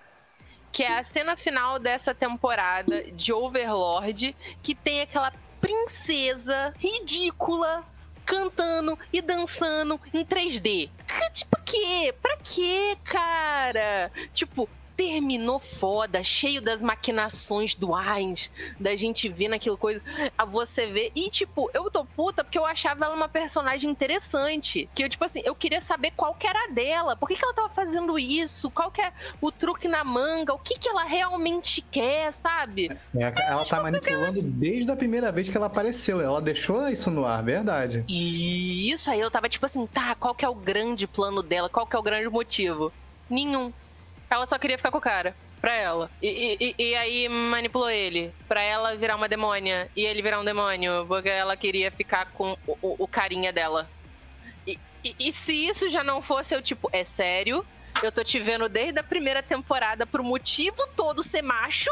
[0.73, 5.31] Que é a cena final dessa temporada de Overlord, que tem aquela
[5.61, 7.85] princesa ridícula
[8.25, 10.89] cantando e dançando em 3D.
[11.07, 12.13] Que, tipo, quê?
[12.21, 14.11] Pra quê, cara?
[14.33, 18.49] Tipo, terminou foda, cheio das maquinações do Ainz,
[18.79, 20.01] da gente vendo aquilo coisa,
[20.37, 21.11] a você ver.
[21.15, 24.89] E, tipo, eu tô puta porque eu achava ela uma personagem interessante.
[24.93, 27.15] Que eu, tipo assim, eu queria saber qual que era a dela.
[27.15, 28.69] Por que, que ela tava fazendo isso?
[28.69, 29.11] Qual que é
[29.41, 30.53] o truque na manga?
[30.53, 32.89] O que, que ela realmente quer, sabe?
[33.15, 36.21] É, ela tá manipulando desde a primeira vez que ela apareceu.
[36.21, 38.03] Ela deixou isso no ar, verdade.
[38.07, 41.69] E isso aí eu tava tipo assim, tá, qual que é o grande plano dela?
[41.69, 42.91] Qual que é o grande motivo?
[43.29, 43.71] Nenhum.
[44.35, 45.35] Ela só queria ficar com o cara.
[45.61, 46.11] Pra ela.
[46.21, 48.33] E, e- e aí manipulou ele.
[48.49, 49.89] Pra ela virar uma demônia.
[49.95, 51.05] E ele virar um demônio.
[51.07, 53.89] Porque ela queria ficar com o, o- o carinha dela.
[54.67, 54.77] E,
[55.19, 57.65] e- se isso já não fosse, eu tipo, é sério?
[58.01, 61.91] Eu tô te vendo desde a primeira temporada pro motivo todo ser macho.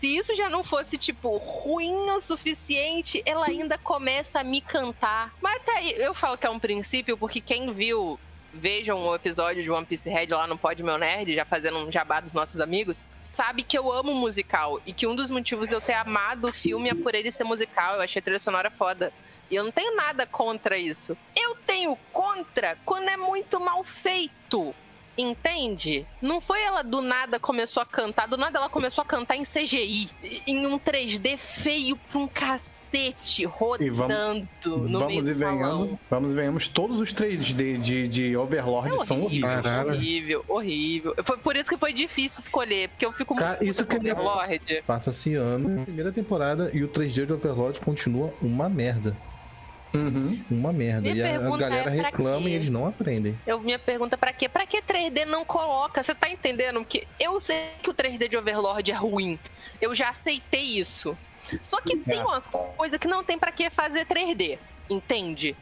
[0.00, 5.32] Se isso já não fosse, tipo, ruim o suficiente, ela ainda começa a me cantar.
[5.40, 8.18] Mas até aí, eu falo que é um princípio, porque quem viu,
[8.54, 11.92] vejam o episódio de One Piece Red lá no Pod Meu Nerd, já fazendo um
[11.92, 14.80] jabá dos nossos amigos, sabe que eu amo musical.
[14.86, 17.44] E que um dos motivos de eu ter amado o filme é por ele ser
[17.44, 17.96] musical.
[17.96, 19.12] Eu achei a trilha sonora foda.
[19.50, 21.16] E eu não tenho nada contra isso.
[21.36, 24.74] Eu tenho contra quando é muito mal feito.
[25.16, 26.06] Entende?
[26.20, 29.42] Não foi ela do nada começou a cantar, do nada ela começou a cantar em
[29.44, 30.10] CGI,
[30.46, 35.56] em um 3D feio pra um cacete, rodando no meio vamos e do salão.
[35.78, 35.98] venhamos.
[36.10, 36.68] Vamos e venhamos.
[36.68, 39.74] Todos os 3D de, de Overlord É são horrível, horríveis.
[39.74, 39.90] Caralho.
[39.98, 41.14] horrível, horrível.
[41.24, 44.06] Foi por isso que foi difícil escolher, porque eu fico Cara, muito isso que com
[44.06, 44.82] é- Overlord.
[44.86, 49.16] Passa-se ano, primeira temporada, e o 3D de Overlord continua uma merda.
[49.94, 50.42] Uhum.
[50.50, 51.00] Uma merda.
[51.00, 52.48] Minha e a, galera é reclama quê?
[52.48, 53.38] e eles não aprendem.
[53.46, 54.48] Eu, minha pergunta é pra quê?
[54.48, 56.02] Pra que 3D não coloca?
[56.02, 56.80] Você tá entendendo?
[56.80, 59.38] Porque eu sei que o 3D de Overlord é ruim.
[59.80, 61.16] Eu já aceitei isso.
[61.62, 64.58] Só que tem umas coisas que não tem pra que fazer 3D.
[64.88, 65.56] Entende?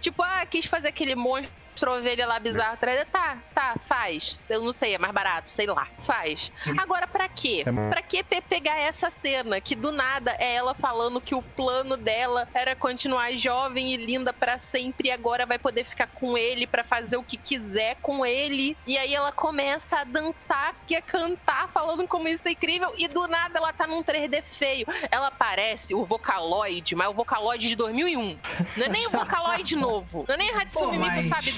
[0.00, 1.50] Tipo, ah, quis fazer aquele monstro
[1.80, 3.06] ovelha lá bizarro 3D.
[3.12, 4.48] Tá, tá, faz.
[4.50, 5.86] Eu não sei, é mais barato, sei lá.
[6.04, 6.52] Faz.
[6.78, 7.64] Agora, pra quê?
[7.66, 11.42] É Pra que pe- pegar essa cena que do nada é ela falando que o
[11.42, 16.36] plano dela era continuar jovem e linda pra sempre e agora vai poder ficar com
[16.36, 18.76] ele pra fazer o que quiser com ele.
[18.86, 23.08] E aí ela começa a dançar e a cantar falando como isso é incrível e
[23.08, 24.86] do nada ela tá num 3D feio.
[25.10, 28.38] Ela parece o Vocaloid, mas o Vocaloid de 2001.
[28.76, 30.24] Não é nem o Vocaloid novo.
[30.28, 31.52] Não é nem a Hatsune Miku, mas- sabe,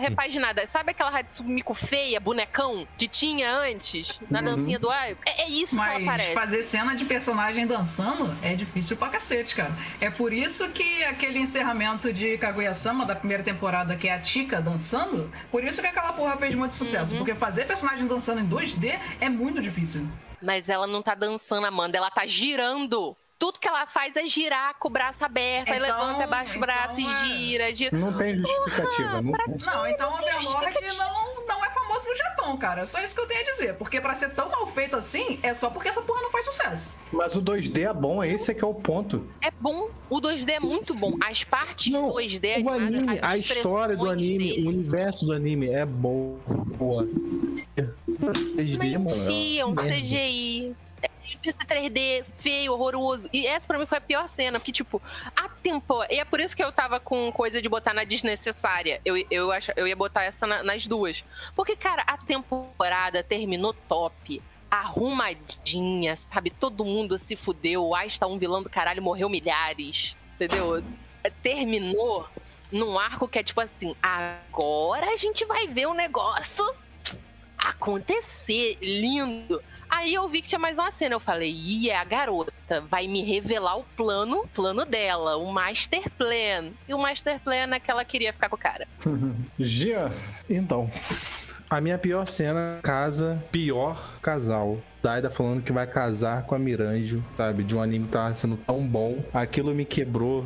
[0.00, 0.66] repaginada.
[0.66, 5.16] Sabe aquela Hatsune Miku feia, bonecão, que tinha antes na dancinha do Ai?
[5.24, 6.34] É, é isso que ela Mas parece.
[6.34, 9.72] fazer cena de personagem dançando é difícil pra cacete, cara.
[10.00, 14.60] É por isso que aquele encerramento de Kaguya-sama da primeira temporada, que é a Tika
[14.60, 17.12] dançando, por isso que aquela porra fez muito sucesso.
[17.12, 17.18] Uhum.
[17.18, 20.06] Porque fazer personagem dançando em 2D é muito difícil.
[20.40, 21.96] Mas ela não tá dançando, Amanda.
[21.96, 23.16] Ela tá girando.
[23.38, 26.60] Tudo que ela faz é girar com o braço aberto, aí Então- levanta, abaixa o
[26.60, 27.96] braço então e é- gira, gira.
[27.96, 29.22] Não tem justificativa.
[29.22, 29.56] Não tem.
[29.64, 32.82] Não, então o Overlord não, não é famoso no Japão, cara.
[32.82, 33.74] É só isso que eu tenho a dizer.
[33.74, 36.88] Porque pra ser tão mal feito assim, é só porque essa porra não faz sucesso.
[37.12, 39.24] Mas o 2D é bom, esse é que é o ponto.
[39.40, 39.88] É bom.
[40.10, 41.12] O 2D é muito bom.
[41.24, 44.66] As partes Não, 2D, O anime, as a história do anime, dele.
[44.66, 46.38] o universo do anime é boa.
[46.76, 47.06] boa.
[48.56, 49.30] 3D, Não mano.
[49.30, 49.74] enfiam.
[49.76, 50.74] CGI.
[51.44, 53.28] Esse 3D feio, horroroso.
[53.32, 55.00] E essa pra mim foi a pior cena, porque, tipo,
[55.36, 56.12] a temporada.
[56.12, 59.00] E é por isso que eu tava com coisa de botar na desnecessária.
[59.04, 61.24] Eu, eu, acho, eu ia botar essa na- nas duas.
[61.54, 64.42] Porque, cara, a temporada terminou top.
[64.70, 66.50] Arrumadinha, sabe?
[66.50, 67.84] Todo mundo se fudeu.
[67.86, 70.14] O Ais tá um vilão do caralho, morreu milhares.
[70.34, 70.82] Entendeu?
[71.42, 72.28] Terminou
[72.70, 76.68] num arco que é tipo assim: agora a gente vai ver um negócio
[77.56, 78.76] acontecer.
[78.80, 79.62] Lindo.
[79.88, 81.14] Aí eu vi que tinha mais uma cena.
[81.14, 82.80] Eu falei, ih, é a garota.
[82.88, 86.70] Vai me revelar o plano, plano dela, o master plan.
[86.86, 88.86] E o master plan é que ela queria ficar com o cara.
[89.58, 90.10] Gia,
[90.48, 90.90] Então,
[91.70, 94.78] a minha pior cena, casa, pior casal.
[95.02, 97.62] Daida falando que vai casar com a Miranjo, sabe?
[97.62, 99.22] De um anime que tava sendo tão bom.
[99.32, 100.44] Aquilo me quebrou.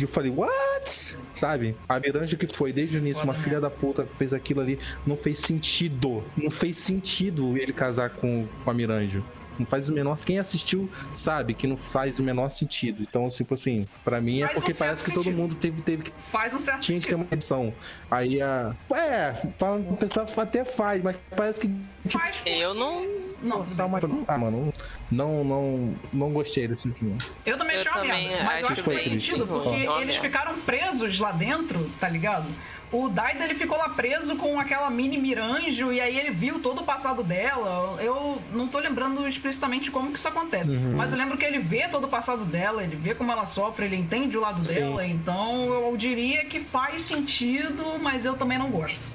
[0.00, 1.18] Eu falei, what?
[1.32, 1.76] Sabe?
[1.88, 3.44] A Miranjo que foi desde o início uma Foda, né?
[3.44, 4.78] filha da puta que fez aquilo ali.
[5.06, 6.22] Não fez sentido.
[6.36, 9.24] Não fez sentido ele casar com, com a Miranjo.
[9.58, 10.18] Não faz o menor.
[10.24, 13.02] Quem assistiu sabe que não faz o menor sentido.
[13.02, 15.38] Então, tipo assim, pra mim é Faz um porque certo parece que todo sentido.
[15.40, 17.26] mundo teve, teve que Faz um certo tinha que ter sentido.
[17.26, 17.74] uma edição.
[18.10, 18.74] Aí a.
[18.94, 21.68] É, falando pessoal até faz, mas parece que.
[21.68, 22.42] Tipo, Faz.
[22.44, 23.22] Eu não.
[23.42, 23.98] Não, uma...
[24.28, 24.72] Ah, mano,
[25.10, 27.18] não, não, não gostei desse filme.
[27.44, 28.44] Eu também achei uma merda.
[28.44, 29.62] Mas eu acho que faz foi sentido, triste.
[29.64, 32.46] porque eles ficaram presos lá dentro, tá ligado?
[32.92, 36.82] O Daida ele ficou lá preso com aquela mini Miranjo e aí ele viu todo
[36.82, 37.96] o passado dela.
[38.02, 40.70] Eu não tô lembrando explicitamente como que isso acontece.
[40.70, 40.94] Uhum.
[40.94, 43.86] Mas eu lembro que ele vê todo o passado dela, ele vê como ela sofre,
[43.86, 44.74] ele entende o lado Sim.
[44.74, 45.06] dela.
[45.06, 49.11] Então eu diria que faz sentido, mas eu também não gosto.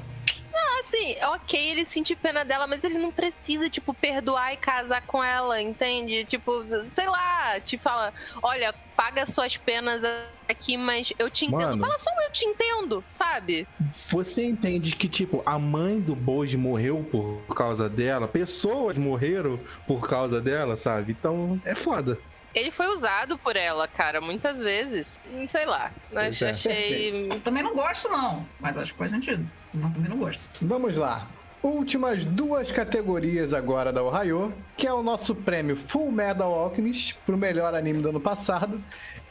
[0.80, 5.22] Assim, ok, ele sente pena dela, mas ele não precisa, tipo, perdoar e casar com
[5.24, 6.24] ela, entende?
[6.24, 10.02] Tipo, sei lá, te fala, olha, paga suas penas
[10.48, 11.78] aqui, mas eu te entendo.
[11.78, 11.86] Mano.
[11.86, 13.68] Fala só eu te entendo, sabe?
[13.80, 20.08] Você entende que, tipo, a mãe do Boji morreu por causa dela, pessoas morreram por
[20.08, 21.12] causa dela, sabe?
[21.12, 22.18] Então é foda.
[22.58, 25.20] Ele foi usado por ela, cara, muitas vezes.
[25.48, 25.92] Sei lá.
[26.12, 26.50] Pois é.
[26.50, 27.28] Achei.
[27.44, 28.44] Também não gosto, não.
[28.60, 29.48] Mas acho que faz sentido.
[29.72, 30.42] Não, também não gosto.
[30.60, 31.28] vamos lá.
[31.62, 37.38] Últimas duas categorias agora da Ohio, que é o nosso prêmio Full Metal Alchemist pro
[37.38, 38.82] melhor anime do ano passado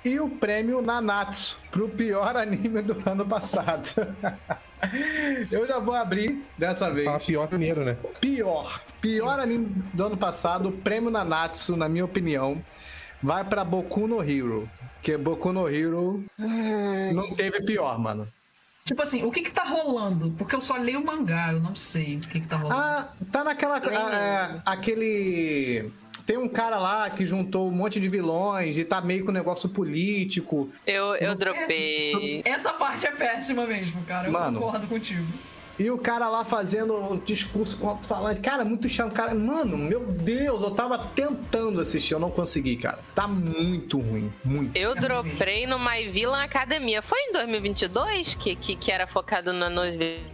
[0.04, 3.88] e o prêmio Nanatsu pro pior anime do ano passado.
[5.50, 7.06] Eu já vou abrir dessa vez.
[7.06, 7.96] Fala pior primeiro, né?
[8.20, 8.80] Pior.
[9.00, 12.62] Pior anime do ano passado, o prêmio Nanatsu, na minha opinião,
[13.26, 14.70] vai pra Boku no Hero.
[14.94, 18.26] Porque Boku no Hero não teve pior, mano.
[18.84, 20.30] Tipo assim, o que que tá rolando?
[20.34, 22.80] Porque eu só leio o mangá, eu não sei o que que tá rolando.
[22.80, 23.78] Ah, tá naquela.
[23.78, 25.90] é, aquele.
[26.24, 29.68] Tem um cara lá que juntou um monte de vilões e tá meio com negócio
[29.68, 30.70] político.
[30.86, 32.42] Eu, eu Essa- dropei.
[32.44, 34.28] Essa parte é péssima mesmo, cara.
[34.28, 34.60] Eu Mano.
[34.60, 35.26] concordo contigo.
[35.78, 38.40] E o cara lá fazendo um discurso com alto-falante.
[38.40, 39.12] Cara, muito chato.
[39.12, 42.98] Cara, mano, meu Deus, eu tava tentando assistir, eu não consegui, cara.
[43.14, 44.32] Tá muito ruim.
[44.44, 44.76] Muito.
[44.76, 47.02] Eu dropei no My Villain Academia.
[47.02, 49.82] Foi em 2022 que, que, que era focado no, no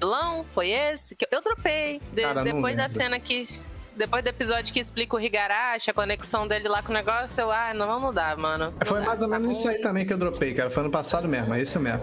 [0.00, 0.46] vilão?
[0.54, 1.16] Foi esse?
[1.16, 2.00] Que eu dropei.
[2.12, 3.48] De- Cara, depois da cena que.
[3.94, 7.52] Depois do episódio que explica o Higarashi, a conexão dele lá com o negócio, eu,
[7.52, 8.72] ah, não vamos mudar, mano.
[8.80, 10.70] Não Foi dá, mais ou tá menos isso aí também que eu dropei, cara.
[10.70, 12.00] Foi ano passado mesmo, é isso mesmo.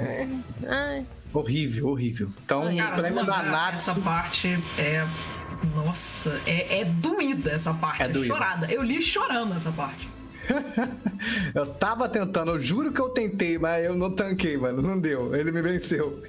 [0.67, 1.03] Ai,
[1.33, 2.29] Horrível, horrível.
[2.43, 2.87] Então, Horrível.
[2.89, 3.91] o prêmio da Natsu.
[3.91, 5.07] essa parte é.
[5.75, 8.01] Nossa, é, é doída essa parte.
[8.01, 8.27] É É, doída.
[8.33, 8.67] chorada.
[8.71, 10.09] Eu li chorando essa parte.
[11.53, 14.81] Eu tava tentando, eu juro que eu tentei, mas eu não tanquei, mano.
[14.81, 15.35] Não deu.
[15.35, 16.23] Ele me venceu.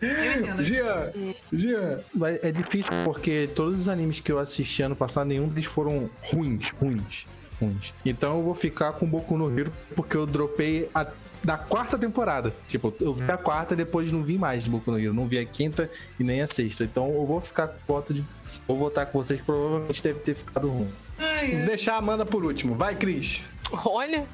[0.00, 0.64] Eu entendo.
[0.64, 1.12] Gia,
[1.52, 2.04] Gia.
[2.14, 6.10] Mas É difícil porque todos os animes que eu assisti ano passado, nenhum deles foram
[6.32, 7.26] ruins, ruins,
[7.60, 7.94] ruins.
[8.04, 11.06] Então eu vou ficar com Boku no Hero porque eu dropei a
[11.44, 12.54] da quarta temporada.
[12.68, 15.12] Tipo, eu vi a quarta e depois não vi mais de Boku no Hero.
[15.14, 16.84] Não vi a quinta e nem a sexta.
[16.84, 18.24] Então eu vou ficar com voto de.
[18.66, 20.92] Vou votar com vocês, provavelmente deve ter ficado ruim.
[21.18, 21.64] Ai, ai.
[21.64, 22.74] Deixar a Amanda por último.
[22.74, 23.44] Vai, Cris.
[23.84, 24.26] olha.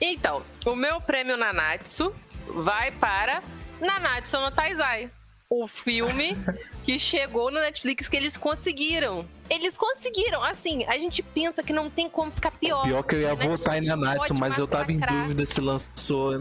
[0.00, 2.12] Então, o meu prêmio Nanatsu
[2.48, 3.42] vai para
[3.80, 5.10] Nanatsu no Taizai.
[5.54, 6.34] O filme
[6.82, 9.26] que chegou no Netflix que eles conseguiram.
[9.50, 10.42] Eles conseguiram.
[10.42, 12.84] Assim, a gente pensa que não tem como ficar pior.
[12.84, 16.32] Pior que eu ia Netflix votar em Nanatsu, mas eu tava em dúvida se lançou.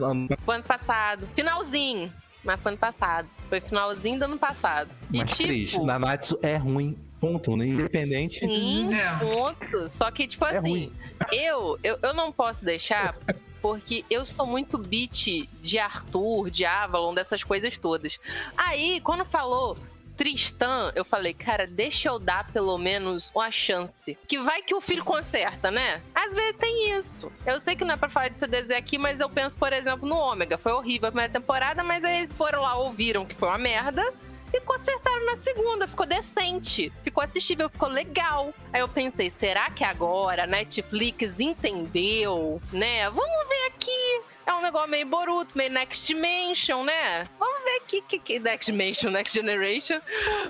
[0.45, 1.27] Foi ano passado.
[1.35, 2.09] Finalzinho.
[2.41, 3.27] Mas foi ano passado.
[3.49, 4.89] Foi finalzinho do ano passado.
[5.11, 7.67] E Mas, tipo, Cris, Nanatsu é ruim Ponto, né?
[7.67, 8.39] Independente.
[8.39, 9.19] Sim, É.
[9.19, 9.89] ponto.
[9.89, 10.91] Só que, tipo É assim,
[11.31, 13.15] eu, eu, eu não posso deixar.
[13.61, 18.19] Porque eu sou muito beat de Arthur, de Avalon, dessas coisas todas.
[18.57, 19.77] Aí, quando falou
[20.21, 24.17] Tristan, eu falei, cara, deixa eu dar pelo menos uma chance.
[24.27, 26.01] Que vai que o filho conserta, né?
[26.13, 27.31] Às vezes tem isso.
[27.45, 30.07] Eu sei que não é pra falar de CDZ aqui, mas eu penso, por exemplo,
[30.07, 30.57] no Ômega.
[30.57, 34.13] Foi horrível a primeira temporada, mas aí eles foram lá, ouviram que foi uma merda
[34.53, 38.53] e consertaram na segunda, ficou decente, ficou assistível, ficou legal.
[38.71, 43.09] Aí eu pensei, será que agora a Netflix entendeu, né?
[43.09, 44.30] Vamos ver aqui.
[44.45, 47.27] É um negócio meio Boruto, meio Next Dimension, né?
[47.39, 49.99] Vamos ver aqui que, que Next Dimension, Next Generation.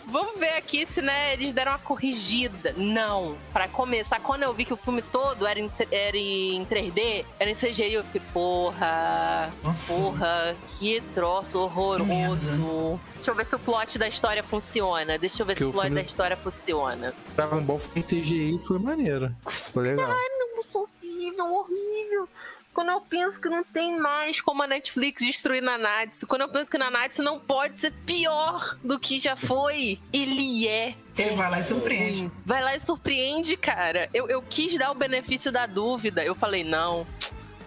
[0.07, 2.73] Vamos ver aqui se, né, eles deram uma corrigida.
[2.77, 3.37] Não.
[3.53, 7.49] Pra começar, quando eu vi que o filme todo era em, era em 3D, era
[7.49, 9.93] em CGI, eu fiquei, porra, Nossa.
[9.93, 12.99] porra, que troço horroroso.
[13.15, 15.17] Deixa eu ver se o plot da história funciona.
[15.17, 17.13] Deixa eu ver Que se o plot filme- da história funciona.
[17.35, 19.29] Dragon Ball foi em CGI e foi maneiro.
[19.45, 20.07] Foi legal.
[20.07, 22.29] Nossa, horrível, horrível.
[22.73, 26.71] Quando eu penso que não tem mais como a Netflix destruir Nanatsu, quando eu penso
[26.71, 30.95] que Nanatsu não pode ser pior do que já foi, ele é.
[31.17, 32.31] Ele vai lá e surpreende.
[32.45, 34.09] Vai lá e surpreende, cara.
[34.13, 36.23] Eu, eu quis dar o benefício da dúvida.
[36.23, 37.05] Eu falei, não,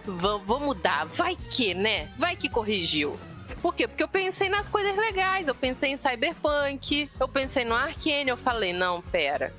[0.03, 1.05] vou, vou mudar.
[1.05, 2.11] Vai que, né?
[2.17, 3.17] Vai que corrigiu.
[3.61, 3.87] Por quê?
[3.87, 5.47] Porque eu pensei nas coisas legais.
[5.47, 8.29] Eu pensei em Cyberpunk, eu pensei no Arkane.
[8.29, 9.53] Eu falei, não, pera.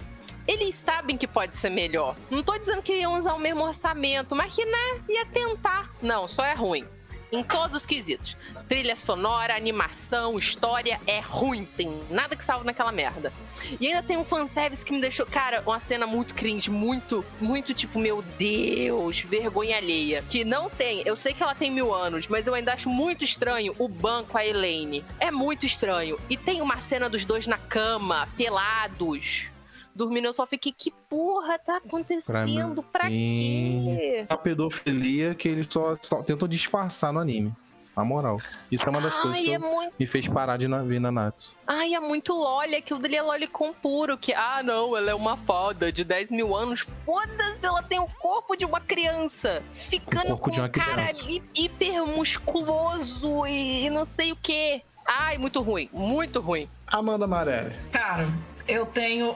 [0.46, 2.14] Eles sabem que pode ser melhor.
[2.30, 5.90] Não tô dizendo que iam usar o mesmo orçamento, mas que, né, ia tentar.
[6.00, 6.86] Não, só é ruim.
[7.32, 8.36] Em todos os quesitos.
[8.68, 11.64] Trilha sonora, animação, história é ruim.
[11.64, 13.32] Tem nada que salve naquela merda.
[13.80, 17.74] E ainda tem um fanservice que me deixou, cara, uma cena muito cringe, muito, muito
[17.74, 20.24] tipo, meu Deus, vergonha alheia.
[20.30, 23.24] Que não tem, eu sei que ela tem mil anos, mas eu ainda acho muito
[23.24, 25.04] estranho o Ban com a Elaine.
[25.18, 26.18] É muito estranho.
[26.30, 29.50] E tem uma cena dos dois na cama, pelados.
[29.96, 32.82] Dormindo, eu só fiquei, que porra tá acontecendo?
[32.92, 34.26] Pra, mim- quê?
[34.28, 37.52] A pedofilia que eles só, só tentam disfarçar no anime.
[37.96, 38.38] Na moral.
[38.70, 39.94] Isso é uma das coisas Ai, que é muito.
[39.98, 41.56] me fez parar de na- ver Nanatsu.
[41.66, 45.38] Ai, é muito loli, aquilo dali é lolicon puro, que, ah, não, ela é uma
[45.38, 46.86] fada de 10 mil anos.
[47.06, 49.62] Foda-se, ela tem o corpo de uma criança.
[49.72, 54.30] Ficando O corpo com de uma um cara hi- hiper musculoso e, e não sei
[54.30, 54.82] o que.
[55.06, 56.68] Ai, muito ruim, muito ruim.
[56.88, 57.74] Amanda Marelli.
[57.92, 58.28] Cara,
[58.68, 59.34] eu tenho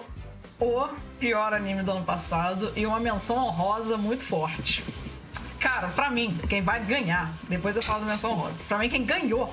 [0.60, 0.88] o
[1.18, 4.84] pior anime do ano passado e uma menção honrosa muito forte.
[5.58, 8.62] Cara, pra mim, quem vai ganhar, depois eu falo da menção honrosa.
[8.64, 9.52] Pra mim, quem ganhou.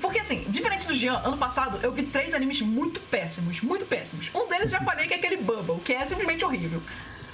[0.00, 4.30] Porque assim, diferente do Jean, ano passado eu vi três animes muito péssimos, muito péssimos.
[4.34, 6.82] Um deles já falei que é aquele Bubble, que é simplesmente horrível.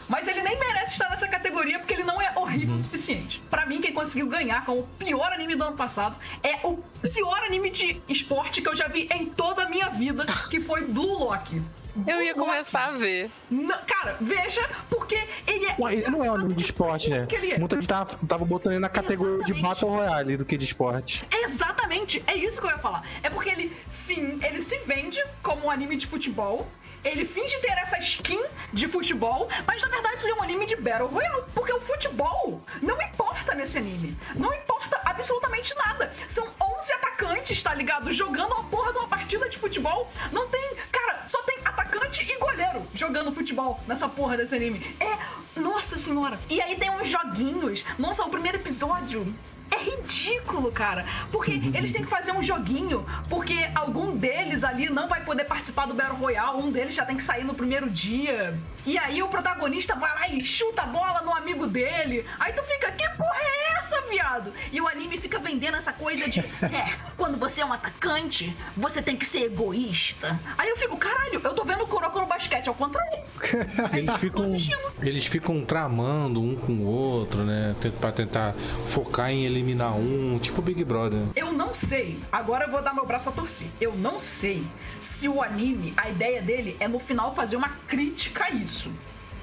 [0.09, 3.41] Mas ele nem merece estar nessa categoria porque ele não é horrível o suficiente.
[3.49, 7.39] Pra mim, quem conseguiu ganhar com o pior anime do ano passado é o pior
[7.45, 11.20] anime de esporte que eu já vi em toda a minha vida, que foi Blue
[11.20, 11.62] Lock.
[12.07, 13.31] Eu ia começar a ver.
[13.51, 15.77] Não, cara, veja, porque ele é.
[15.79, 17.27] Ué, ele não é um anime de esporte, né?
[17.31, 17.59] É.
[17.59, 19.62] Muita gente tava, tava botando ele na categoria de Exatamente.
[19.62, 21.27] Battle Royale do que de esporte.
[21.31, 23.05] Exatamente, é isso que eu ia falar.
[23.23, 26.67] É porque ele, fim, ele se vende como um anime de futebol.
[27.05, 28.40] Ele finge ter essa skin
[28.72, 31.44] de futebol, mas na verdade ele é um anime de Battle Royale.
[31.55, 34.16] Porque o futebol não importa nesse anime.
[34.35, 36.12] Não importa absolutamente nada.
[36.28, 38.12] São 11 atacantes, tá ligado?
[38.12, 40.10] Jogando uma porra de uma partida de futebol.
[40.31, 40.74] Não tem.
[40.93, 44.97] Cara, só tem atacante e goleiro jogando futebol nessa porra desse anime.
[45.01, 45.18] É.
[45.59, 46.39] Nossa senhora.
[46.48, 47.85] E aí tem uns joguinhos.
[47.98, 49.35] Nossa, o primeiro episódio.
[49.71, 51.05] É ridículo, cara.
[51.31, 55.87] Porque eles têm que fazer um joguinho, porque algum deles ali não vai poder participar
[55.87, 58.59] do Battle Royale, um deles já tem que sair no primeiro dia.
[58.85, 62.25] E aí o protagonista vai lá e chuta a bola no amigo dele.
[62.39, 64.53] Aí tu fica, que porra é essa, viado?
[64.73, 69.01] E o anime fica vendendo essa coisa de, é, quando você é um atacante, você
[69.01, 70.39] tem que ser egoísta.
[70.59, 73.21] Aí eu fico, caralho, eu tô vendo o Kuroko no basquete ao contrário.
[73.97, 74.57] Eles ficam,
[75.03, 77.75] eles ficam tramando um com o outro, né?
[77.99, 81.20] Pra tentar focar em eliminar um, tipo Big Brother.
[81.37, 83.69] Eu não sei, agora eu vou dar meu braço a torcer.
[83.81, 84.66] Eu não sei
[85.01, 88.91] se o anime, a ideia dele é no final fazer uma crítica a isso,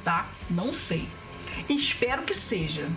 [0.04, 0.28] tá?
[0.50, 1.08] Não sei.
[1.70, 2.90] Espero que seja.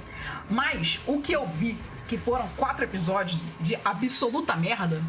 [0.48, 1.76] Mas o que eu vi,
[2.08, 5.02] que foram quatro episódios de absoluta merda,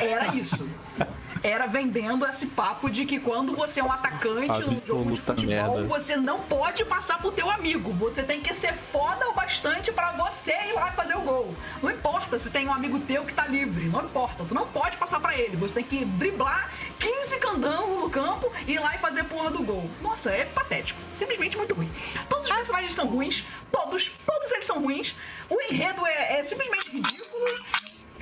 [0.00, 0.66] era isso.
[1.42, 5.76] Era vendendo esse papo de que quando você é um atacante num jogo de futebol,
[5.76, 5.82] merda.
[5.84, 7.92] você não pode passar pro teu amigo.
[7.94, 11.54] Você tem que ser foda o bastante pra você ir lá e fazer o gol.
[11.82, 13.86] Não importa se tem um amigo teu que tá livre.
[13.86, 14.44] Não importa.
[14.44, 15.56] Tu não pode passar pra ele.
[15.56, 16.70] Você tem que driblar
[17.00, 19.90] 15 candangos no campo e ir lá e fazer a porra do gol.
[20.00, 21.00] Nossa, é patético.
[21.12, 21.90] Simplesmente muito ruim.
[22.28, 23.44] Todos os personagens são ruins.
[23.70, 24.12] Todos.
[24.24, 25.14] Todos eles são ruins.
[25.50, 27.44] O enredo é, é simplesmente ridículo.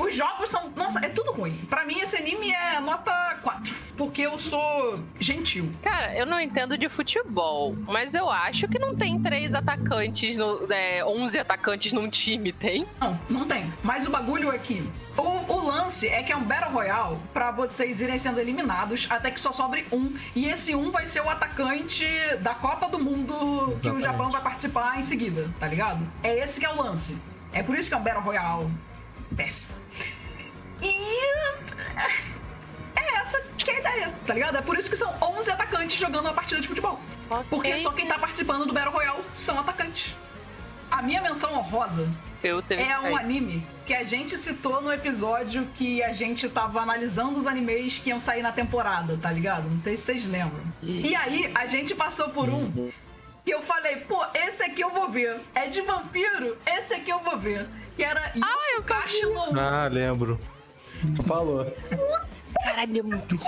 [0.01, 0.71] Os jogos são.
[0.75, 1.57] Nossa, é tudo ruim.
[1.69, 3.75] Pra mim, esse anime é nota 4.
[3.97, 5.71] porque eu sou gentil.
[5.83, 10.67] Cara, eu não entendo de futebol, mas eu acho que não tem três atacantes, no,
[10.73, 12.87] é, 11 atacantes num time, tem?
[13.01, 13.71] Não, não tem.
[13.83, 14.83] Mas o bagulho é que
[15.19, 15.23] o,
[15.53, 19.41] o lance é que é um Battle Royale pra vocês irem sendo eliminados até que
[19.41, 20.15] só sobre um.
[20.35, 22.07] E esse um vai ser o atacante
[22.41, 23.35] da Copa do Mundo
[23.81, 24.03] que o Exatamente.
[24.03, 26.07] Japão vai participar em seguida, tá ligado?
[26.23, 27.15] É esse que é o lance.
[27.53, 28.69] É por isso que é um Battle Royale
[29.37, 29.73] péssimo.
[30.83, 30.95] E.
[32.97, 34.57] É essa que é a ideia, tá ligado?
[34.57, 37.01] É por isso que são 11 atacantes jogando uma partida de futebol.
[37.29, 37.47] Ok.
[37.49, 40.15] Porque só quem tá participando do Battle Royale são atacantes.
[40.91, 42.11] A minha menção honrosa
[42.43, 47.39] é que um anime que a gente citou no episódio que a gente tava analisando
[47.39, 49.69] os animes que iam sair na temporada, tá ligado?
[49.69, 50.63] Não sei se vocês lembram.
[50.83, 52.91] E aí, a gente passou por um
[53.45, 55.41] que eu falei, pô, esse aqui eu vou ver.
[55.55, 56.57] É de vampiro?
[56.67, 57.67] Esse aqui eu vou ver.
[57.97, 60.39] Que era Ah, eu Yukashi no Ah, lembro.
[61.27, 61.67] Falou.
[62.63, 63.39] Caralho, é muito.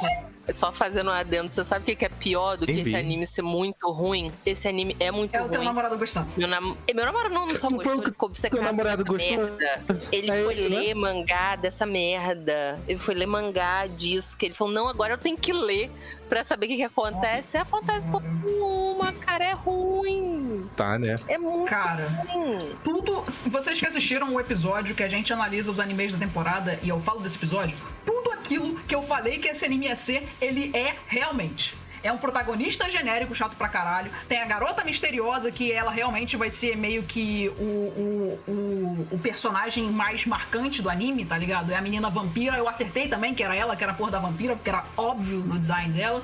[0.53, 3.43] Só fazendo um adendo, você sabe o que é pior do que esse anime ser
[3.43, 4.31] muito ruim?
[4.45, 5.53] Esse anime é muito É o ruim.
[5.53, 6.29] teu namorado gostando.
[6.37, 6.77] Meu, nam...
[6.95, 9.37] meu namorado não, não só gostou, ele ficou obcecado teu namorado gostou?
[9.37, 9.85] merda.
[10.11, 10.77] Ele É foi esse, né?
[10.81, 12.79] ler mangá dessa merda.
[12.89, 15.91] Ele foi ler mangá disso, que ele falou, não, agora eu tenho que ler
[16.29, 17.59] pra saber o que, que acontece.
[17.59, 20.69] Nossa acontece porra nenhuma, cara, é ruim.
[20.77, 21.17] Tá, né?
[21.29, 22.75] É muito Cara, ruim.
[22.83, 23.23] tudo.
[23.51, 26.99] Vocês que assistiram o episódio que a gente analisa os animes da temporada e eu
[27.01, 30.97] falo desse episódio, tudo aquilo que eu falei que esse anime ia ser, ele é
[31.07, 31.77] realmente.
[32.03, 34.11] É um protagonista genérico, chato pra caralho.
[34.29, 39.19] Tem a garota misteriosa, que ela realmente vai ser meio que o, o, o, o
[39.21, 41.71] personagem mais marcante do anime, tá ligado?
[41.71, 42.57] É a menina vampira.
[42.57, 45.39] Eu acertei também que era ela, que era a porra da vampira, porque era óbvio
[45.39, 46.23] no design dela.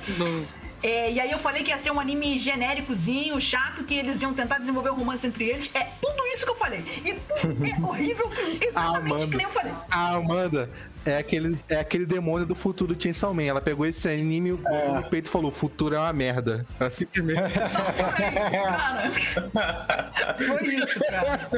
[0.83, 4.33] É, e aí eu falei que ia ser um anime genéricozinho, chato, que eles iam
[4.33, 5.71] tentar desenvolver um romance entre eles.
[5.75, 6.85] É tudo isso que eu falei.
[7.05, 8.31] E tudo é horrível,
[8.61, 9.27] exatamente Amanda.
[9.27, 9.73] que nem eu falei.
[9.91, 10.71] A Amanda
[11.05, 13.45] é aquele, é aquele demônio do futuro de Chainsaw Man.
[13.45, 16.67] Ela pegou esse anime no peito e falou: o futuro é uma merda.
[16.79, 17.41] Ela simplesmente.
[17.59, 20.37] Exatamente, cara.
[20.37, 21.51] Foi isso, cara.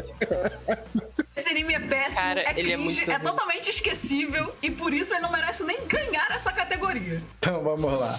[1.37, 4.93] Esse anime é péssimo, Cara, é ele cringe, é muito é totalmente esquecível e por
[4.93, 7.23] isso ele não merece nem ganhar essa categoria.
[7.39, 8.15] Então vamos lá.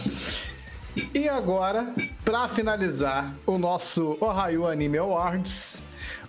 [1.14, 1.94] E agora,
[2.26, 5.82] pra finalizar o nosso Ohio Anime Awards,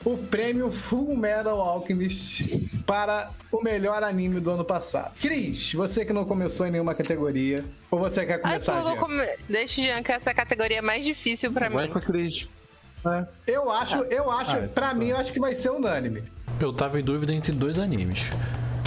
[0.05, 5.13] o prêmio Full Metal Alchemist para o melhor anime do ano passado.
[5.21, 8.93] Cris, você que não começou em nenhuma categoria, ou você quer Ai, começar, eu vou
[8.93, 9.01] Jean?
[9.01, 9.27] come...
[9.49, 11.93] Deixa, Jean, que essa é categoria mais difícil pra Vai mim.
[11.93, 12.49] com a Cris.
[13.05, 13.27] É.
[13.49, 14.95] Eu acho, eu acho, Ah, então pra tá.
[14.95, 16.23] mim, eu acho que vai ser unânime.
[16.61, 18.31] Eu tava em dúvida entre dois animes.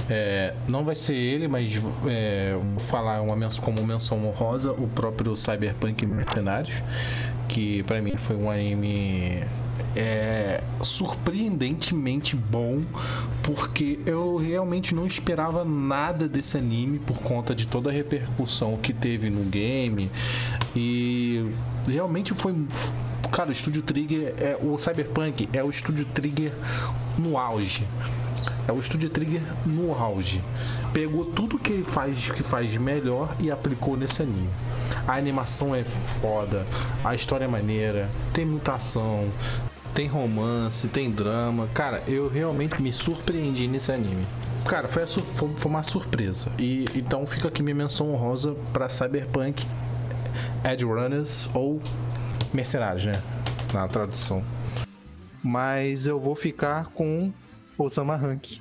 [0.10, 4.88] É, não vai ser ele, mas é, vou falar uma menção, como menção honrosa o
[4.88, 6.82] próprio Cyberpunk Mercenários,
[7.48, 9.44] que pra mim foi um anime
[9.96, 12.82] é, surpreendentemente bom,
[13.44, 18.94] porque eu realmente não esperava nada desse anime por conta de toda a repercussão que
[18.94, 20.12] teve no game
[20.76, 21.50] e
[21.88, 22.54] realmente foi
[23.32, 26.54] Cara, o Estúdio Trigger, é, o Cyberpunk é o Estúdio Trigger
[27.18, 27.86] no auge.
[28.68, 30.42] É o Estúdio Trigger no auge.
[30.94, 34.50] Pegou tudo que ele faz que faz melhor e aplicou nesse anime.
[35.08, 36.66] A animação é foda,
[37.04, 39.28] a história é maneira, tem mutação,
[39.94, 41.68] tem romance, tem drama.
[41.74, 44.26] Cara, eu realmente me surpreendi nesse anime.
[44.66, 46.52] Cara, foi, sur- foi- uma surpresa.
[46.58, 49.66] E então fica aqui minha menção honrosa pra Cyberpunk
[50.64, 51.80] Edge Runners ou
[52.54, 53.12] Mercenários, né?
[53.74, 54.44] Na tradução.
[55.44, 57.32] Mas eu vou ficar com
[57.78, 58.60] Osama Rank.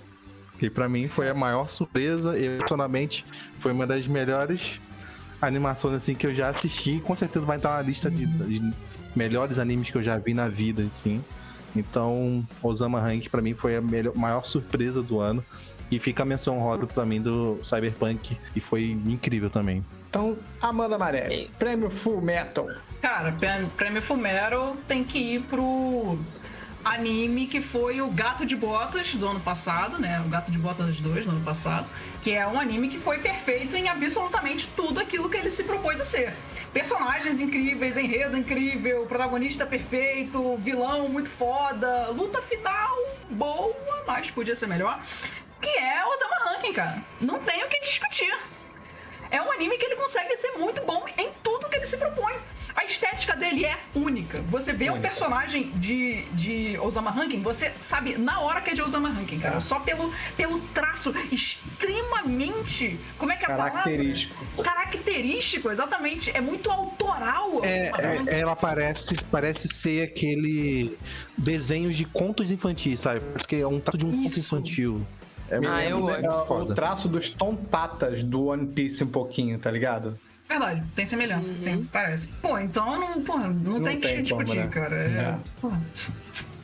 [0.58, 2.38] Que pra mim foi a maior surpresa.
[2.38, 3.24] E eventualmente
[3.58, 4.80] foi uma das melhores
[5.42, 7.00] animações assim que eu já assisti.
[7.00, 8.72] Com certeza vai estar na lista de, de
[9.14, 11.22] melhores animes que eu já vi na vida, assim.
[11.76, 15.44] Então, Osama Rank pra mim foi a melhor- maior surpresa do ano.
[15.90, 18.38] E fica a menção roda pra mim do Cyberpunk.
[18.56, 19.84] E foi incrível também.
[20.08, 22.68] Então, Amanda Amarelli, prêmio Full Metal.
[23.02, 26.16] Cara, prê- prêmio Fumero tem que ir pro
[26.84, 30.20] anime que foi o Gato de Botas do ano passado, né?
[30.24, 31.86] O Gato de Botas 2 do ano passado,
[32.22, 36.00] que é um anime que foi perfeito em absolutamente tudo aquilo que ele se propôs
[36.00, 36.34] a ser.
[36.72, 42.94] Personagens incríveis, enredo incrível, protagonista perfeito, vilão muito foda, luta final
[43.30, 45.00] boa, mas podia ser melhor.
[45.60, 47.02] Que é Osama Ranking, cara.
[47.20, 48.32] Não tem o que discutir.
[49.30, 52.34] É um anime que ele consegue ser muito bom em tudo que ele se propõe.
[52.76, 54.42] A estética dele é única.
[54.48, 58.82] Você vê um personagem de, de Osama Rankin, você sabe na hora que é de
[58.82, 59.60] Osama Rankin, cara.
[59.60, 62.98] Só pelo, pelo traço extremamente.
[63.16, 63.72] Como é que é a palavra?
[63.82, 64.44] Característico.
[64.62, 66.30] Característico, exatamente.
[66.30, 67.60] É muito autoral.
[67.64, 67.92] É,
[68.28, 70.96] é- ela parece, parece ser aquele
[71.38, 73.20] desenhos de contos infantis, sabe?
[73.20, 74.40] Parece que é um traço de um conto Isso.
[74.40, 75.06] infantil.
[75.48, 76.52] É Ah, eu muito gosto.
[76.52, 80.18] É, o traço dos tontatas do One Piece um pouquinho, tá ligado?
[80.48, 82.28] Verdade, tem semelhança, sim, parece.
[82.42, 84.68] Pô, então não, porra, não, tem que discutir, como, né?
[84.68, 84.96] cara.
[84.96, 85.38] É, É.
[85.60, 85.80] Porra.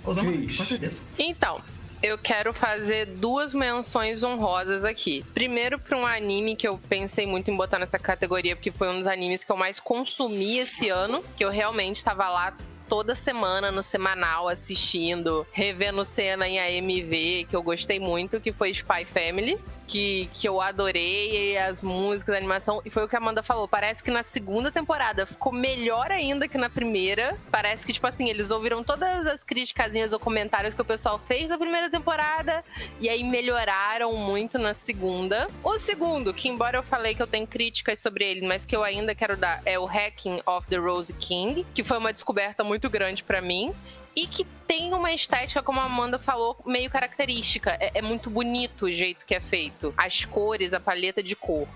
[0.05, 1.03] Osama, com certeza.
[1.19, 1.61] Então,
[2.03, 5.25] eu quero fazer duas menções honrosas aqui.
[5.35, 8.99] Primeiro, para um anime que eu pensei muito em botar nessa categoria, porque foi um
[8.99, 12.57] dos animes que eu mais consumi esse ano, que eu realmente estava lá
[12.89, 18.71] toda semana no semanal assistindo, revendo cena em AMV, que eu gostei muito, que foi
[18.71, 19.59] Spy Family.
[19.91, 23.67] Que, que eu adorei, as músicas, a animação, e foi o que a Amanda falou.
[23.67, 27.37] Parece que na segunda temporada ficou melhor ainda que na primeira.
[27.51, 31.51] Parece que, tipo assim, eles ouviram todas as criticazinhas ou comentários que o pessoal fez
[31.51, 32.65] na primeira temporada
[33.01, 35.49] e aí melhoraram muito na segunda.
[35.65, 38.85] O segundo, que embora eu falei que eu tenho críticas sobre ele, mas que eu
[38.85, 42.89] ainda quero dar, é o Hacking of the Rose King, que foi uma descoberta muito
[42.89, 43.75] grande pra mim.
[44.15, 47.77] E que tem uma estética, como a Amanda falou, meio característica.
[47.81, 49.95] É, é muito bonito o jeito que é feito.
[49.97, 51.69] As cores, a paleta de cor.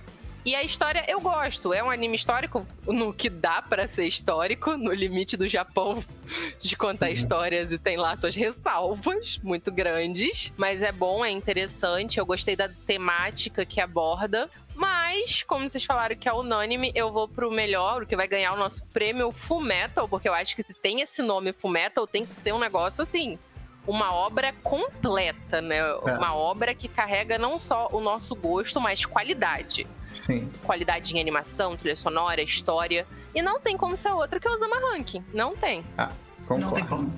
[0.44, 1.72] E a história eu gosto.
[1.72, 6.04] É um anime histórico no que dá pra ser histórico, no limite do Japão
[6.60, 10.52] de contar histórias e tem lá suas ressalvas muito grandes.
[10.56, 12.18] Mas é bom, é interessante.
[12.18, 14.50] Eu gostei da temática que aborda.
[14.74, 18.52] Mas, como vocês falaram que é unânime, eu vou pro melhor, o que vai ganhar
[18.52, 22.34] o nosso prêmio Fullmetal, porque eu acho que se tem esse nome Fullmetal, tem que
[22.34, 23.38] ser um negócio assim.
[23.86, 25.94] Uma obra completa, né?
[25.94, 30.48] Uma obra que carrega não só o nosso gosto, mas qualidade Sim.
[30.62, 33.06] qualidade em animação, trilha sonora, história.
[33.34, 35.22] E não tem como ser outra que o Osama Ranking.
[35.34, 35.84] Não tem.
[35.98, 36.10] Ah,
[36.48, 36.88] Não tem concordo.
[36.88, 37.12] como.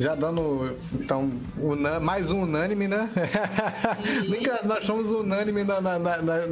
[0.00, 3.08] Já dando, então, una- mais um unânime, né?
[4.28, 6.46] Nunca- Nós somos unânime na, na, na- na-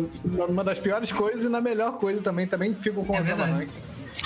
[0.46, 2.46] numa das piores coisas e na melhor coisa também.
[2.46, 3.44] Também fico com É o Osama.
[3.46, 3.72] Ranking.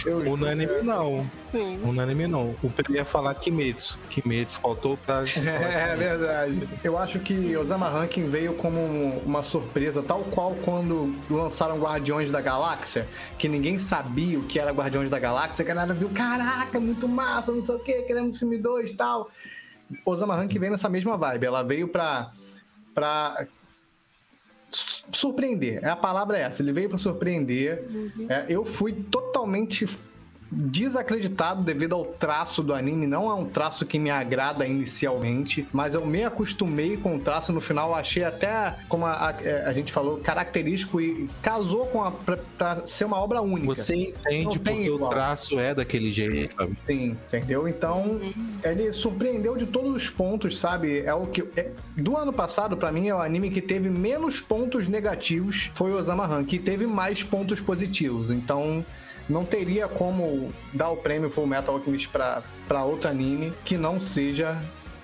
[0.06, 0.18] Eu.
[0.32, 1.28] Unânime não.
[1.50, 1.80] Sim.
[1.82, 2.54] Unânime não.
[2.62, 3.98] O Pedro ia falar Kimetsu.
[4.08, 5.24] Kimetsu faltou pra.
[5.46, 6.68] É, é verdade.
[6.82, 8.80] Eu acho que Osama Ranking veio como
[9.24, 13.06] uma surpresa, tal qual quando lançaram Guardiões da Galáxia,
[13.38, 17.52] que ninguém sabia o que era Guardiões da Galáxia, a galera viu, caraca, muito massa,
[17.52, 19.30] não sei o que, queremos filme 2 e tal.
[20.04, 22.32] Osama Ranking veio nessa mesma vibe, ela veio pra,
[22.94, 23.46] pra
[25.12, 25.84] surpreender.
[25.86, 27.84] A palavra é essa, ele veio pra surpreender.
[28.28, 29.86] É, eu fui totalmente
[30.50, 33.06] desacreditado devido ao traço do anime.
[33.06, 37.52] Não é um traço que me agrada inicialmente, mas eu me acostumei com o traço.
[37.52, 39.34] No final, achei até, como a, a-
[39.68, 42.10] a gente falou, característico e casou com a.
[42.10, 43.74] pra, pra ser uma obra única.
[43.74, 45.10] Você entende porque o igual.
[45.10, 46.76] traço é daquele jeito, sabe?
[46.86, 47.66] Sim, entendeu?
[47.68, 48.20] Então,
[48.62, 51.00] ele surpreendeu de todos os pontos, sabe?
[51.00, 51.42] É o que.
[51.56, 55.70] é- do ano passado, pra mim, é o anime que teve menos pontos negativos.
[55.74, 58.30] Foi o Osama Han, que teve mais pontos positivos.
[58.30, 58.84] Então.
[59.28, 64.00] Não teria como dar o prêmio Full Metal Alchemist pra, pra outro anime que não
[64.00, 64.56] seja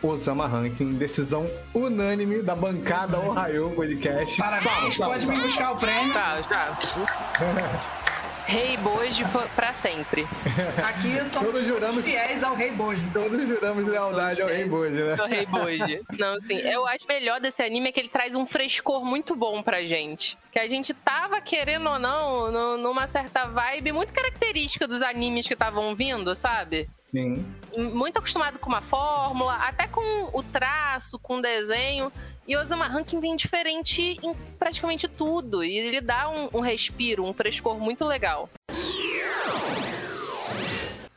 [0.03, 0.93] Osama Ranking.
[0.95, 4.37] Decisão unânime da bancada Ohio Podcast.
[4.37, 5.47] Parabéns, Palmas, palmas, pode vir palmas.
[5.47, 6.13] buscar o prêmio.
[6.13, 7.93] Tá, já.
[8.47, 9.25] Rei Boji
[9.55, 10.27] pra sempre.
[10.87, 13.03] Aqui somos juramos- fiéis ao Rei Boji.
[13.13, 15.15] Todos juramos lealdade ao Rei Boji, né?
[15.15, 16.01] O Rei Boji.
[16.19, 19.63] Não, assim, eu acho melhor desse anime é que ele traz um frescor muito bom
[19.63, 20.37] pra gente.
[20.51, 25.47] Que a gente tava, querendo ou não, no- numa certa vibe muito característica dos animes
[25.47, 26.89] que estavam vindo, sabe?
[27.15, 27.45] Sim.
[27.77, 30.01] muito acostumado com uma fórmula, até com
[30.33, 32.11] o traço, com o desenho.
[32.47, 35.63] E Osama Ranking vem diferente em praticamente tudo.
[35.63, 38.49] E ele dá um, um respiro, um frescor muito legal.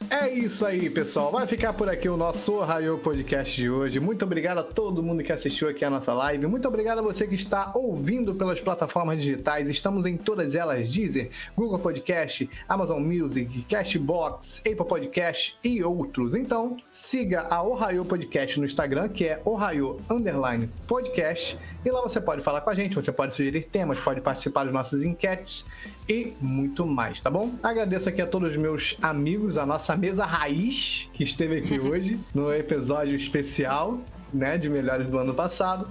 [0.09, 1.31] É isso aí, pessoal.
[1.31, 3.99] Vai ficar por aqui o nosso Ohio Podcast de hoje.
[3.99, 6.45] Muito obrigado a todo mundo que assistiu aqui a nossa live.
[6.47, 9.69] Muito obrigado a você que está ouvindo pelas plataformas digitais.
[9.69, 16.35] Estamos em todas elas: Deezer, Google Podcast, Amazon Music, Cashbox, Apple Podcast e outros.
[16.35, 21.57] Então, siga a Ohio Podcast no Instagram, que é Ohio Underline Podcast.
[21.83, 24.73] E lá você pode falar com a gente, você pode sugerir temas, pode participar das
[24.73, 25.65] nossas enquetes
[26.07, 27.55] e muito mais, tá bom?
[27.63, 32.19] Agradeço aqui a todos os meus amigos, a nossa mesa raiz que esteve aqui hoje
[32.33, 33.99] no episódio especial,
[34.33, 35.89] né, de melhores do ano passado.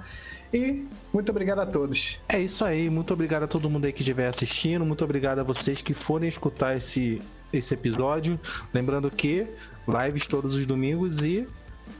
[0.52, 2.20] E muito obrigado a todos.
[2.28, 5.42] É isso aí, muito obrigado a todo mundo aí que estiver assistindo, muito obrigado a
[5.42, 7.20] vocês que forem escutar esse,
[7.52, 8.38] esse episódio.
[8.72, 9.48] Lembrando que
[9.88, 11.48] lives todos os domingos e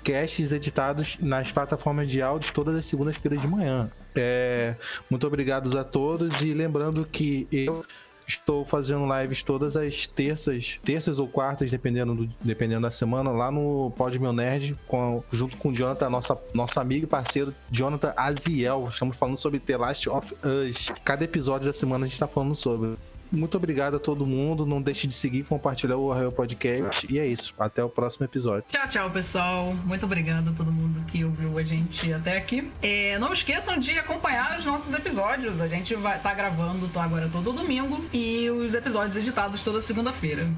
[0.05, 3.91] casts editados nas plataformas de áudio todas as segundas-feiras de manhã.
[4.15, 4.77] É,
[5.11, 7.85] muito obrigado a todos e lembrando que eu
[8.27, 13.51] estou fazendo lives todas as terças, terças ou quartas, dependendo, do, dependendo da semana, lá
[13.51, 18.13] no Pod Meu Nerd, com, junto com o Jonathan, nossa, nosso amigo e parceiro, Jonathan
[18.17, 18.89] Aziel.
[18.91, 20.91] Estamos falando sobre The Last of Us.
[21.05, 22.97] Cada episódio da semana a gente está falando sobre.
[23.35, 24.65] Muito obrigado a todo mundo.
[24.65, 27.06] Não deixe de seguir e compartilhar o Arraio Podcast.
[27.11, 27.55] E é isso.
[27.59, 28.65] Até o próximo episódio.
[28.69, 29.74] Tchau, tchau, pessoal.
[29.85, 32.70] Muito obrigada a todo mundo que ouviu a gente até aqui.
[32.82, 35.61] É, não esqueçam de acompanhar os nossos episódios.
[35.61, 40.48] A gente vai tá gravando tô agora todo domingo e os episódios editados toda segunda-feira.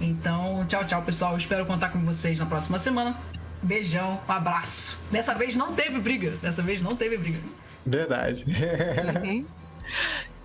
[0.00, 1.36] Então, tchau, tchau, pessoal.
[1.36, 3.16] Espero contar com vocês na próxima semana.
[3.62, 4.98] Beijão, um abraço.
[5.10, 6.32] Dessa vez não teve briga.
[6.42, 7.40] Dessa vez não teve briga.
[7.84, 8.44] Verdade.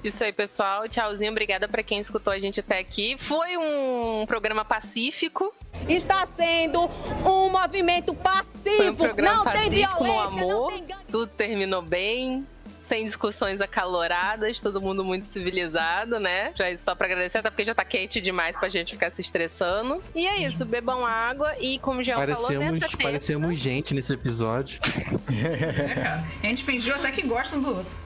[0.03, 0.87] Isso aí, pessoal.
[0.89, 1.31] Tchauzinho.
[1.31, 3.15] Obrigada pra quem escutou a gente até aqui.
[3.19, 5.53] Foi um programa pacífico.
[5.87, 6.89] Está sendo
[7.25, 8.97] um movimento Foi um passivo.
[8.97, 10.71] programa Não tem pacífico, no violência, não amor.
[10.73, 11.05] tem gangue.
[11.11, 12.45] Tudo terminou bem.
[12.81, 16.51] Sem discussões acaloradas, todo mundo muito civilizado, né?
[16.55, 19.21] Já isso só pra agradecer, até porque já tá quente demais pra gente ficar se
[19.21, 20.03] estressando.
[20.13, 22.97] E é isso, bebam água e, como já falou, Parecemos, nessa terça...
[22.97, 24.81] parecemos gente nesse episódio.
[25.31, 26.25] É, cara.
[26.43, 27.97] A gente fingiu até que gosta um do outro.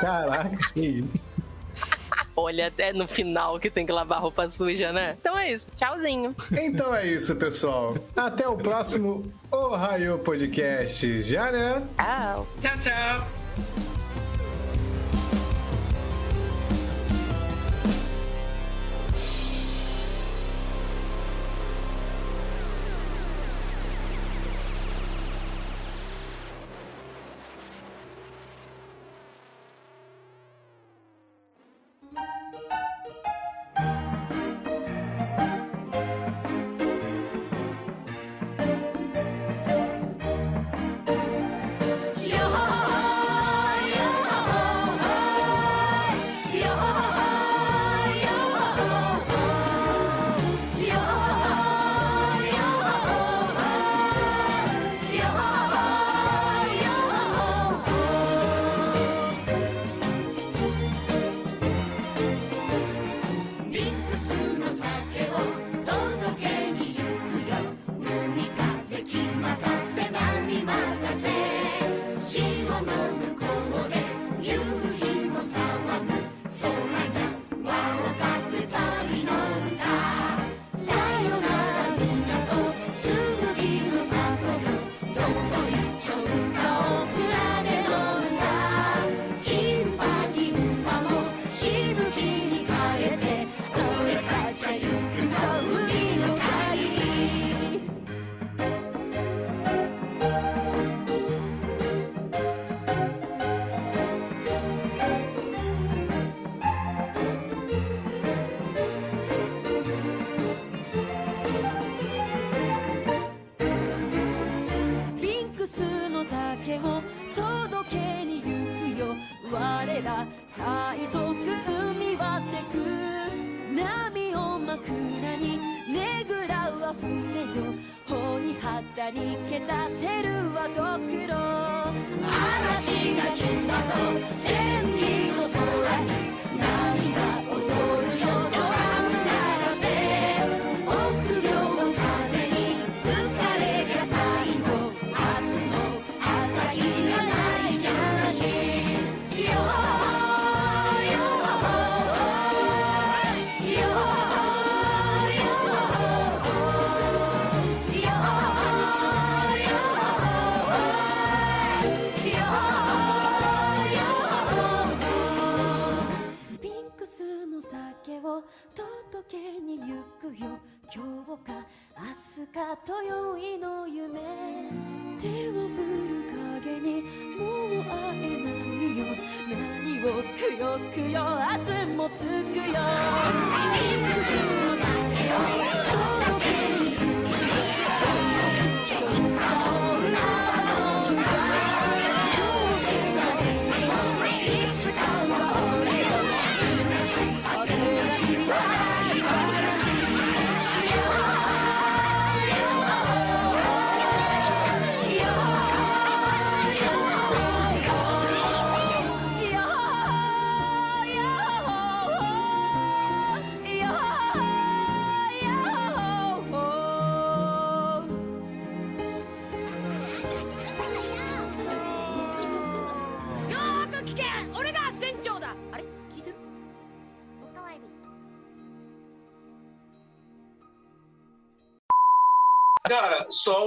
[0.00, 1.20] Caraca, que isso.
[2.38, 5.16] Olha, até no final que tem que lavar roupa suja, né?
[5.18, 5.66] Então é isso.
[5.74, 6.36] Tchauzinho.
[6.52, 7.96] Então é isso, pessoal.
[8.14, 11.22] Até o próximo Ohio Podcast.
[11.22, 11.82] Já, né?
[11.96, 12.46] Tchau.
[12.60, 13.95] Tchau, tchau.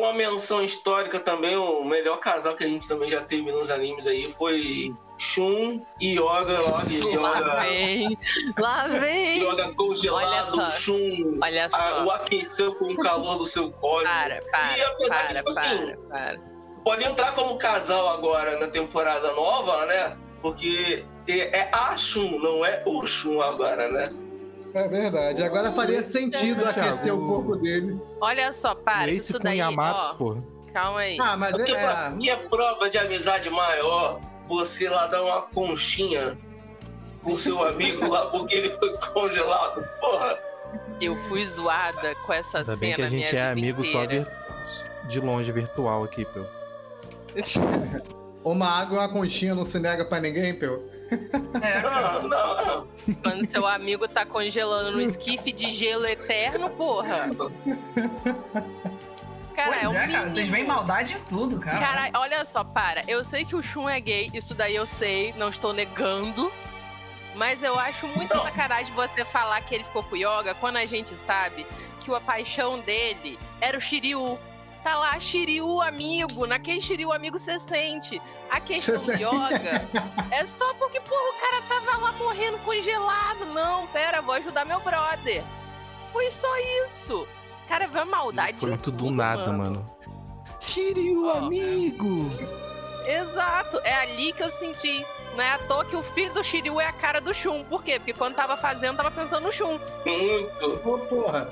[0.10, 4.08] Uma menção histórica também, o melhor casal que a gente também já teve nos animes
[4.08, 8.18] aí foi Shun e Yoga lá, de Lá Yoga, vem.
[8.58, 9.40] Lá vem.
[9.44, 10.78] Yoga congelado, Olha só.
[10.80, 12.06] Shun Olha a- só.
[12.06, 14.10] o aqueceu com o calor do seu código.
[14.12, 16.40] Para, para, E apesar que, para, tipo assim, para, para.
[16.84, 20.18] pode entrar como casal agora na temporada nova, né?
[20.42, 24.10] Porque é, é a Shun, não é o Shun agora, né?
[24.74, 25.44] É verdade.
[25.44, 26.80] Agora faria sentido Thiago.
[26.80, 28.00] aquecer o corpo dele.
[28.22, 30.44] Olha só, para, Esse isso daí, Yamato, ó, porra.
[30.74, 31.18] calma aí.
[31.20, 31.84] Ah, mas O que, é.
[31.84, 36.38] é, que é prova de amizade maior você lá dar uma conchinha
[37.24, 39.84] com seu amigo lá porque ele foi congelado?
[40.00, 40.38] Porra!
[41.02, 44.24] Eu fui zoada com essa Ainda cena bem que a gente é amigo só inteira.
[44.26, 46.42] vir- de longe, virtual aqui, pô.
[48.44, 50.82] Uma água e uma conchinha não se nega pra ninguém, Peu.
[51.62, 52.88] É, Não, não, não.
[53.22, 57.30] Quando seu amigo tá congelando no esquife de gelo eterno, porra.
[59.56, 60.30] Cara, pois é, o é, cara.
[60.30, 61.80] Vocês veem maldade em tudo, cara.
[61.80, 63.04] Cara, olha só, para.
[63.08, 66.52] Eu sei que o Shun é gay, isso daí eu sei, não estou negando.
[67.36, 68.44] Mas eu acho muito Não.
[68.44, 71.66] sacanagem você falar que ele ficou com o Yoga quando a gente sabe
[72.02, 74.38] que a paixão dele era o Shiryu.
[74.84, 76.46] Tá lá, Shiryu amigo.
[76.46, 78.22] Naquele Shiryu amigo você sente.
[78.50, 79.86] A questão do Yoga
[80.32, 83.46] é só porque, porra, o cara tava lá morrendo congelado.
[83.54, 85.44] Não, pera, vou ajudar meu brother.
[86.12, 86.48] Foi só
[86.86, 87.28] isso.
[87.68, 88.58] Cara, a maldade.
[88.58, 89.86] Foi muito do tudo, nada, mano.
[90.60, 91.34] Shiryu, Ó.
[91.34, 92.30] amigo!
[93.06, 95.06] Exato, é ali que eu senti.
[95.36, 97.64] Não é à toa que o filho do Shiryu é a cara do Shun.
[97.64, 98.00] Por quê?
[98.00, 99.80] Porque quando tava fazendo, tava pensando no Shun.
[100.06, 100.82] Muito.
[100.84, 101.50] Ô, porra.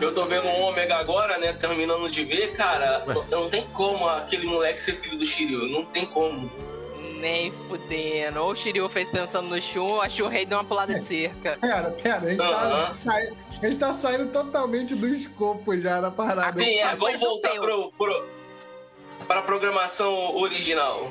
[0.00, 1.52] Eu tô vendo o Ômega agora, né?
[1.52, 3.04] Terminando de ver, cara.
[3.06, 5.68] Não, não tem como aquele moleque ser filho do Shiryu.
[5.68, 6.50] Não tem como.
[7.20, 8.40] Nem fudendo.
[8.42, 11.04] Ou o Shiryu fez pensando no Shun, ou a Shun Rei deu uma pulada de
[11.04, 11.56] cerca.
[11.60, 12.16] Pera, pera.
[12.18, 16.58] A gente, tá, sai- a gente tá saindo totalmente do escopo já da parada.
[16.62, 16.94] Sim, é.
[16.94, 18.28] Vamos voltar pro, pro,
[19.26, 21.10] pra programação original.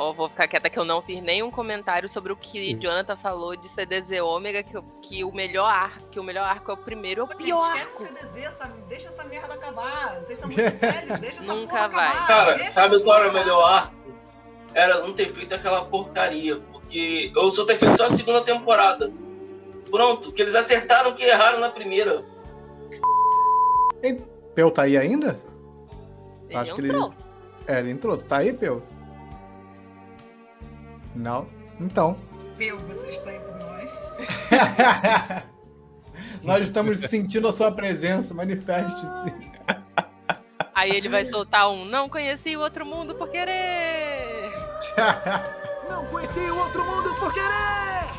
[0.00, 3.56] Ó, vou ficar quieta que eu não fiz nenhum comentário sobre o que Jonathan falou
[3.56, 7.22] de CDZ Ômega, que, que o melhor arco, que o melhor arco é o primeiro,
[7.22, 8.14] é o Pô, pior Esquece arco.
[8.14, 10.20] o CDZ, essa, deixa essa merda acabar.
[10.22, 12.06] Vocês são muito velhos, deixa essa Nunca porra vai.
[12.10, 12.26] acabar.
[12.28, 13.94] Cara, deixa sabe qual era o melhor arco?
[14.72, 16.60] Era não ter feito aquela porcaria.
[16.70, 19.10] Porque eu só ter feito só a segunda temporada.
[19.90, 22.24] Pronto, que eles acertaram que erraram na primeira.
[24.54, 25.40] Peu tá aí ainda?
[26.48, 27.10] Ele Acho que ele- entrou.
[27.66, 28.16] É, ele entrou.
[28.16, 28.80] Tu tá aí, Peu?
[31.18, 31.48] Não?
[31.80, 32.16] Então.
[32.56, 34.12] Meu, você está entre nós.
[36.44, 38.32] Nós estamos sentindo a sua presença.
[38.32, 39.34] Manifeste-se.
[40.72, 44.52] Aí ele vai soltar um Não conheci o outro mundo por querer.
[45.88, 48.17] Não conheci o outro mundo por querer!